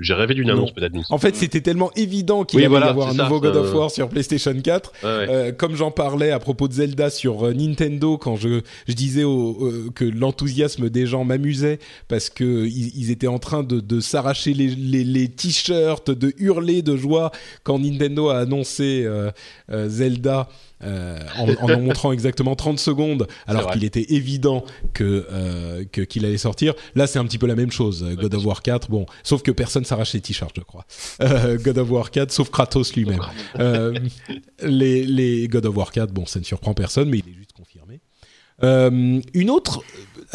[0.00, 0.54] J'ai rêvé d'une Non.
[0.54, 0.94] annonce peut-être.
[1.10, 3.24] En fait, c'était tellement évident qu'il Oui, allait voilà, y avoir un ça.
[3.24, 4.92] nouveau God of Euh, War sur PlayStation 4.
[5.00, 5.12] semble.
[5.12, 5.26] Ouais, ouais.
[5.34, 9.24] Euh, comme j'en parlais à propos de Zelda sur euh, Nintendo quand je, je disais
[9.24, 11.78] au- euh, que l'enthousiasme des gens m'amusait
[12.08, 16.32] parce que ils, ils étaient en train de, de s'arracher les, les, les t-shirts, de
[16.38, 17.32] hurler de joie
[17.64, 19.30] quand Nintendo a annoncé euh,
[19.88, 20.48] Zelda.
[20.84, 24.62] Euh, en, en en montrant exactement 30 secondes alors qu'il était évident
[24.92, 26.74] que euh, que- qu'il allait sortir.
[26.94, 29.42] Là c'est un petit peu la même chose euh, God of War 4 bon sauf
[29.42, 30.84] que personne s'arrache les t-shirts je crois.
[31.22, 33.20] Euh, God of War 4 sauf Kratos lui-même.
[34.62, 37.52] Les, les God of War 4, bon, ça ne surprend personne, mais il est juste
[37.52, 38.00] confirmé.
[38.62, 39.82] Euh, une autre,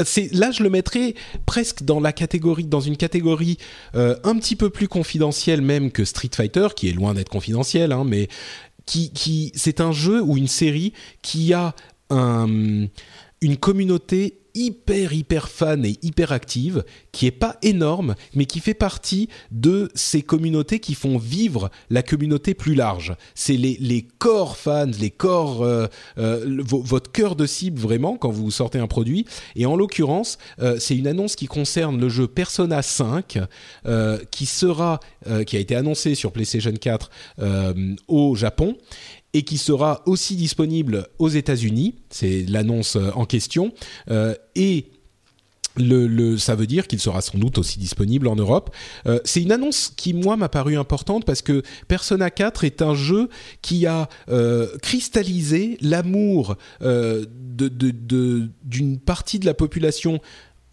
[0.05, 1.15] c'est là je le mettrais
[1.47, 3.57] presque dans la catégorie, dans une catégorie
[3.95, 7.91] euh, un petit peu plus confidentielle même que Street Fighter, qui est loin d'être confidentiel,
[7.91, 8.27] hein, mais
[8.91, 11.75] qui, c'est un jeu ou une série qui a
[12.09, 12.87] un,
[13.41, 18.73] une communauté hyper hyper fan et hyper active qui est pas énorme mais qui fait
[18.73, 23.15] partie de ces communautés qui font vivre la communauté plus large.
[23.35, 25.87] C'est les, les core fans les core euh,
[26.17, 29.25] euh, votre cœur de cible vraiment quand vous sortez un produit.
[29.55, 33.39] Et en l'occurrence euh, c'est une annonce qui concerne le jeu Persona 5
[33.85, 34.99] euh, qui sera
[35.45, 37.09] qui a été annoncé sur PlayStation 4
[37.39, 38.77] euh, au Japon
[39.33, 41.95] et qui sera aussi disponible aux États-Unis.
[42.09, 43.73] C'est l'annonce euh, en question.
[44.09, 44.87] Euh, et
[45.77, 48.75] le, ça veut dire qu'il sera sans doute aussi disponible en Europe.
[49.07, 52.93] Euh, c'est une annonce qui, moi, m'a paru importante parce que Persona 4 est un
[52.93, 53.29] jeu
[53.61, 54.09] qui a
[54.81, 60.19] cristallisé l'amour euh, d'une partie de la population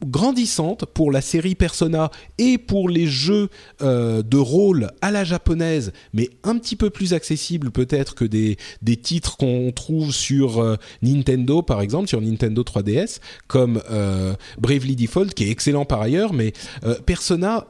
[0.04, 3.48] grandissante pour la série Persona et pour les jeux
[3.82, 8.56] euh, de rôle à la japonaise, mais un petit peu plus accessible peut-être que des,
[8.82, 13.18] des titres qu'on trouve sur euh, Nintendo, par exemple, sur Nintendo 3DS,
[13.48, 16.52] comme euh, Bravely Default, qui est excellent par ailleurs, mais
[17.06, 17.66] Persona,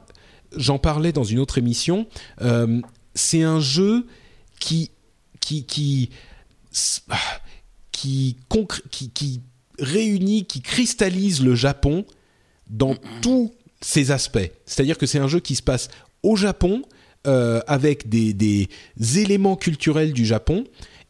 [0.55, 2.07] j'en parlais dans une autre émission,
[3.15, 4.05] c'est un jeu
[4.59, 4.91] qui...
[5.39, 6.09] qui, qui
[7.91, 9.41] qui, concr- qui, qui
[9.77, 12.05] réunit, qui cristallise le Japon
[12.69, 14.51] dans tous ses aspects.
[14.65, 15.89] C'est-à-dire que c'est un jeu qui se passe
[16.23, 16.83] au Japon,
[17.27, 18.67] euh, avec des, des
[19.17, 20.65] éléments culturels du Japon,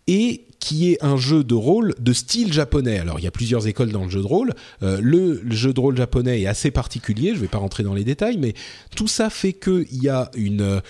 [0.08, 3.00] et qui est un jeu de rôle de style japonais.
[3.00, 4.54] Alors, il y a plusieurs écoles dans le jeu de rôle.
[4.84, 7.94] Euh, le, jeu de rôle japonais est assez particulier, je ne vais pas rentrer dans
[7.94, 8.54] les détails, mais
[8.96, 10.82] tout ça fait qu'il y a une,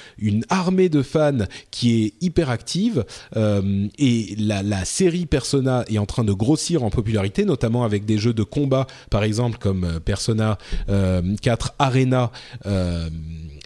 [0.50, 3.06] armée de fans qui est hyper active,
[3.36, 8.18] euh, et la, série Persona est en train de grossir en popularité, notamment avec des
[8.18, 10.58] jeux de combat, par exemple, comme euh, Persona
[10.90, 12.32] euh, 4 Arena.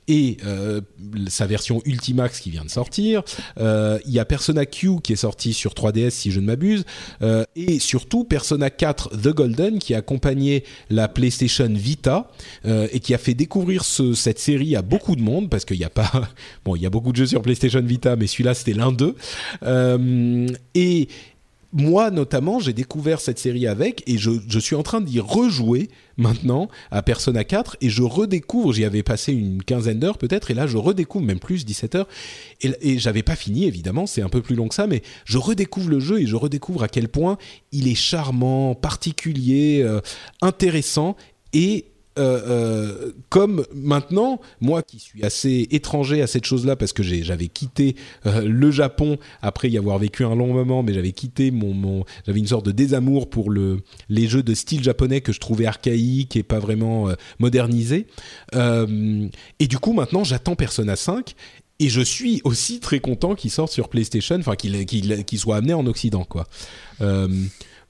[0.08, 0.82] Et euh,
[1.28, 3.24] sa version Ultimax qui vient de sortir.
[3.58, 6.84] Euh, Il y a Persona Q qui est sorti sur 3DS si je ne m'abuse.
[7.22, 12.30] Euh, et surtout Persona 4 The Golden qui a accompagné la PlayStation Vita
[12.66, 15.86] et qui a fait découvrir ce- cette série à beaucoup de monde parce qu'il n'y
[15.86, 16.12] a pas...
[16.66, 19.16] Bon, il y a beaucoup de jeux sur PlayStation Vita mais celui-là c'était l'un d'eux.
[20.76, 21.08] Et
[21.72, 26.69] moi notamment, j'ai découvert cette série avec et je suis en train d'y rejouer maintenant
[26.91, 30.68] à Persona 4 et je redécouvre, j'y avais passé une quinzaine d'heures peut-être et là
[30.68, 32.07] je redécouvre même plus 17 heures.
[32.61, 35.38] Et, et j'avais pas fini évidemment, c'est un peu plus long que ça mais je
[35.38, 37.38] redécouvre le jeu et je redécouvre à quel point
[37.72, 40.02] il est charmant, particulier, euh,
[40.41, 41.15] intéressant
[41.53, 47.02] et euh, euh, comme maintenant, moi qui suis assez étranger à cette chose-là parce que
[47.02, 47.95] j'avais quitté
[48.26, 52.40] euh, le Japon après y avoir vécu un long moment, mais j'avais quitté mon, j'avais
[52.40, 53.80] une sorte de désamour pour le
[54.10, 57.07] les jeux de style japonais que je trouvais archaïques et pas vraiment
[57.40, 58.07] modernisés.
[58.53, 61.34] Et du coup, maintenant, j'attends Persona 5
[61.80, 65.57] et je suis aussi très content qu'il sorte sur PlayStation, enfin qu'il qu'il qu'il soit
[65.57, 66.48] amené en Occident, quoi.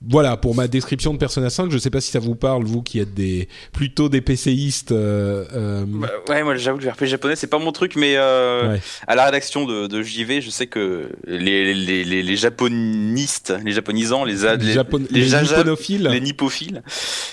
[0.09, 1.71] Voilà pour ma description de Persona 5.
[1.71, 4.91] Je sais pas si ça vous parle, vous qui êtes des plutôt des PCistes.
[4.91, 5.85] Euh, euh...
[5.88, 8.81] Bah, ouais, moi j'avoue que le RPG japonais c'est pas mon truc, mais euh, Ouais.
[9.07, 13.71] à la rédaction de, de JV, je sais que les, les, les, les japonistes, les
[13.71, 16.07] japonisants, les, les, les, Japon- les les jaja- nipponophiles.
[16.07, 16.81] les nippophiles,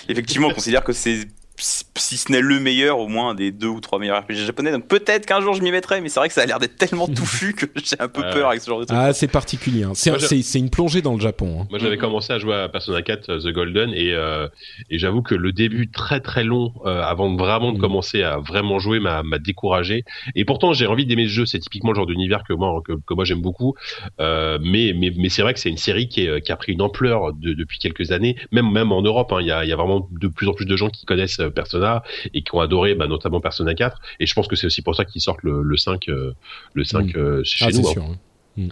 [0.09, 1.19] effectivement, considèrent que c'est
[1.63, 4.71] si ce n'est le meilleur, au moins des deux ou trois meilleurs RPG japonais.
[4.71, 6.75] Donc peut-être qu'un jour je m'y mettrai, mais c'est vrai que ça a l'air d'être
[6.77, 8.31] tellement touffu que j'ai un peu Ouais.
[8.33, 8.97] peur avec ce genre de truc.
[8.99, 9.83] Ah, c'est particulier.
[9.83, 9.91] hein.
[9.93, 11.61] C'est je- une plongée dans le Japon.
[11.61, 11.67] hein.
[11.69, 14.47] Moi, j'avais commencé à jouer à Persona 4 euh, The Golden et, euh,
[14.89, 17.81] et j'avoue que le début très très long euh, avant vraiment de Mm.
[17.81, 20.03] commencer à vraiment jouer m'a découragé.
[20.35, 21.45] Et pourtant, j'ai envie d'aimer ce jeu.
[21.45, 23.75] C'est typiquement le genre d'univers que moi que, que moi j'aime beaucoup.
[24.19, 26.73] Euh, mais mais mais c'est vrai que c'est une série qui, est, qui a pris
[26.73, 29.31] une ampleur de- depuis quelques années, même même en Europe.
[29.33, 29.37] hein.
[29.41, 31.39] Il y a il y a vraiment de plus en plus de gens qui connaissent
[31.51, 32.03] Persona
[32.33, 33.99] et qui ont adoré, bah, notamment Persona 4.
[34.19, 36.33] Et je pense que c'est aussi pour ça qu'ils sortent le, le 5 euh,
[36.73, 37.19] le 5 Mm.
[37.19, 37.87] euh, chez Ah, nous.
[37.87, 37.91] hein.
[37.91, 38.03] sûr.
[38.03, 38.17] hein.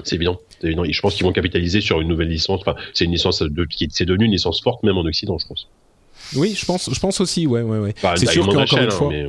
[0.03, 0.84] C'est évident, c'est évident.
[0.84, 2.60] Et je pense qu'ils vont capitaliser sur une nouvelle licence.
[2.61, 5.38] Enfin, c'est une licence de, qui est- c'est devenu une licence forte même en Occident,
[5.38, 5.68] je pense.
[6.35, 7.47] Oui, je pense, je pense aussi.
[7.47, 7.93] Ouais, ouais, ouais.
[7.97, 9.10] C'est à sûr une qu'encore hein, fois.
[9.10, 9.26] mais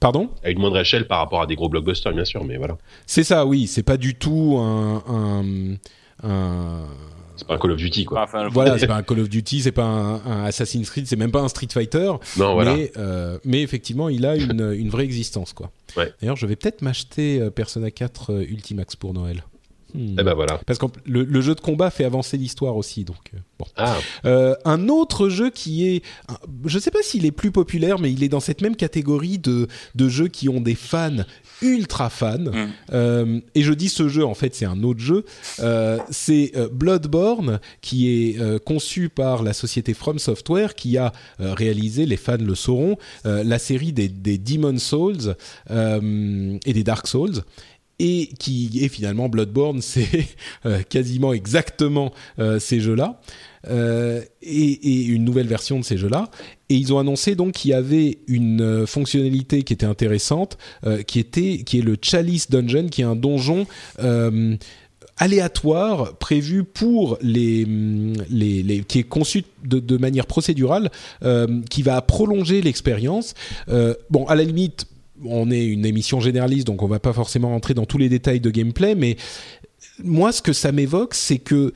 [0.00, 0.30] Pardon?
[0.42, 2.42] à une moindre échelle par rapport à des gros blockbusters, bien sûr.
[2.44, 3.66] Mais voilà, C'est ça, oui.
[3.66, 5.02] C'est pas du tout un.
[5.08, 5.74] un,
[6.22, 6.86] un-
[7.36, 8.22] c'est pas un Call of Duty, quoi.
[8.22, 11.16] Enfin, Voilà, c'est pas un Call of Duty, c'est pas un, un Assassin's Creed, c'est
[11.16, 12.12] même pas un Street Fighter.
[12.36, 12.74] non, voilà.
[12.74, 15.70] Mais, euh, mais effectivement, il a une, une vraie existence, quoi.
[15.96, 16.12] Ouais.
[16.20, 19.44] D'ailleurs, je vais peut-être m'acheter euh, Persona 4 euh, Ultimax pour Noël.
[19.94, 20.16] Hmm.
[20.18, 20.60] Eh ben voilà.
[20.66, 23.66] Parce que le, le jeu de combat fait avancer l'histoire aussi, donc euh, bon.
[23.76, 26.02] Ah, Euh, un autre jeu qui est,
[26.64, 29.68] je sais pas s'il est plus populaire, mais il est dans cette même catégorie de,
[29.94, 31.24] de jeux qui ont des fans
[31.62, 32.38] ultra fans.
[32.38, 32.68] Mm.
[32.92, 35.24] Euh, et je dis ce jeu, en fait, c'est un autre jeu.
[35.60, 41.54] Euh, c'est Bloodborne, qui est euh, conçu par la société From Software, qui a euh,
[41.54, 45.34] réalisé, les fans le sauront, euh, la série des, des Demon Souls
[45.70, 47.42] euh, et des Dark Souls.
[47.98, 50.26] Et qui est finalement Bloodborne, c'est
[50.66, 53.20] euh, quasiment exactement euh, ces jeux-là
[53.68, 56.30] euh, et, une nouvelle version de ces jeux-là.
[56.68, 60.58] Et ils ont annoncé donc qu'il y avait une fonctionnalité qui était intéressante,
[61.06, 63.66] qui était qui est le Chalice Dungeon, qui est un donjon.
[65.18, 70.90] aléatoire prévu pour les, hum, les, les qui est conçu de, manière procédurale
[71.70, 73.34] qui va prolonger l'expérience
[74.10, 74.86] bon à la limite
[75.24, 78.40] on est une émission généraliste donc on va pas forcément rentrer dans tous les détails
[78.40, 79.16] de gameplay mais
[80.02, 81.72] moi ce que ça m'évoque c'est que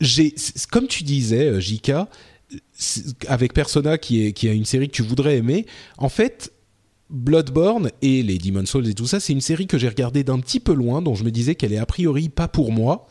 [0.00, 0.34] j'ai
[0.70, 2.08] comme tu disais euh, Jika
[2.72, 5.66] c'est- avec Persona qui est qui a une série que tu voudrais aimer
[5.98, 6.52] en fait
[7.10, 10.38] Bloodborne et les Demon Souls et tout ça, c'est une série que j'ai regardée d'un
[10.40, 13.06] petit peu loin, dont je me disais qu'elle est a priori pas pour moi,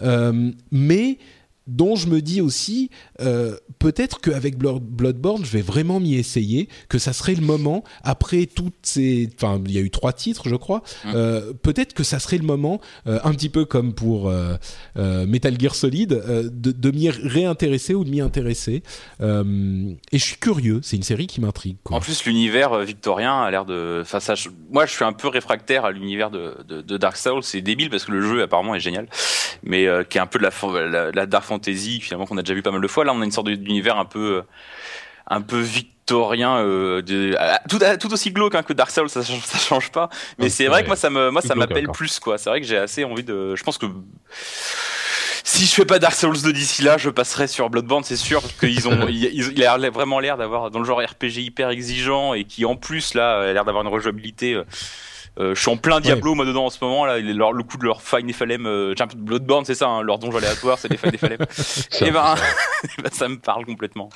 [0.00, 1.18] Euh, mais
[1.66, 2.90] dont je me dis aussi
[3.20, 7.84] euh, peut-être qu'avec Blood- Bloodborne, je vais vraiment m'y essayer, que ça serait le moment
[8.02, 12.02] après toutes ces, enfin il y a eu trois titres, je crois, euh, peut-être que
[12.04, 14.32] ça serait le moment, euh, un petit peu comme pour
[14.96, 18.82] Metal Gear Solid, de, de m'y réintéresser ou de m'y intéresser.
[19.20, 21.76] Et je suis curieux, c'est une série qui m'intrigue.
[21.90, 24.00] En plus, l'univers victorien a l'air de.
[24.02, 27.16] Enfin, ça, je- Moi, je suis un peu réfractaire à l'univers de, de, de Dark
[27.16, 27.42] Souls.
[27.42, 29.06] C'est débile parce que le jeu apparemment est génial,
[29.62, 32.54] mais qui est un peu de la, la, la dark fantasy finalement qu'on a déjà
[32.54, 33.04] vu pas mal de fois.
[33.04, 34.42] Là, on a une sorte d'univers un peu, euh,
[35.28, 37.36] un peu victorien, euh, de,
[37.68, 39.08] tout, tout aussi glauque hein, que Dark Souls.
[39.16, 40.08] Ça, change- ça change pas.
[40.38, 42.38] Mais c'est vrai que moi, ça me, moi, Plus ça glauque m'appelle plus quoi.
[42.38, 43.54] C'est vrai que j'ai assez envie de.
[43.56, 43.86] Je pense que
[45.44, 48.40] si je fais pas Dark Souls 2 d'ici là, je passerai sur Bloodborne, c'est sûr,
[48.40, 52.44] parce qu'ils ont, il, a vraiment l'air d'avoir dans le genre RPG hyper exigeant et
[52.44, 54.54] qui en plus là a l'air d'avoir une rejouabilité.
[54.54, 54.64] euh,
[55.38, 57.84] je suis en plein Diablo moi dedans en ce moment là, leur- le coup de
[57.84, 61.16] leur Fine FLM, euh, tiens, Bloodborne c'est ça, hein, leur donjon aléatoire c'est des Fine
[61.16, 61.38] FLM.
[62.06, 62.34] et ben,
[63.12, 64.10] ça me parle complètement.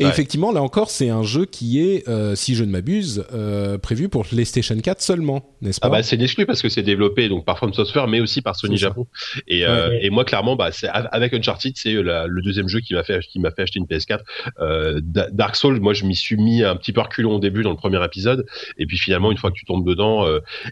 [0.00, 0.10] Et Ouais.
[0.10, 4.08] effectivement, là encore, c'est un jeu qui est, euh, si je ne m'abuse, euh, prévu
[4.08, 5.88] pour PlayStation 4 seulement, n'est-ce pas?
[5.88, 8.54] Ah bah c'est exclu parce que c'est développé donc par From Software mais aussi par
[8.56, 8.76] Sony.
[8.76, 9.06] Japon
[9.48, 10.04] et, euh, Ouais.
[10.06, 10.70] et moi clairement bah
[11.12, 14.20] avec Uncharted c'est le deuxième jeu qui m'a fait qui fait acheter une PS4
[14.60, 17.62] euh, Da- Dark Souls moi je m'y suis mis un petit peu reculon au début
[17.62, 18.46] dans le premier épisode
[18.76, 20.24] et puis finalement une fois que tu tombes dedans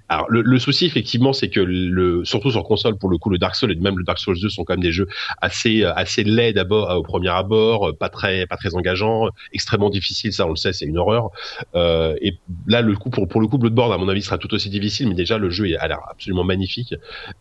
[0.09, 3.39] alors le, le souci effectivement c'est que le surtout sur console pour le coup le
[3.39, 5.09] Dark Souls et même le Dark Souls 2 sont quand même des jeux
[5.40, 9.16] assez assez laids d'abord au premier abord pas très pas très engageants
[9.53, 11.31] extrêmement difficiles ça on le sait c'est une horreur
[11.75, 14.53] euh, et là, le coup pour, pour le coup, Bloodborne, à mon avis, sera tout
[14.55, 16.95] aussi difficile, mais déjà le jeu a l'air absolument magnifique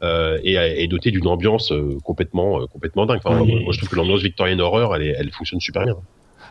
[0.04, 3.20] euh, et est doté d'une ambiance euh, complètement euh, complètement dingue.
[3.24, 3.64] Enfin, Oui.
[3.64, 5.96] Moi, je trouve que l'ambiance victorienne horreur, elle, est- elle fonctionne super bien.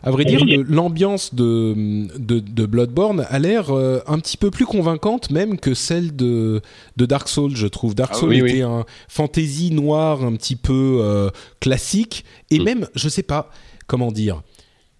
[0.03, 1.73] À vrai dire, l'ambiance de,
[2.19, 6.61] de, de Bloodborne a l'air euh, un petit peu plus convaincante même que celle de,
[6.97, 7.95] de Dark Souls, je trouve.
[7.95, 11.29] Dark Ah Souls oui, était un fantasy noir un petit peu euh,
[11.61, 12.63] classique, et Mm.
[12.63, 13.49] même, je sais pas,
[13.87, 14.41] comment dire,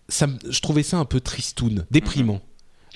[0.10, 2.42] ça, je trouvais ça un peu tristoun, déprimant.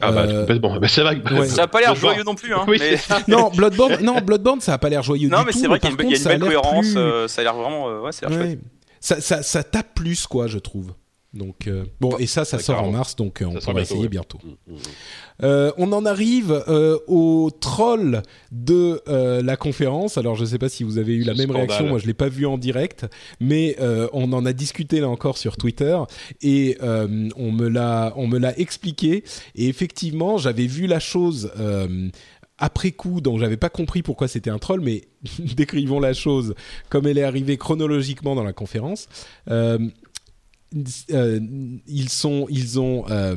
[0.02, 0.80] Ah bah Euh, complètement.
[0.80, 1.19] Bah, c'est vrai.
[1.22, 1.48] que- ouais.
[1.48, 2.64] Ça a pas l'air joyeux non plus, hein.
[2.68, 2.91] Oui, mais...
[2.95, 3.19] c'est ça.
[3.27, 5.90] non, Bloodborne, non, Bloodborne, ça a pas l'air joyeux Non, du mais c'est vrai qu'il
[5.90, 6.86] y a une, il y a contre, une belle ça cohérence.
[6.88, 7.90] plus- euh, ça a l'air vraiment.
[7.90, 8.30] euh, ouais, chouette.
[8.31, 8.60] Ouais.
[9.02, 10.94] Ça, ça, ça tape plus, quoi, je trouve.
[11.32, 14.02] Donc, euh, bon, et ça, ça sort en mars, donc euh, on pourra bientôt, essayer
[14.02, 14.10] ouais.
[14.10, 14.40] bientôt.
[14.44, 14.80] Mm, mm, mm.
[15.44, 16.64] Euh, on en arrive
[17.08, 20.18] au troll de la conférence.
[20.18, 21.68] Alors, je ne sais pas si vous avez eu la même scandale.
[21.68, 21.88] réaction.
[21.88, 23.06] Moi, je l'ai pas vu en direct,
[23.40, 23.78] mais
[24.12, 25.98] on en a discuté là encore sur Twitter
[26.42, 29.24] et on me l'a, on me l'a expliqué.
[29.56, 31.52] Et effectivement, j'avais vu la chose.
[32.58, 35.04] après coup, donc j'avais pas compris pourquoi c'était un troll, mais
[35.56, 36.56] décrivons la chose
[36.90, 39.08] comme elle est arrivée chronologiquement dans la conférence.
[39.50, 39.78] Euh,
[40.72, 43.36] ils sont, ils ont, euh,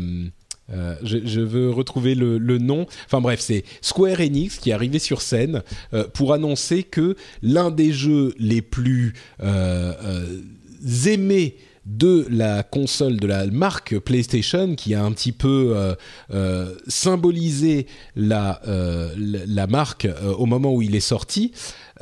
[0.73, 2.87] euh, je, veux retrouver le, nom.
[3.07, 7.71] Enfin bref, c'est Square Enix qui est arrivé sur scène euh, pour annoncer que l'un
[7.71, 14.95] des jeux les plus euh, euh, aimés de la console de la marque PlayStation qui
[14.95, 15.95] a un petit peu euh,
[16.33, 21.53] euh, symbolisé la, euh, la, marque euh, au moment où il est sorti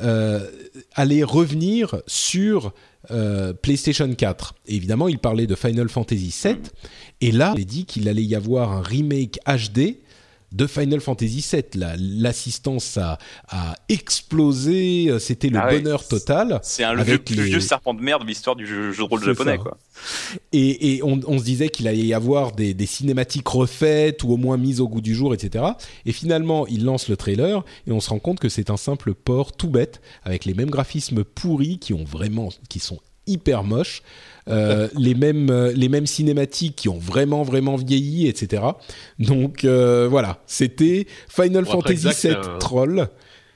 [0.01, 0.39] euh,
[0.93, 2.73] allait revenir sur
[3.09, 4.55] euh, PlayStation 4.
[4.67, 6.57] Et évidemment, il parlait de Final Fantasy VII.
[7.21, 9.97] Et là, il a dit qu'il allait y avoir un remake HD
[10.51, 11.63] de Final Fantasy VII.
[11.75, 13.17] La- L'assistance a,
[13.49, 15.07] a explosé.
[15.09, 15.79] euh, C'était le Ah ouais.
[15.79, 16.59] bonheur total.
[16.63, 19.09] C'est un le vieux, les- vieux serpent de merde de l'histoire du jeu, jeu de
[19.09, 19.57] rôle japonais, ça.
[19.57, 19.77] quoi.
[20.51, 24.31] Et, et on, on se disait qu'il allait y avoir des, des cinématiques refaites ou
[24.33, 25.65] au moins mises au goût du jour, etc.
[26.05, 29.13] Et finalement, il lance le trailer et on se rend compte que c'est un simple
[29.13, 34.01] port tout bête avec les mêmes graphismes pourris qui ont vraiment, qui sont hyper moches,
[34.49, 38.63] euh, les mêmes euh, les mêmes cinématiques qui ont vraiment vraiment vieilli, etc.
[39.19, 43.07] Donc euh, voilà, c'était Final Fantasy VII un- Troll.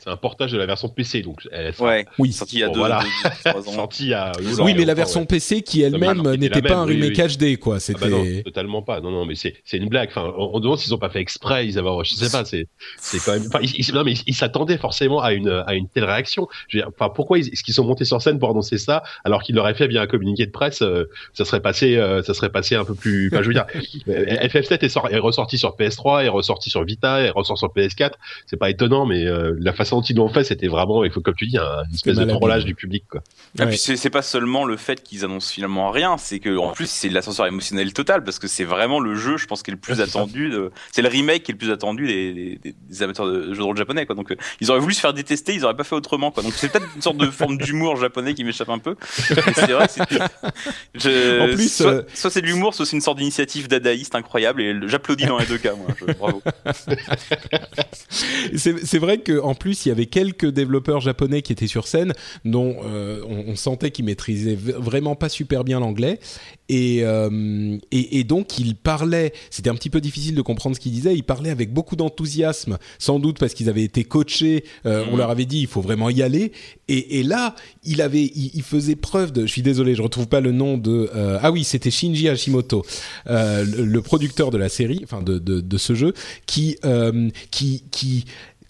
[0.06, 2.06] C'est un portage de la version PC, donc elle Ouais.
[2.20, 2.32] Oui.
[2.32, 3.00] Sorti il y a Bon, deux, voilà.
[3.00, 3.72] deux- deux- trois ans.
[3.74, 4.32] sortie à.
[4.60, 7.78] Oui, mais la version PC qui elle-même mais n'était pas un oui, remake HD, quoi.
[7.78, 8.00] Ah C'était.
[8.02, 9.02] bah non, totalement pas.
[9.02, 10.10] Non, non, mais c'est c'est une blague.
[10.10, 11.66] Enfin, on, on demande s'ils ont pas fait exprès.
[11.66, 12.46] Ils avaient, je sais pas.
[12.46, 12.68] C'est
[12.98, 13.46] c'est quand même.
[13.48, 16.48] Enfin, ils, ils- non, mais ils- s'attendaient forcément à une à une telle réaction.
[16.68, 19.02] Je veux dire, enfin, pourquoi ils- est-ce qu'ils sont montés sur scène pour annoncer ça
[19.24, 22.36] alors qu'ils l'auraient fait via un communiqué de presse euh, Ça serait passé, euh, ça
[22.36, 23.30] serait passé un peu plus.
[23.34, 23.66] Enfin, je veux dire,
[24.10, 27.70] euh, FF7 est, sor- est ressorti sur PS3, est ressorti sur Vita, est ressorti sur
[27.74, 28.12] PS4.
[28.46, 31.22] C'est pas étonnant, mais euh, la façon dont ils l'ont fait, c'était vraiment, il faut
[31.22, 33.04] comme tu dis, un, une espèce de trollage du public.
[33.10, 33.22] Quoi.
[33.60, 33.68] Ouais.
[33.68, 37.10] puis c'est pas seulement le fait qu'ils annoncent finalement rien, c'est que en plus c'est
[37.10, 39.96] l'ascenseur émotionnel total parce que c'est vraiment le jeu, je pense, qui est le plus
[39.96, 40.50] Ouais, attendu.
[40.50, 43.54] de- C'est le remake qui est le plus attendu des, des- des- des amateurs de
[43.54, 44.16] jeux de rôle japonais, quoi.
[44.16, 46.44] Donc euh, ils auraient voulu se faire détester, ils auraient pas fait autrement, quoi.
[46.44, 48.96] Donc c'est peut-être une sorte de forme d'humour japonais qui m'échappe un peu.
[49.12, 49.34] C'est
[49.72, 50.04] vrai, que c'est-
[50.96, 54.16] je- En plus, soit, euh, soit c'est de l'humour, soit c'est une sorte d'initiative dadaïste
[54.16, 55.88] incroyable et j'applaudis dans les deux cas, moi.
[56.00, 56.42] Je- bravo.
[58.56, 62.14] C'est c'est vrai qu'en plus, il y avait quelques développeurs japonais qui étaient sur scène,
[62.44, 66.20] dont euh, on, on sentait qu'ils maîtrisaient vraiment pas super bien l'anglais.
[66.68, 70.82] Et, euh, et, et donc, ils parlaient, c'était un petit peu difficile de comprendre ce
[70.82, 75.04] qu'ils disaient, ils parlaient avec beaucoup d'enthousiasme, sans doute parce qu'ils avaient été coachés, euh,
[75.08, 75.18] on Mhm.
[75.18, 76.52] leur avait dit il faut vraiment y aller.
[76.88, 80.28] Et, et là, il, avait, il, il faisait preuve de, je suis désolé, je retrouve
[80.28, 81.10] pas le nom de...
[81.42, 82.84] ah oui, c'était Shinji Hashimoto,
[83.28, 86.14] le, le producteur de la série, enfin de, de, de ce jeu,
[86.46, 86.78] qui,
[87.52, 88.26] qui, qui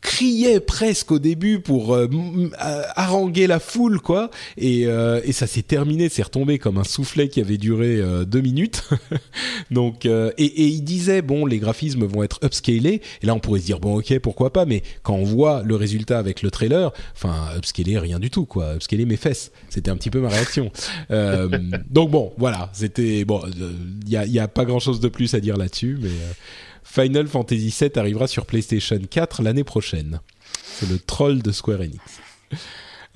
[0.05, 4.29] criait presque au début pour euh, euh, haranguer la foule quoi.
[4.55, 8.23] Et, euh, et ça s'est terminé c'est retombé comme un soufflet qui avait duré euh,
[8.23, 8.83] deux minutes.
[9.71, 13.01] Donc euh, et, et il disait bon les graphismes vont être upscalés.
[13.23, 15.75] Et là on pourrait se dire bon ok pourquoi pas mais quand on voit le
[15.75, 18.75] résultat avec le trailer enfin upscaler rien du tout quoi.
[18.75, 19.51] Upscaler mes fesses.
[19.69, 20.71] C'était un petit peu ma réaction.
[21.89, 22.69] Donc bon voilà.
[22.73, 23.41] C'était bon
[24.05, 26.09] il y a, y a pas grand chose de plus à dire là-dessus mais
[26.85, 30.21] Final Fantasy VII arrivera sur PlayStation 4 l'année prochaine.
[30.63, 31.99] C'est le troll de Square Enix.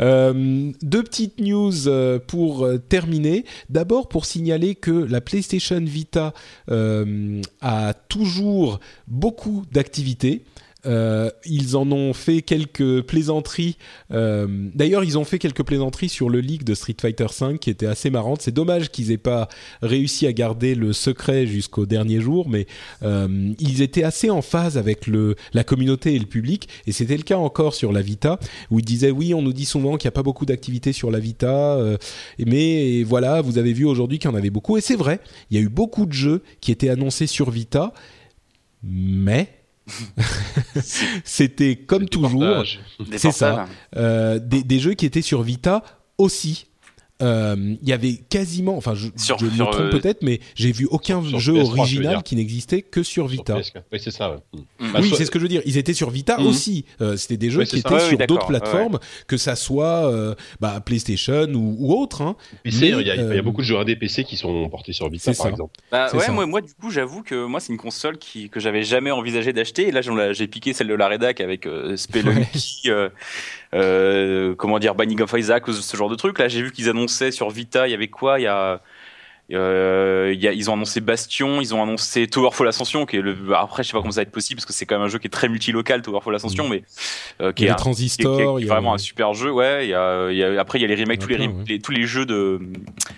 [0.02, 3.44] Euh, deux petites news euh, pour euh, terminer.
[3.70, 6.34] D'abord pour signaler que la PlayStation Vita
[6.70, 10.44] a toujours beaucoup d'activités.
[10.86, 13.78] Euh, ils en ont fait quelques plaisanteries.
[14.12, 17.70] Euh, D'ailleurs, ils ont fait quelques plaisanteries sur le leak de Street Fighter V qui
[17.70, 18.42] était assez marrante.
[18.42, 19.50] C'est dommage qu'ils aient pas
[19.82, 22.66] réussi à garder le secret jusqu'au dernier jour, mais
[23.04, 25.06] euh, ils étaient assez en phase avec
[25.54, 26.70] la communauté et le public.
[26.88, 28.40] Et c'était le cas encore sur la Vita,
[28.72, 31.12] où ils disaient oui, on nous dit souvent qu'il n'y a pas beaucoup d'activités sur
[31.12, 31.78] la Vita,
[32.40, 34.78] mais voilà, vous avez vu aujourd'hui qu'il y en avait beaucoup.
[34.78, 35.20] Et c'est vrai,
[35.50, 37.94] il y a eu beaucoup de jeux qui étaient annoncés sur Vita,
[38.84, 39.59] mais
[41.24, 42.64] c'était comme toujours,
[43.16, 43.68] c'est ça.
[43.96, 45.84] euh, des, des jeux qui étaient sur Vita
[46.18, 46.68] aussi.
[47.22, 50.72] Euh, Il y avait quasiment, enfin je, Sur- je me trompe euh, peut-être, mais j'ai
[50.72, 53.58] vu aucun sur jeu PS3, tu veux original qui n'existait que sur Vita.
[53.60, 53.82] PS4.
[53.92, 54.32] Oui, c'est ça.
[54.32, 54.38] ouais.
[54.54, 54.58] Mm.
[54.88, 54.92] Mm.
[54.94, 55.62] Bah, oui, c'est ce que je veux dire.
[55.66, 56.48] Ils étaient sur Vita Mhm.
[56.48, 56.86] aussi.
[57.02, 57.78] Euh, C'était des jeux qui ça.
[57.78, 62.22] étaient Ouais, oui, sur d'autres plateformes, que ça soit euh, bah, PlayStation ou, ou autre.
[62.22, 62.36] Hein.
[62.64, 64.38] PC, Mais, il y, a- il y a euh, beaucoup de jeux indés PC qui
[64.38, 65.50] sont portés sur Vita, par ça.
[65.50, 65.74] exemple.
[65.92, 66.32] Bah ouais, ça.
[66.32, 69.52] moi, moi du coup, j'avoue que moi, c'est une console qui, que j'avais jamais envisagé
[69.52, 69.88] d'acheter.
[69.90, 70.02] Et là,
[70.32, 73.10] j'ai piqué celle de la rédac avec euh, Spelunky, euh, euh,
[73.72, 76.40] comment dire, Binding of Isaac, ce genre de trucs.
[76.40, 78.40] Là, j'ai vu qu'ils annonçaient sur Vita, il y avait quoi?
[78.40, 78.82] Il y a.
[79.56, 83.34] euh, y a, ils ont annoncé Bastion, ils ont annoncé Towerfall Ascension, qui est le.
[83.34, 85.06] bah, Après, je sais pas comment ça va être possible parce que c'est quand même
[85.06, 86.84] un jeu qui est très multilocal, Towerfall Ascension, mais
[87.42, 88.70] euh, qui est a un- les qui est- qui est- transistors, qui est il y
[88.70, 89.52] a- vraiment un super jeu.
[89.52, 91.80] Ouais, il y a, y a- après il y a les remakes, tous les, ouais.
[91.80, 92.60] tous les jeux de euh,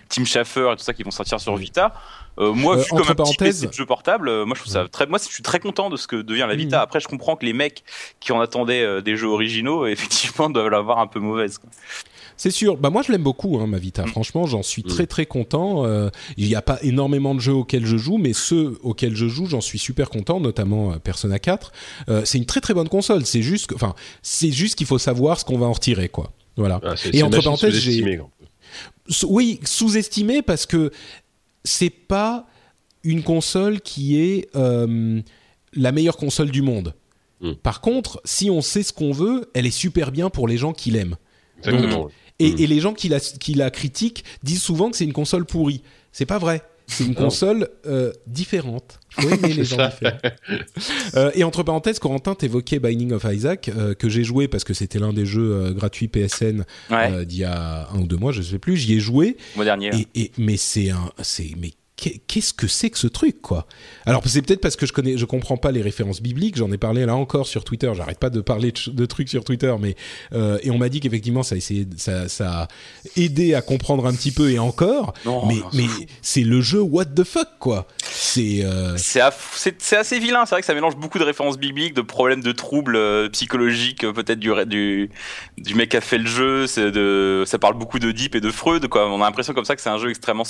[0.10, 1.94] Team Schafer et tout ça qui vont sortir sur Vita.
[2.40, 4.72] Euh, moi, Euh, vu comme un petit PC de jeu portable, euh, moi je trouve
[4.72, 5.06] ça très.
[5.06, 6.82] Moi, je suis très content de ce que devient la Vita.
[6.82, 7.84] Après, je comprends que les mecs
[8.22, 9.86] qui en attendaient euh, des jeux originaux,
[10.44, 11.58] effectivement, doivent l'avoir un peu mauvaise.
[11.58, 11.70] quoi.
[12.41, 12.76] C'est sûr.
[12.76, 14.03] Bah moi je l'aime beaucoup hein, ma Vita.
[14.07, 15.85] Franchement, j'en suis très très content.
[15.85, 19.27] Euh, il n'y a pas énormément de jeux auxquels je joue, mais ceux auxquels je
[19.27, 21.72] joue, j'en suis super content, notamment euh, Persona 4.
[22.09, 23.27] Euh, c'est une très très bonne console.
[23.27, 23.93] C'est juste, enfin,
[24.23, 26.34] c'est juste qu'il faut savoir ce qu'on va en retirer, quoi.
[26.57, 26.81] Voilà.
[26.84, 28.19] Ah, Et entre parenthèses, j'ai-
[29.27, 30.89] Oui, sous-estimé parce que
[31.63, 32.47] c'est pas
[33.03, 35.22] une console qui est euh,
[35.73, 36.95] la meilleure console du monde.
[37.41, 37.51] Mm.
[37.61, 40.73] Par contre, si on sait ce qu'on veut, elle est super bien pour les gens
[40.73, 41.18] qui l'aiment.
[41.59, 42.09] Exactement.
[42.41, 42.59] Et, Mm.
[42.59, 45.81] et les gens qui la, qui la critiquent disent souvent que c'est une console pourrie.
[46.11, 46.61] C'est pas vrai.
[46.88, 48.99] C'est une console euh, différente.
[49.18, 50.18] Il faut aimer les gens différents.
[51.15, 54.73] Euh, et entre parenthèses, Corentin t'évoquait Binding of Isaac euh, que j'ai joué parce que
[54.73, 58.41] c'était l'un des jeux gratuits PSN Ouais, d'il y a un ou deux mois, je
[58.41, 58.76] sais plus.
[58.76, 59.38] J'y ai joué.
[59.55, 59.91] mois dernier.
[60.15, 61.72] Et, et- mais c'est un, c'est mais
[62.02, 63.68] qu'est-ce que c'est que ce truc quoi?
[64.06, 66.57] Alors c'est peut-être parce que je connais, je comprends pas les références bibliques.
[66.57, 67.91] J'en ai parlé là encore sur Twitter.
[67.95, 69.95] J'arrête pas de parler de, trucs sur Twitter, mais
[70.34, 72.68] euh, et on m'a dit qu'effectivement ça a essayé, ça, ça a
[73.15, 75.14] aidé à comprendre un petit peu et encore.
[75.26, 75.86] Non, mais non, mais
[76.22, 77.88] c'est le jeu what the fuck quoi.
[78.03, 79.22] C'est euh, C'est
[79.95, 82.95] assez vilain, c'est vrai que ça mélange beaucoup de références bibliques, de problèmes de troubles
[82.95, 85.10] euh, psychologiques, peut-être du, du,
[85.57, 88.49] du mec qui a fait le jeu, de, ça parle beaucoup de Deep et de
[88.49, 89.07] Freud, quoi.
[89.11, 90.44] On a l'impression comme ça que c'est un jeu extrêmement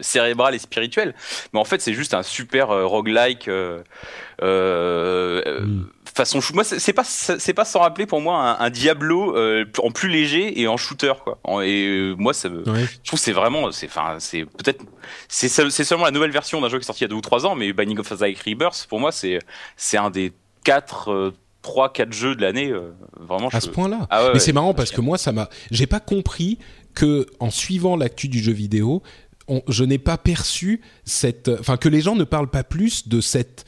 [0.00, 1.14] cérébral et spirituel,
[1.52, 3.82] mais en fait c'est juste un super euh, roguelike euh,
[4.42, 5.86] euh, Mm.
[6.14, 9.36] façon Moi c'est pas c'est pas sans rappeler pour moi un, un Diablo
[9.82, 11.38] en plus léger et en shooter quoi.
[11.64, 12.84] Et moi ça me, ouais.
[13.02, 14.82] je trouve c'est vraiment, c'est, enfin, c'est peut-être,
[15.28, 17.08] c'est, seul- c'est seulement la nouvelle version d'un jeu qui est sorti il y a
[17.08, 19.38] deux ou trois ans, mais Binding of Isaac Rebirth, pour moi, c'est,
[19.76, 20.32] c'est un des
[20.64, 23.48] quatre, euh, trois, quatre jeux de l'année, euh, vraiment.
[23.48, 24.06] à je- ce point-là.
[24.10, 24.38] Ah ouais, mais ouais.
[24.40, 26.58] c'est marrant parce que moi ça m'a, j'ai pas compris
[26.94, 29.02] que en suivant l'actu du jeu vidéo,
[29.68, 33.64] je n'ai pas perçu cette, enfin que les gens ne parlent pas plus de cette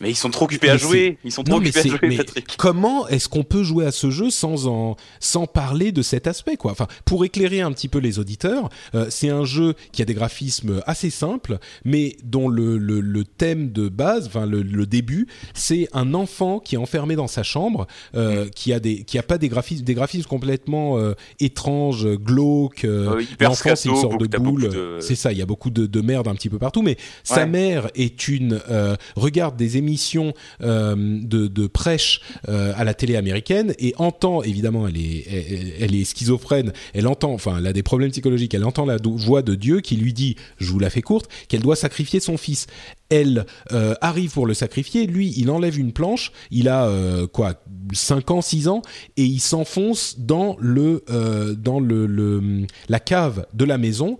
[0.00, 2.16] Mais ils sont trop occupés à jouer, ils sont trop Non, occupés à jouer, mais
[2.16, 2.56] Patrick.
[2.56, 6.56] comment est-ce qu'on peut jouer à ce jeu sans en sans parler de cet aspect
[6.56, 6.70] quoi?
[6.70, 10.14] Enfin, pour éclairer un petit peu les auditeurs, euh, c'est un jeu qui a des
[10.14, 15.26] graphismes assez simples, mais dont le, le, le thème de base, enfin le, le début,
[15.54, 18.50] c'est un enfant qui est enfermé dans sa chambre, euh, Mm.
[18.50, 22.84] qui a des qui a pas des graphismes des graphismes complètement euh, étranges, glauques.
[22.84, 24.68] hyper L'enfant c'est une sorte de boule.
[24.68, 26.96] de- C'est ça, il y a beaucoup de, de merde un petit peu partout, mais
[27.24, 28.60] sa mère est une
[29.16, 29.87] regarde des émissions
[30.62, 33.74] euh, de, prêche euh, à la télé américaine.
[33.78, 36.72] Et entend évidemment elle est elle, est schizophrène.
[36.94, 38.54] Elle entend enfin elle a des problèmes psychologiques.
[38.54, 41.62] Elle entend la voix de Dieu qui lui dit je vous la fais courte qu'elle
[41.62, 42.66] doit sacrifier son fils
[43.10, 45.06] elle euh, arrive pour le sacrifier.
[45.06, 46.32] Lui il enlève une planche.
[46.50, 46.90] Il a
[47.32, 47.54] quoi
[47.92, 48.82] 5 ans 6 ans.
[49.16, 51.04] Et il s'enfonce dans le
[51.56, 54.18] dans le, le la cave de la maison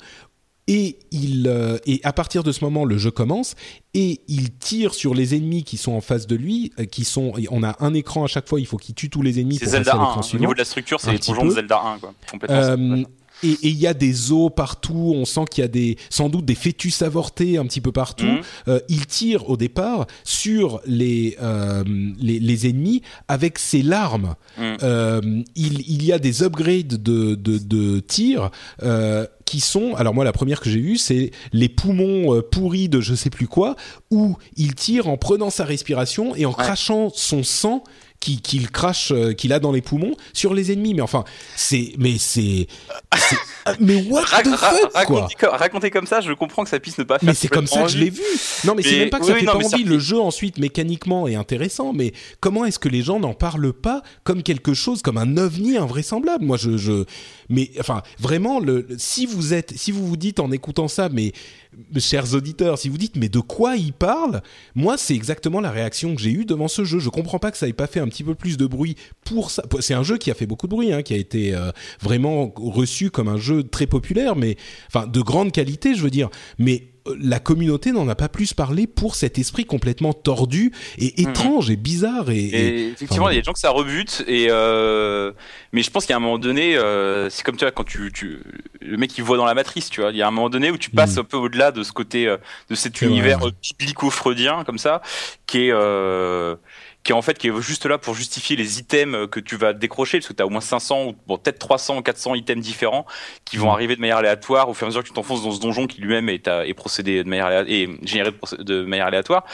[0.68, 3.56] et il euh, et à partir de ce moment le jeu commence
[3.94, 7.32] et il tire sur les ennemis qui sont en face de lui euh, qui sont
[7.50, 9.64] on a un écran à chaque fois il faut qu'il tue tous les ennemis C'est
[9.64, 10.04] pour Zelda passer à 1.
[10.04, 10.30] l'écran hein.
[10.34, 11.50] Au niveau de la structure, c'est les de.
[11.50, 12.14] Zelda 1, quoi.
[12.30, 12.56] Complètement.
[12.56, 13.02] Euh,
[13.44, 15.12] et il y a des os partout.
[15.14, 18.26] On sent qu'il y a des sans doute des fœtus avortés un petit peu partout.
[18.66, 18.80] Mhm.
[18.88, 21.36] Il tire au départ sur les
[22.20, 24.34] les, les ennemis avec ses larmes.
[24.58, 25.44] Mhm.
[25.54, 28.50] Il il y a des upgrades de de, de tir.
[28.82, 32.90] Euh, qui sont, alors moi la première que j'ai vue, c'est les poumons euh, pourris
[32.90, 33.76] de je sais plus quoi,
[34.10, 37.82] où il tire en prenant sa respiration et en crachant son sang
[38.20, 40.94] qui- qu'il crache, euh, qu'il a dans les poumons sur les ennemis.
[40.94, 41.24] Mais enfin,
[41.56, 42.66] c'est, mais c'est,
[43.80, 46.80] mais what the ra- fuck quoi raconter, co- raconter comme ça, je comprends que ça
[46.80, 47.26] puisse ne pas faire.
[47.28, 48.22] mais c'est comme ça que je l'ai vu.
[48.64, 49.84] Non, mais, c'est même pas que ça oui, fait non, pas envie.
[49.84, 54.02] Le jeu ensuite mécaniquement est intéressant, mais comment est-ce que les gens n'en parlent pas
[54.24, 56.44] comme quelque chose, comme un ovni invraisemblable?
[56.44, 57.04] Moi, je, je,
[57.48, 61.32] mais enfin, vraiment, le, si vous êtes, si vous vous dites en écoutant ça, mais
[61.98, 64.42] chers auditeurs, si vous dites mais de quoi il parle?
[64.74, 66.98] Moi, c'est exactement la réaction que j'ai eue devant ce jeu.
[66.98, 69.50] Je comprends pas que ça ait pas fait un petit peu plus de bruit pour
[69.50, 69.62] ça.
[69.80, 72.52] C'est un jeu qui a fait beaucoup de bruit, hein, qui a été euh, vraiment
[72.56, 74.56] reçu comme un jeu très populaire, mais
[74.88, 76.28] enfin de grande qualité, je veux dire.
[76.58, 76.84] Mais
[77.20, 81.76] la communauté n'en a pas plus parlé pour cet esprit complètement tordu et étrange et
[81.76, 84.24] bizarre et, et- Et effectivement, enfin, il y a des gens que ça rebute.
[84.26, 85.32] Et euh,
[85.72, 88.40] mais je pense qu'à un moment donné, euh, c'est comme tu vois quand tu, tu
[88.80, 90.10] le mec il voit dans la matrice, tu vois.
[90.10, 91.20] Il y a un moment donné où tu passes Mm.
[91.20, 92.36] un peu au-delà de ce côté euh,
[92.70, 93.38] de cet univers
[93.78, 95.02] biblico-freudien comme ça,
[95.46, 96.56] qui est euh,
[97.08, 99.72] qui est en fait qui est juste là pour justifier les items que tu vas
[99.72, 102.62] décrocher parce que tu as au moins 500 ou bon, peut-être 300 ou 400 items
[102.62, 103.06] différents
[103.46, 103.74] qui vont Mm.
[103.74, 105.86] arriver de manière aléatoire au fur et à mesure que tu t'enfonces dans ce donjon
[105.86, 109.44] qui lui-même est, à- est procédé de manière aléa- et généré de manière aléatoire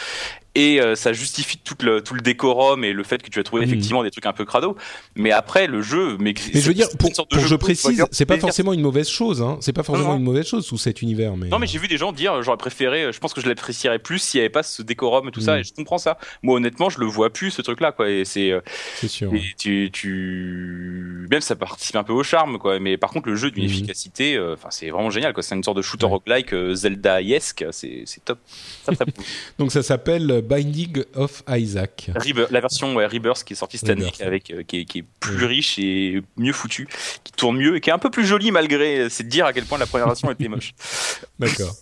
[0.57, 3.43] et euh, ça justifie tout le, tout le décorum et le fait que tu as
[3.43, 3.69] trouvé Mhm.
[3.73, 4.77] effectivement des trucs un peu crado
[5.17, 8.27] mais après le jeu mais, Mais je veux dire, pour, pour jeu je précise, c'est
[8.27, 9.43] pas forcément une mauvaise chose.
[9.43, 9.59] Hein.
[9.61, 10.17] C'est pas forcément non.
[10.19, 11.37] une mauvaise chose sous cet univers.
[11.37, 13.99] Mais non mais j'ai vu des gens dire j'aurais préféré je pense que je l'apprécierais
[13.99, 15.61] plus s'il n'y avait pas ce décorum et tout ça Mhm.
[15.61, 18.25] et je comprends ça moi honnêtement je le vois plus ce truc là quoi et
[18.25, 18.61] c'est euh,
[18.97, 19.33] c'est sûr.
[19.35, 23.37] et tu, tu même ça participe un peu au charme quoi mais par contre le
[23.37, 23.71] jeu d'une Mhm.
[23.71, 26.07] efficacité euh, enfin c'est vraiment génial quoi c'est une sorte de shooter
[26.53, 28.39] euh, Zelda-esque c'est c'est top.
[29.59, 32.11] Donc ça s'appelle Binding of Isaac.
[32.15, 34.99] Rebirth- la version ouais, Rebirth qui est sortie cette année, avec, euh, qui, est, qui
[34.99, 36.89] est plus riche et mieux foutue,
[37.25, 39.09] qui tourne mieux et qui est un peu plus jolie malgré.
[39.11, 40.75] C'est de dire à quel point la première version était moche.
[41.39, 41.75] D'accord.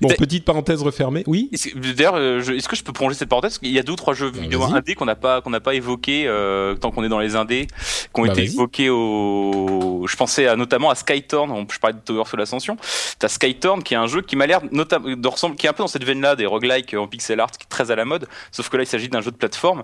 [0.00, 1.22] Bon, petite parenthèse refermée.
[1.26, 1.50] Oui.
[1.74, 3.52] D'ailleurs, euh, est-ce que je peux prolonger cette parenthèse?
[3.52, 4.72] Parce qu'il y a deux ou trois jeux Bah, vidéo vas-y.
[4.78, 7.66] indés qu'on n'a pas qu'on n'a pas évoqués euh, tant qu'on est dans les indés,
[7.66, 8.90] qui ont Bah, été évoqués
[9.34, 10.04] au.
[10.08, 11.66] Je pensais à, notamment à Skytorn.
[11.72, 12.76] Je parlais de Tower of l'Ascension.
[13.18, 15.72] T'as Skytorn qui est un jeu qui m'a l'air notamment de ressembler, qui est un
[15.72, 18.26] peu dans cette veine-là des roguelikes en pixel art, qui est très à la mode.
[18.52, 19.82] Sauf que là, il s'agit d'un jeu de plateforme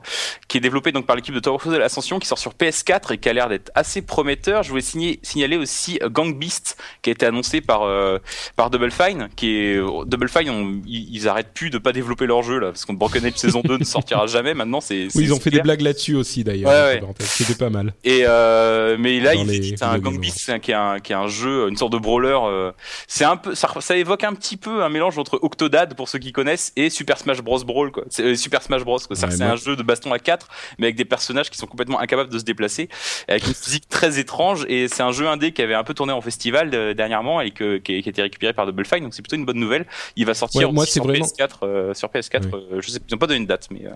[0.49, 3.19] qui est développé donc par l'équipe de Tower of l'Ascension, qui sort sur PS4 et
[3.19, 4.63] qui a l'air d'être assez prometteur.
[4.63, 8.19] Je voulais signer- signaler aussi euh, Gang Beast, qui a été annoncé par euh,
[8.57, 9.70] par Double Fine, qui est
[10.07, 12.95] Double Fine, on- ils, ils arrêtent plus de pas développer leur jeu là, parce qu'on
[12.95, 14.55] Broken Age saison 2 ne sortira jamais.
[14.55, 16.71] Maintenant, c'est Oui, ils ont fait des blagues là-dessus aussi d'ailleurs.
[16.71, 17.15] Ouais, ouais.
[17.21, 17.93] C'était pas mal.
[18.05, 20.71] Et euh, mais là, Dans il les édite un Gang games, Beast, c'est un- qui
[20.73, 22.39] est un qui est un jeu, une sorte de brawler.
[22.43, 22.73] euh,
[23.07, 26.19] c'est un peu, ça, ça évoque un petit peu un mélange entre Octodad pour ceux
[26.19, 28.05] qui connaissent et Super Smash Bros Brawl quoi.
[28.11, 28.99] C'est euh, Super Smash Bros.
[28.99, 29.17] quoi.
[29.17, 30.49] C'est Ouais, c'est moi- un jeu de baston à 4
[30.79, 32.89] mais avec des personnages qui sont complètement incapables de se déplacer,
[33.29, 34.65] avec une physique très étrange.
[34.69, 37.51] Et c'est un jeu indé qui avait un peu tourné en festival euh, dernièrement et
[37.51, 39.59] que, qui, a, qui a été récupéré par Double Fine, donc c'est plutôt une bonne
[39.61, 39.87] nouvelle.
[40.17, 42.49] Il va sortir Ouais, moi, sur vraiment- PS4, euh, sur PS4.
[42.55, 43.91] euh, je sais, ils n'ont pas donné une date, mais euh,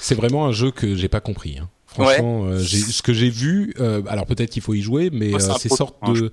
[0.00, 1.58] C'est vraiment un jeu que j'ai pas compris.
[1.60, 1.68] hein.
[1.86, 3.74] Franchement, euh, ce que j'ai vu,
[4.08, 6.30] alors peut-être qu'il faut y jouer, mais ces sortes de.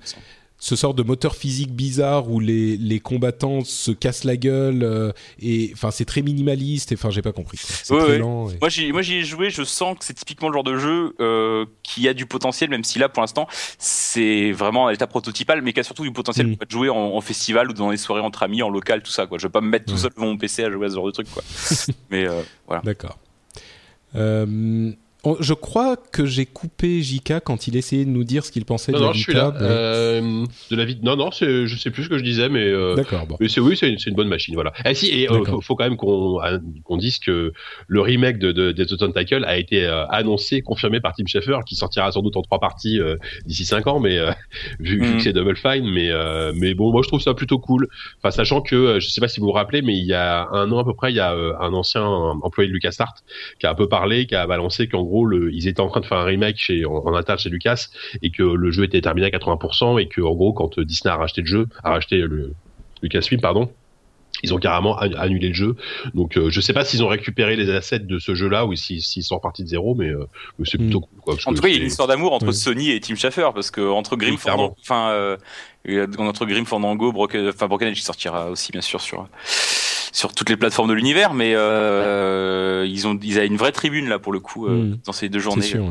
[0.58, 5.12] Ce sort de moteur physique bizarre où les, les combattants se cassent la gueule euh,
[5.38, 6.92] et enfin c'est très minimaliste.
[6.92, 7.58] et Enfin, j'ai pas compris.
[7.58, 7.66] quoi.
[7.82, 8.18] C'est Ouais, très ouais.
[8.18, 8.48] lent.
[8.50, 10.78] et- Moi j'y, moi j'y ai joué, je sens que c'est typiquement le genre de
[10.78, 13.46] jeu euh, qui a du potentiel, même si là pour l'instant
[13.78, 16.54] c'est vraiment à l'état prototypal, mais qui a surtout du potentiel Mm.
[16.56, 19.10] pour être joué en, en festival ou dans les soirées entre amis, en local, tout
[19.12, 19.26] ça.
[19.26, 19.36] Quoi.
[19.38, 21.06] Je vais pas me mettre tout seul devant mon PC à jouer à ce genre
[21.06, 21.28] de truc.
[21.32, 21.42] Quoi.
[22.10, 22.82] mais euh, voilà.
[22.82, 23.18] D'accord.
[24.14, 24.90] Euh,
[25.40, 28.92] je crois que j'ai coupé JK quand il essayait de nous dire ce qu'il pensait
[28.92, 29.50] Non, de la non, je suis là.
[29.50, 30.98] Vita, mais- Euh, de la vie.
[31.02, 32.64] Non, non, je sais plus ce que je disais, mais.
[32.66, 33.36] euh, D'accord, bon.
[33.40, 34.72] Mais c'est oui, c'est une, une bonne machine, voilà.
[34.84, 37.52] Ah si, et euh, faut, faut quand même qu'on euh, qu'on dise que
[37.88, 41.58] le remake de, de, de The Tentacle a été euh, annoncé, confirmé par Tim Schafer,
[41.66, 43.16] qui sortira sans doute en trois parties euh,
[43.46, 44.30] d'ici cinq ans, mais euh,
[44.80, 45.16] vu, vu Mhm.
[45.16, 47.88] que c'est Double Fine, mais euh, mais bon, moi je trouve ça plutôt cool.
[48.18, 50.70] Enfin, sachant que je sais pas si vous vous rappelez, mais il y a un
[50.72, 53.14] an à peu près, il y a euh, un ancien employé de LucasArts
[53.60, 56.00] qui a un peu parlé, qui a balancé qu'en gros, le, ils étaient en train
[56.00, 57.86] de faire un remake chez en, en interne chez Lucas
[58.22, 61.12] et que le jeu était terminé à 80% et que en gros, quand euh, Disney
[61.12, 62.52] a racheté le jeu, a racheté le
[63.02, 63.70] Lucasfilm, pardon.
[64.42, 65.76] Ils ont carrément an- annulé le jeu.
[66.12, 69.00] Donc, euh, je sais pas s'ils ont récupéré les assets de ce jeu-là ou s'ils
[69.22, 70.26] sont repartis de zéro, mais, euh,
[70.64, 71.02] c'est plutôt Mm.
[71.02, 71.20] cool.
[71.22, 72.52] Quoi, parce En tout cas, il y a une histoire d'amour entre.
[72.52, 74.36] Sony et Tim Schafer, parce que entre Grim.
[74.36, 75.36] Fandango, enfin, euh,
[75.88, 79.26] euh, entre Grim Fandango, Broken, enfin Broken qui sortira aussi bien sûr sur
[80.16, 84.08] sur toutes les plateformes de l'univers, mais euh, ils ont ils ont une vraie tribune
[84.08, 84.98] là pour le coup euh, Mm.
[85.04, 85.62] dans ces deux journées.
[85.62, 85.90] sûr, ouais.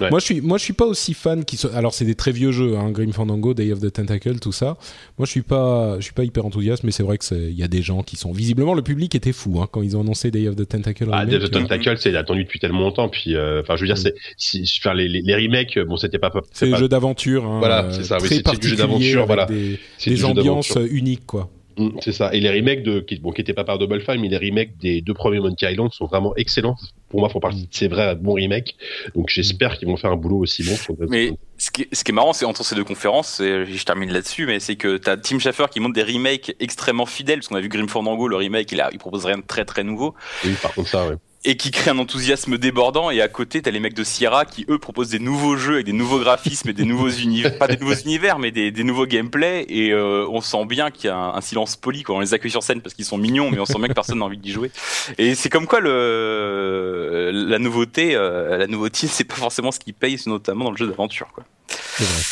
[0.00, 0.10] Ouais.
[0.10, 1.44] Moi, je suis, moi, je suis pas aussi fan.
[1.44, 4.38] Qui so- Alors, c'est des très vieux jeux, hein, Grim Fandango, Day of the Tentacle,
[4.40, 4.76] tout ça.
[5.18, 7.56] Moi, je suis pas, je suis pas hyper enthousiaste, mais c'est vrai que c'est- il
[7.58, 10.00] y a des gens qui sont visiblement le public était fou hein, quand ils ont
[10.00, 11.08] annoncé Day of the Tentacle.
[11.12, 11.24] Ah.
[11.26, 13.08] Death of the Tentacle, c'est attendu depuis tellement longtemps.
[13.08, 13.98] Puis, euh, enfin, je veux dire, Mm.
[13.98, 17.44] c'est, si, faire les, les, les remakes, bon, c'était pas, c'est pas- des jeux d'aventure.
[17.46, 19.44] Hein, Voilà, c'est ça, oui, c'est- du jeu d'aventure, voilà.
[19.46, 21.50] Des, c'est des jeu ambiances uniques, quoi.
[21.76, 22.32] Mm, c'est ça.
[22.32, 24.76] Et les remakes de, qui, bon, qui étaient pas par Double Fine, mais les remakes
[24.78, 26.76] des deux premiers Monkey Island sont vraiment excellents.
[27.08, 28.74] Pour moi, font partie de ces vrais bons remakes.
[29.14, 30.74] Donc, j'espère qu'ils vont faire un boulot aussi bon.
[31.08, 33.84] Mais ce qui, est, ce qui est marrant, c'est entre ces deux conférences, et je
[33.84, 37.48] termine là-dessus, mais c'est que t'as Tim Schafer qui montre des remakes extrêmement fidèles, parce
[37.48, 39.84] qu'on a vu Grim Fandango, le remake, il, a, il propose rien de très très
[39.84, 41.16] nouveau, Oui, par contre, ça, ouais.
[41.46, 44.66] Et qui crée un enthousiasme débordant, et à côté, t'as les mecs de Sierra qui,
[44.68, 47.76] eux, proposent des nouveaux jeux avec des nouveaux graphismes et des nouveaux univers, pas des
[47.76, 51.16] nouveaux univers, mais des, des nouveaux gameplays, et euh, on sent bien qu'il y a
[51.16, 52.16] un, un silence poli, quoi.
[52.16, 54.18] On les accueille sur scène parce qu'ils sont mignons, mais on sent bien que personne
[54.18, 54.72] n'a envie d'y jouer.
[55.18, 59.92] Et c'est comme quoi le, la nouveauté, euh, la nouveauté, c'est pas forcément ce qui
[59.92, 61.44] paye, notamment dans le jeu d'aventure, quoi.
[61.68, 62.22] C'est vrai.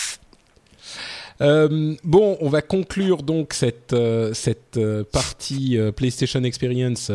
[1.40, 7.10] Euh, bon, on va conclure donc cette euh, cette euh, partie PlayStation Experience.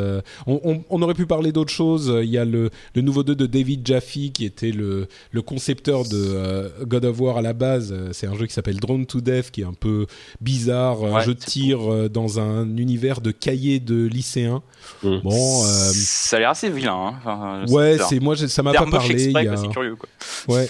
[0.46, 2.12] On, on- on aurait pu parler d'autres choses.
[2.22, 6.04] Il y a le, le nouveau 2 de David Jaffe qui était le, le concepteur
[6.04, 7.94] de God of War à la base.
[8.12, 10.06] C'est un jeu qui s'appelle Drone to Death qui est un peu
[10.42, 14.62] bizarre, un jeu de tir dans un univers de cahiers de lycéens.
[15.04, 15.18] Mm.
[15.24, 15.64] Bon,
[15.94, 16.94] Ça a l'air assez vilain.
[16.96, 17.14] Hein.
[17.20, 19.16] Enfin, ouais, c'est moi je- ça m'a pas parlé.
[19.26, 20.10] Il y a- C'est curieux, quoi.
[20.48, 20.68] Ouais.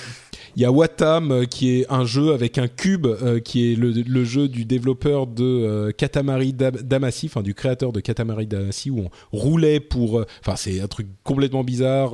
[0.55, 3.75] Il y a Watam euh, qui est un jeu avec un cube euh, qui est
[3.75, 8.89] le, jeu du développeur de euh, Katamari Da- Damacy, enfin du créateur de Katamari Damacy
[8.89, 10.25] où on roulait pour.
[10.41, 12.13] Enfin, c'est un truc complètement bizarre.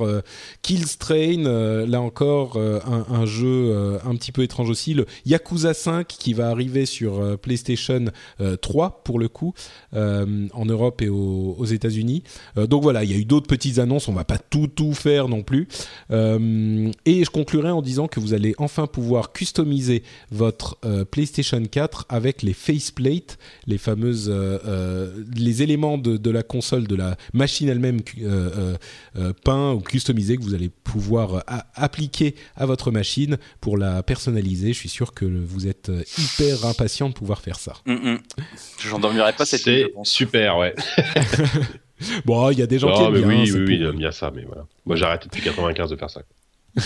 [0.62, 4.94] Killstrain, euh, là encore, un, jeu un petit peu étrange aussi.
[4.94, 8.06] Le Yakuza 5 qui va arriver sur PlayStation
[8.40, 9.54] euh, 3 pour le coup
[9.92, 12.22] en Europe et aux, États-Unis.
[12.56, 14.08] Donc voilà, il y a eu d'autres petites annonces.
[14.08, 15.68] On va pas tout tout faire non plus.
[16.10, 22.06] Et je conclurai en disant que vous allez enfin pouvoir customiser votre euh, PlayStation 4
[22.08, 27.16] avec les faceplates, les fameuses euh, euh, les éléments de, de la console, de la
[27.34, 28.76] machine elle-même euh, euh,
[29.18, 33.76] euh, peints ou customisés que vous allez pouvoir euh, a- appliquer à votre machine pour
[33.76, 34.72] la personnaliser.
[34.72, 37.74] Je suis sûr que vous êtes hyper impatient de pouvoir faire ça.
[37.86, 38.18] Mm, mm.
[38.88, 40.74] J'en dormirai pas cette nuit, super, ouais.
[42.26, 43.28] Bon, il y a des gens qui aiment mais bien.
[43.28, 44.66] oui, oui, oui, pour- j'aime bien ça, mais voilà.
[44.84, 46.20] Moi, j'ai arrêté depuis 95 de faire ça.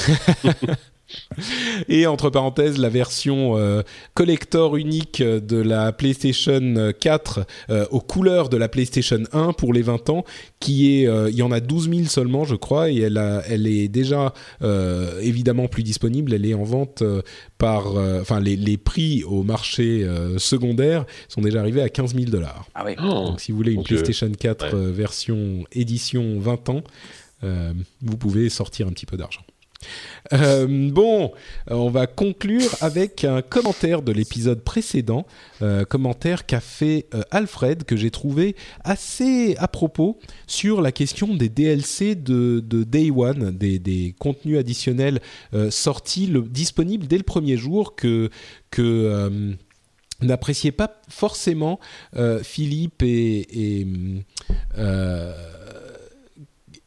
[1.88, 3.82] Et entre parenthèses, la version euh,
[4.14, 9.82] collector unique de la PlayStation 4 euh, aux couleurs de la PlayStation 1 pour les
[9.82, 10.24] 20 ans,
[10.60, 13.42] qui est, euh, il y en a 12 000 seulement, je crois, et elle, a,
[13.48, 14.32] elle est déjà
[14.62, 16.32] euh, évidemment plus disponible.
[16.34, 17.22] Elle est en vente euh,
[17.58, 22.14] par, euh, enfin, les, les prix au marché euh, secondaire sont déjà arrivés à 15
[22.14, 22.66] 000 dollars.
[22.74, 22.96] Ah ouais.
[22.96, 24.74] Donc, si vous voulez une PlayStation 4 ouais.
[24.74, 26.82] euh, version édition 20 ans,
[27.42, 27.72] euh,
[28.02, 29.42] vous pouvez sortir un petit peu d'argent.
[30.32, 31.32] Euh, bon,
[31.68, 35.26] on va conclure avec un commentaire de l'épisode précédent,
[35.62, 38.54] euh, commentaire qu'a fait euh, Alfred que j'ai trouvé
[38.84, 45.20] assez à propos sur la question des DLC de, Day One, des, contenus additionnels
[45.70, 48.30] sortis, le, disponibles dès le premier jour que
[48.70, 49.56] que
[50.22, 51.80] n'appréciaient pas forcément
[52.42, 53.86] Philippe et, et,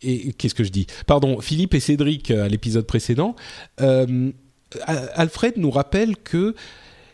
[0.04, 0.88] et qu'est-ce que je dis?
[1.08, 3.36] Pardon, Philippe et Cédric euh, à l'épisode précédent.
[3.82, 4.32] Euh,
[4.86, 6.56] Alfred nous rappelle que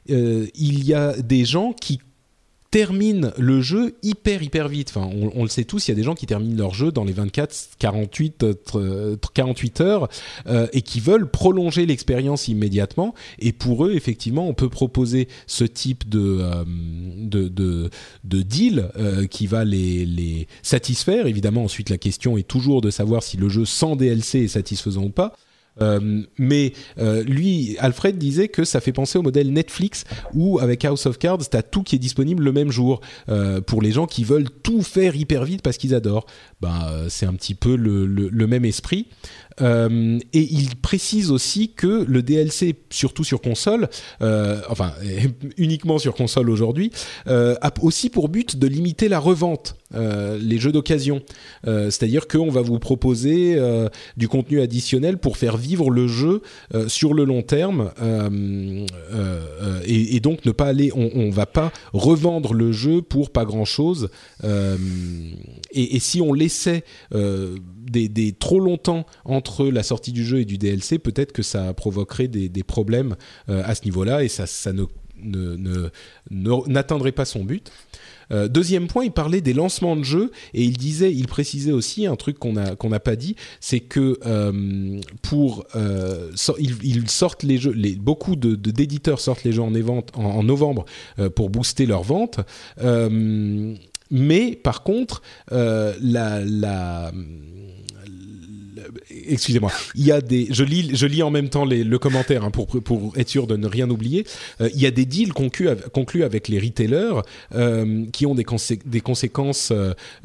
[0.09, 1.99] euh, il y a des gens qui
[2.71, 4.93] terminent le jeu hyper hyper vite.
[4.95, 7.03] Enfin, on, le sait tous, il y a des gens qui terminent leur jeu dans
[7.03, 10.09] les 24, 48, euh, 48 heures
[10.47, 13.15] euh, et qui veulent prolonger l'expérience immédiatement.
[13.39, 16.63] Et pour eux, effectivement, on peut proposer ce type de euh,
[17.17, 17.89] de, de,
[18.23, 21.25] de deal euh, qui va les, les satisfaire.
[21.27, 25.03] Évidemment, ensuite la question est toujours de savoir si le jeu sans DLC est satisfaisant
[25.03, 25.35] ou pas.
[25.81, 30.03] Euh, mais euh, lui, Alfred disait que ça fait penser au modèle Netflix
[30.33, 33.81] où avec House of Cards, t'as tout qui est disponible le même jour euh, pour
[33.81, 36.25] les gens qui veulent tout faire hyper vite parce qu'ils adorent.
[36.61, 39.07] Ben, c'est un petit peu le même esprit.
[39.61, 43.89] Euh, et il précise aussi que le DLC, surtout sur console,
[44.21, 44.93] euh, enfin
[45.57, 46.91] uniquement sur console aujourd'hui,
[47.27, 51.21] euh, a aussi pour but de limiter la revente, les jeux d'occasion.
[51.65, 53.59] C'est-à-dire qu'on va vous proposer
[54.17, 56.41] du contenu additionnel pour faire vivre le jeu
[56.87, 57.89] sur le long terme
[59.85, 63.65] et, donc ne pas aller, on, on va pas revendre le jeu pour pas grand
[63.65, 64.09] chose.
[64.43, 64.77] Euh,
[65.71, 66.83] et, si on laissait
[67.89, 72.27] des, trop longtemps entre la sortie du jeu et du DLC, peut-être que ça provoquerait
[72.27, 73.15] des, problèmes
[73.49, 75.89] euh, à ce niveau-là et ça, ne
[76.29, 77.71] n'atteindrait pas son but.
[78.31, 82.05] Euh, deuxième point, il parlait des lancements de jeux et il disait, il précisait aussi
[82.05, 85.65] un truc qu'on a qu'on n'a pas dit, c'est que euh, pour
[86.59, 89.73] ils, sortent les jeux, beaucoup de d'éditeurs sortent les jeux en,
[90.13, 90.85] en, novembre
[91.35, 92.39] pour booster leurs ventes.
[94.11, 97.11] mais par contre, la
[99.27, 102.51] excusez-moi, il y a des, je lis, je lis en même temps le commentaire hein,
[102.51, 104.25] pour pour être sûr de ne rien oublier.
[104.61, 107.21] Euh, il y a des deals conclus, avec les retailers
[107.55, 108.45] euh, qui ont des,
[108.85, 109.71] des conséquences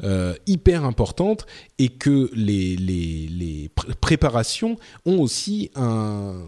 [0.03, 1.45] euh, hyper importantes
[1.79, 3.69] et que les les, les
[4.01, 6.41] préparations ont aussi un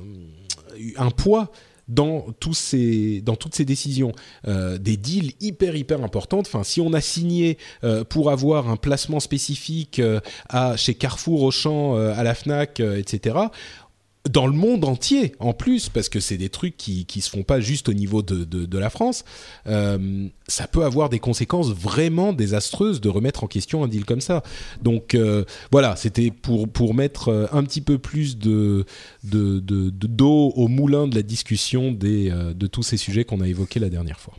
[0.98, 1.52] un poids
[1.88, 4.12] dans ces dans toutes ces décisions
[4.48, 6.50] euh, des deals hyper hyper importantes.
[6.64, 10.20] Si on a signé euh, pour avoir un placement spécifique euh,
[10.76, 13.36] chez Carrefour Auchan à la Fnac etc
[14.30, 17.44] dans le monde entier en plus, parce que c'est des trucs qui qui se font
[17.44, 19.26] pas juste au niveau de de, la France.
[19.68, 24.22] Euh, ça peut avoir des conséquences vraiment désastreuses de remettre en question un deal comme
[24.22, 24.44] ça.
[24.82, 28.86] Donc euh, voilà, c'était pour pour mettre euh, un petit peu plus de
[29.24, 33.48] de de d'eau au moulin de la discussion des de tous ces sujets qu'on a
[33.48, 34.36] évoqués la dernière fois.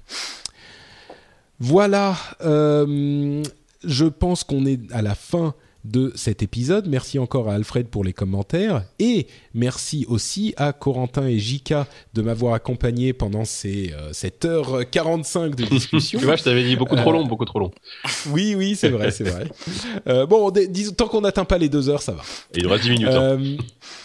[1.60, 6.86] Voilà, je pense qu'on est à la fin de cet épisode.
[6.88, 12.22] Merci encore à Alfred pour les commentaires et merci aussi à Corentin et Jika de
[12.22, 16.18] m'avoir accompagné pendant ces euh, cette heure 45 de discussion.
[16.18, 17.70] tu vois, je t'avais dit beaucoup trop long, beaucoup trop long.
[18.30, 19.46] Oui, oui, c'est vrai, c'est vrai.
[20.08, 20.52] Euh, bon,
[20.96, 22.22] tant qu'on n'atteint pas les deux heures, ça va.
[22.54, 23.08] il y aura 10 minutes.
[23.08, 23.38] Hein.
[23.40, 23.56] Euh,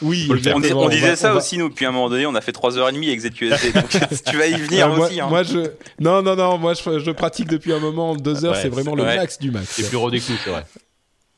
[0.01, 3.07] oui, on, disait ça aussi, nous, puis à un moment donné, on a fait 3h30
[3.07, 3.89] avec ZQSD, donc
[4.25, 5.19] tu vas y venir aussi.
[5.19, 5.27] Hein.
[5.27, 5.71] Moi, je...
[5.99, 9.03] Non, non, non, moi, je, je pratique depuis un moment, 2 heures, c'est vraiment le
[9.03, 9.69] max du max.
[9.69, 10.65] C'est plus redécou, c'est vrai.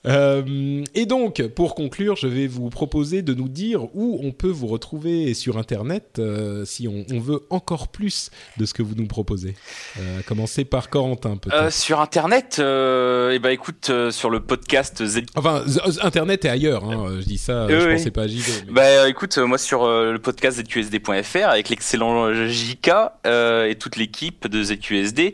[0.05, 4.49] Euh, et donc, pour conclure, je vais vous proposer de nous dire où on peut
[4.49, 8.95] vous retrouver sur Internet euh, si on, on, veut encore plus de ce que vous
[8.95, 9.55] nous proposez.
[9.99, 11.71] Euh, commencer par Corentin, peut-être.
[11.71, 15.21] Sur Internet, eh ben écoute, sur le podcast Z.
[15.35, 15.63] Enfin,
[16.01, 16.83] Internet et ailleurs.
[16.83, 18.51] Hein, je dis ça, je pensais pas à JV.
[18.67, 18.73] Mais...
[18.73, 22.91] Bah écoute, moi sur le podcast ZQSD.fr avec l'excellent JK
[23.25, 25.33] et toute l'équipe de ZQSD.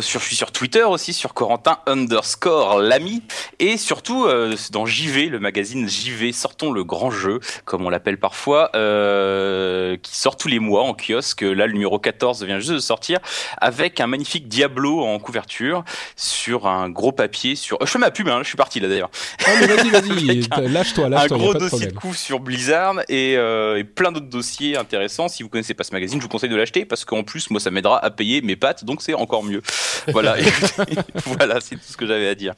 [0.00, 3.22] sur, je suis sur Twitter aussi, sur Corentin underscore l'ami
[3.58, 7.90] et sur surtout euh, dans JV, le magazine JV, sortons le grand jeu, comme on
[7.90, 11.42] l'appelle parfois, euh, qui sort tous les mois en kiosque.
[11.42, 13.18] Là, le numéro 14 vient juste de sortir,
[13.58, 15.84] avec un magnifique Diablo en couverture,
[16.16, 17.56] sur un gros papier.
[17.56, 17.76] Sur...
[17.82, 19.10] je fais ma pub, hein, je suis parti là d'ailleurs.
[19.44, 21.36] Ah, mais vas-y, vas-y, lâche-toi, lâche-toi.
[21.36, 25.28] Un gros dossier de, coup sur Blizzard et, euh, et plein d'autres dossiers intéressants.
[25.28, 27.60] Si vous connaissez pas ce magazine, je vous conseille de l'acheter parce qu'en plus, moi,
[27.60, 29.60] ça m'aidera à payer mes pattes, donc c'est encore mieux.
[30.08, 30.36] Voilà,
[31.26, 32.54] voilà, c'est tout ce que j'avais à dire.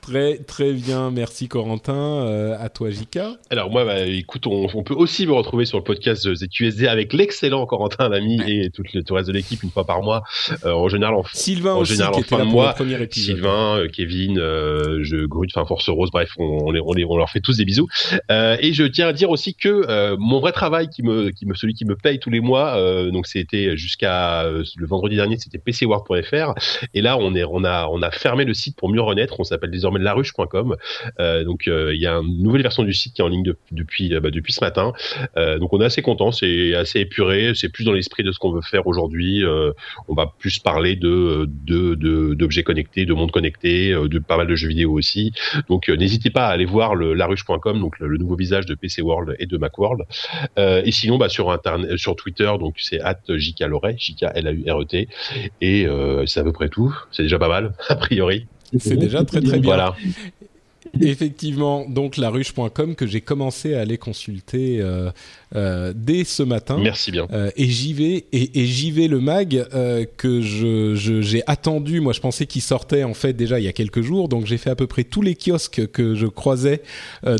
[0.00, 1.94] Très très bien, merci Corentin.
[1.94, 3.36] Euh, à toi Jika.
[3.50, 7.66] Alors moi, bah, écoute, on, peut aussi me retrouver sur le podcast ZQSD avec l'excellent
[7.66, 10.22] Corentin l'ami et tout le, reste de l'équipe une fois par mois.
[10.64, 12.74] Euh, en général, en, Sylvain en aussi, général en fin de mois.
[13.10, 17.56] Sylvain, euh, Kevin, je Grut, enfin Force Rose, bref, on, on, on, leur fait tous
[17.56, 17.88] des bisous.
[18.30, 21.74] et je tiens à dire aussi que mon vrai travail, qui me, qui me, celui
[21.74, 22.80] qui me paye tous les mois,
[23.10, 26.54] donc c'était jusqu'à le vendredi dernier, c'était pcword.fr.
[26.94, 29.35] Et là, on est, on a, on a fermé le site pour mieux renaître.
[29.38, 30.76] On s'appelle désormais laruche.com.
[31.20, 33.52] Euh, donc euh, il y a une nouvelle version du site qui est en ligne
[33.70, 34.92] depuis euh, bah, depuis ce matin.
[35.36, 38.52] donc on est assez content, c'est assez épuré, c'est plus dans l'esprit de ce qu'on
[38.52, 39.44] veut faire aujourd'hui.
[40.08, 41.46] on va plus parler de
[42.34, 45.32] d'objets connectés, de monde connecté, de pas mal de jeux vidéo aussi.
[45.68, 49.46] Donc n'hésitez pas à aller voir laruche.com, donc le, nouveau visage de PC World et
[49.46, 50.02] de Macworld.
[50.58, 51.58] et sinon bah, sur
[51.96, 53.86] sur Twitter, donc c'est at j e
[55.60, 55.86] et
[56.26, 56.94] c'est à peu près tout.
[57.12, 58.46] C'est déjà pas mal a priori.
[58.78, 59.70] C'est déjà très très bien.
[59.70, 59.96] Voilà.
[61.00, 65.10] Effectivement, donc laruche.com que j'ai commencé à aller consulter euh,
[65.54, 66.78] euh, dès ce matin.
[66.80, 67.26] Merci bien.
[67.32, 69.66] Euh, et j'y vais et, et j'y vais le mag
[70.16, 72.00] que je j'ai attendu.
[72.00, 74.58] Moi, je pensais qu'il sortait en fait déjà il y a quelques jours, donc j'ai
[74.58, 76.82] fait à peu près tous les kiosques que je croisais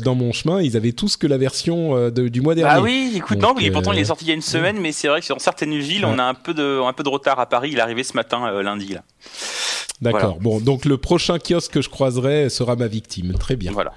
[0.03, 0.61] dans mon chemin.
[0.61, 2.79] Ils avaient tous que la version de, du mois dernier.
[2.79, 4.91] Ah oui, écoute, non, mais pourtant il est sorti il y a une semaine, mais
[4.91, 7.39] c'est vrai que dans certaines villes, on a un peu de un peu de retard
[7.39, 7.69] à Paris.
[7.71, 9.03] Il est arrivé ce matin lundi là.
[10.01, 10.37] D'accord.
[10.39, 13.33] Bon, donc le prochain kiosque que je croiserai sera ma victime.
[13.47, 13.71] Très bien.
[13.71, 13.93] Voilà.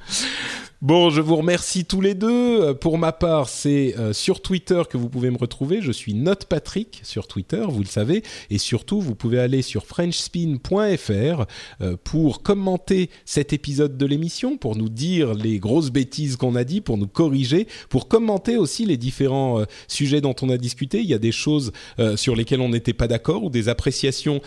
[0.82, 2.62] Bon, je vous remercie tous les deux.
[2.62, 5.82] Euh, pour ma part, c'est euh, sur Twitter que vous pouvez me retrouver.
[5.82, 8.22] Je suis NotePatrick sur Twitter, vous le savez.
[8.48, 11.44] Et surtout, vous pouvez aller sur FrenchSpin.fr
[11.82, 16.64] euh, pour commenter cet épisode de l'émission, pour nous dire les grosses bêtises qu'on a
[16.64, 21.00] dit, pour nous corriger, pour commenter aussi les différents sujets dont on a discuté.
[21.00, 21.72] Il y a des choses
[22.16, 24.40] sur lesquelles on n'était pas d'accord ou des appréciations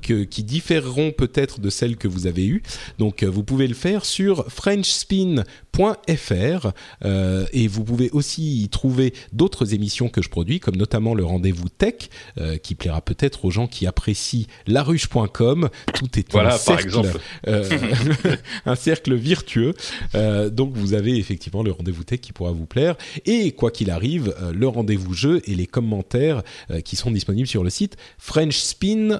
[0.00, 2.62] qui différeront peut-être de celles que vous avez eues.
[2.98, 5.71] Donc, vous pouvez le faire sur FrenchSpin.fr
[7.04, 11.24] Euh, et vous pouvez aussi y trouver d'autres émissions que je produis, comme notamment le
[11.24, 11.94] rendez-vous tech,
[12.38, 15.68] euh, qui plaira peut-être aux gens qui apprécient laruche.com.
[15.94, 17.18] Tout est Voilà, un par cercle, exemple.
[17.48, 17.68] euh,
[18.66, 19.74] un cercle virtueux.
[20.14, 22.96] Euh, donc vous avez effectivement le rendez-vous tech qui pourra vous plaire.
[23.24, 27.48] Et quoi qu'il arrive, euh, le rendez-vous jeu et les commentaires euh, qui sont disponibles
[27.48, 29.18] sur le site frenchspin.fr.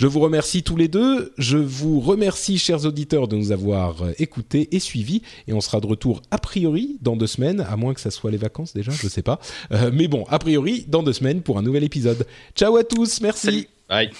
[0.00, 1.30] Je vous remercie tous les deux.
[1.36, 5.20] Je vous remercie, chers auditeurs, de nous avoir euh, écoutés et suivis.
[5.46, 8.30] Et on sera de retour a priori dans deux semaines, à moins que ça soit
[8.30, 9.40] les vacances déjà, je sais pas.
[9.72, 12.26] Euh, mais bon, a priori dans deux semaines pour un nouvel épisode.
[12.56, 13.68] Ciao à tous, merci.
[13.90, 14.10] Aïe.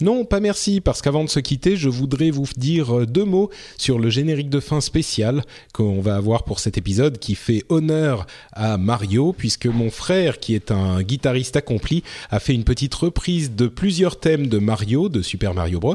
[0.00, 3.50] Non, pas merci, parce qu'avant de se quitter, je voudrais vous dire euh, deux mots
[3.76, 8.26] sur le générique de fin spécial qu'on va avoir pour cet épisode qui fait honneur
[8.52, 13.54] à Mario, puisque mon frère, qui est un guitariste accompli, a fait une petite reprise
[13.54, 15.94] de plusieurs thèmes de Mario, de Super Mario Bros,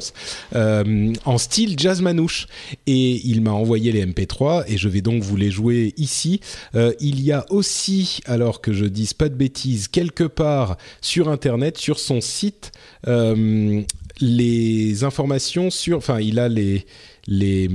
[0.55, 2.47] euh, en style jazz manouche.
[2.87, 6.39] Et il m'a envoyé les MP3 et je vais donc vous les jouer ici.
[6.75, 11.29] Euh, il y a aussi, alors que je dise pas de bêtises, quelque part sur
[11.29, 12.71] Internet, sur son site,
[13.07, 13.81] euh,
[14.19, 16.85] les informations sur, enfin, il a les
[17.27, 17.69] les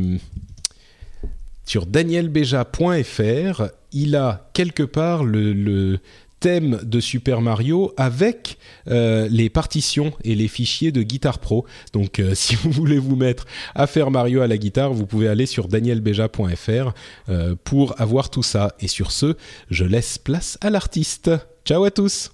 [1.70, 3.62] sur danielbeja.fr,
[3.92, 6.00] il a quelque part le,
[6.40, 8.56] thème de Super Mario avec
[8.88, 11.66] euh, les partitions et les fichiers de Guitar Pro.
[11.92, 13.44] Donc, euh, si vous voulez vous mettre
[13.74, 16.92] à faire Mario à la guitare, vous pouvez aller sur danielbeja.fr
[17.28, 18.74] euh, pour avoir tout ça.
[18.80, 19.36] Et sur ce,
[19.70, 21.30] je laisse place à l'artiste.
[21.64, 22.32] Ciao à tous.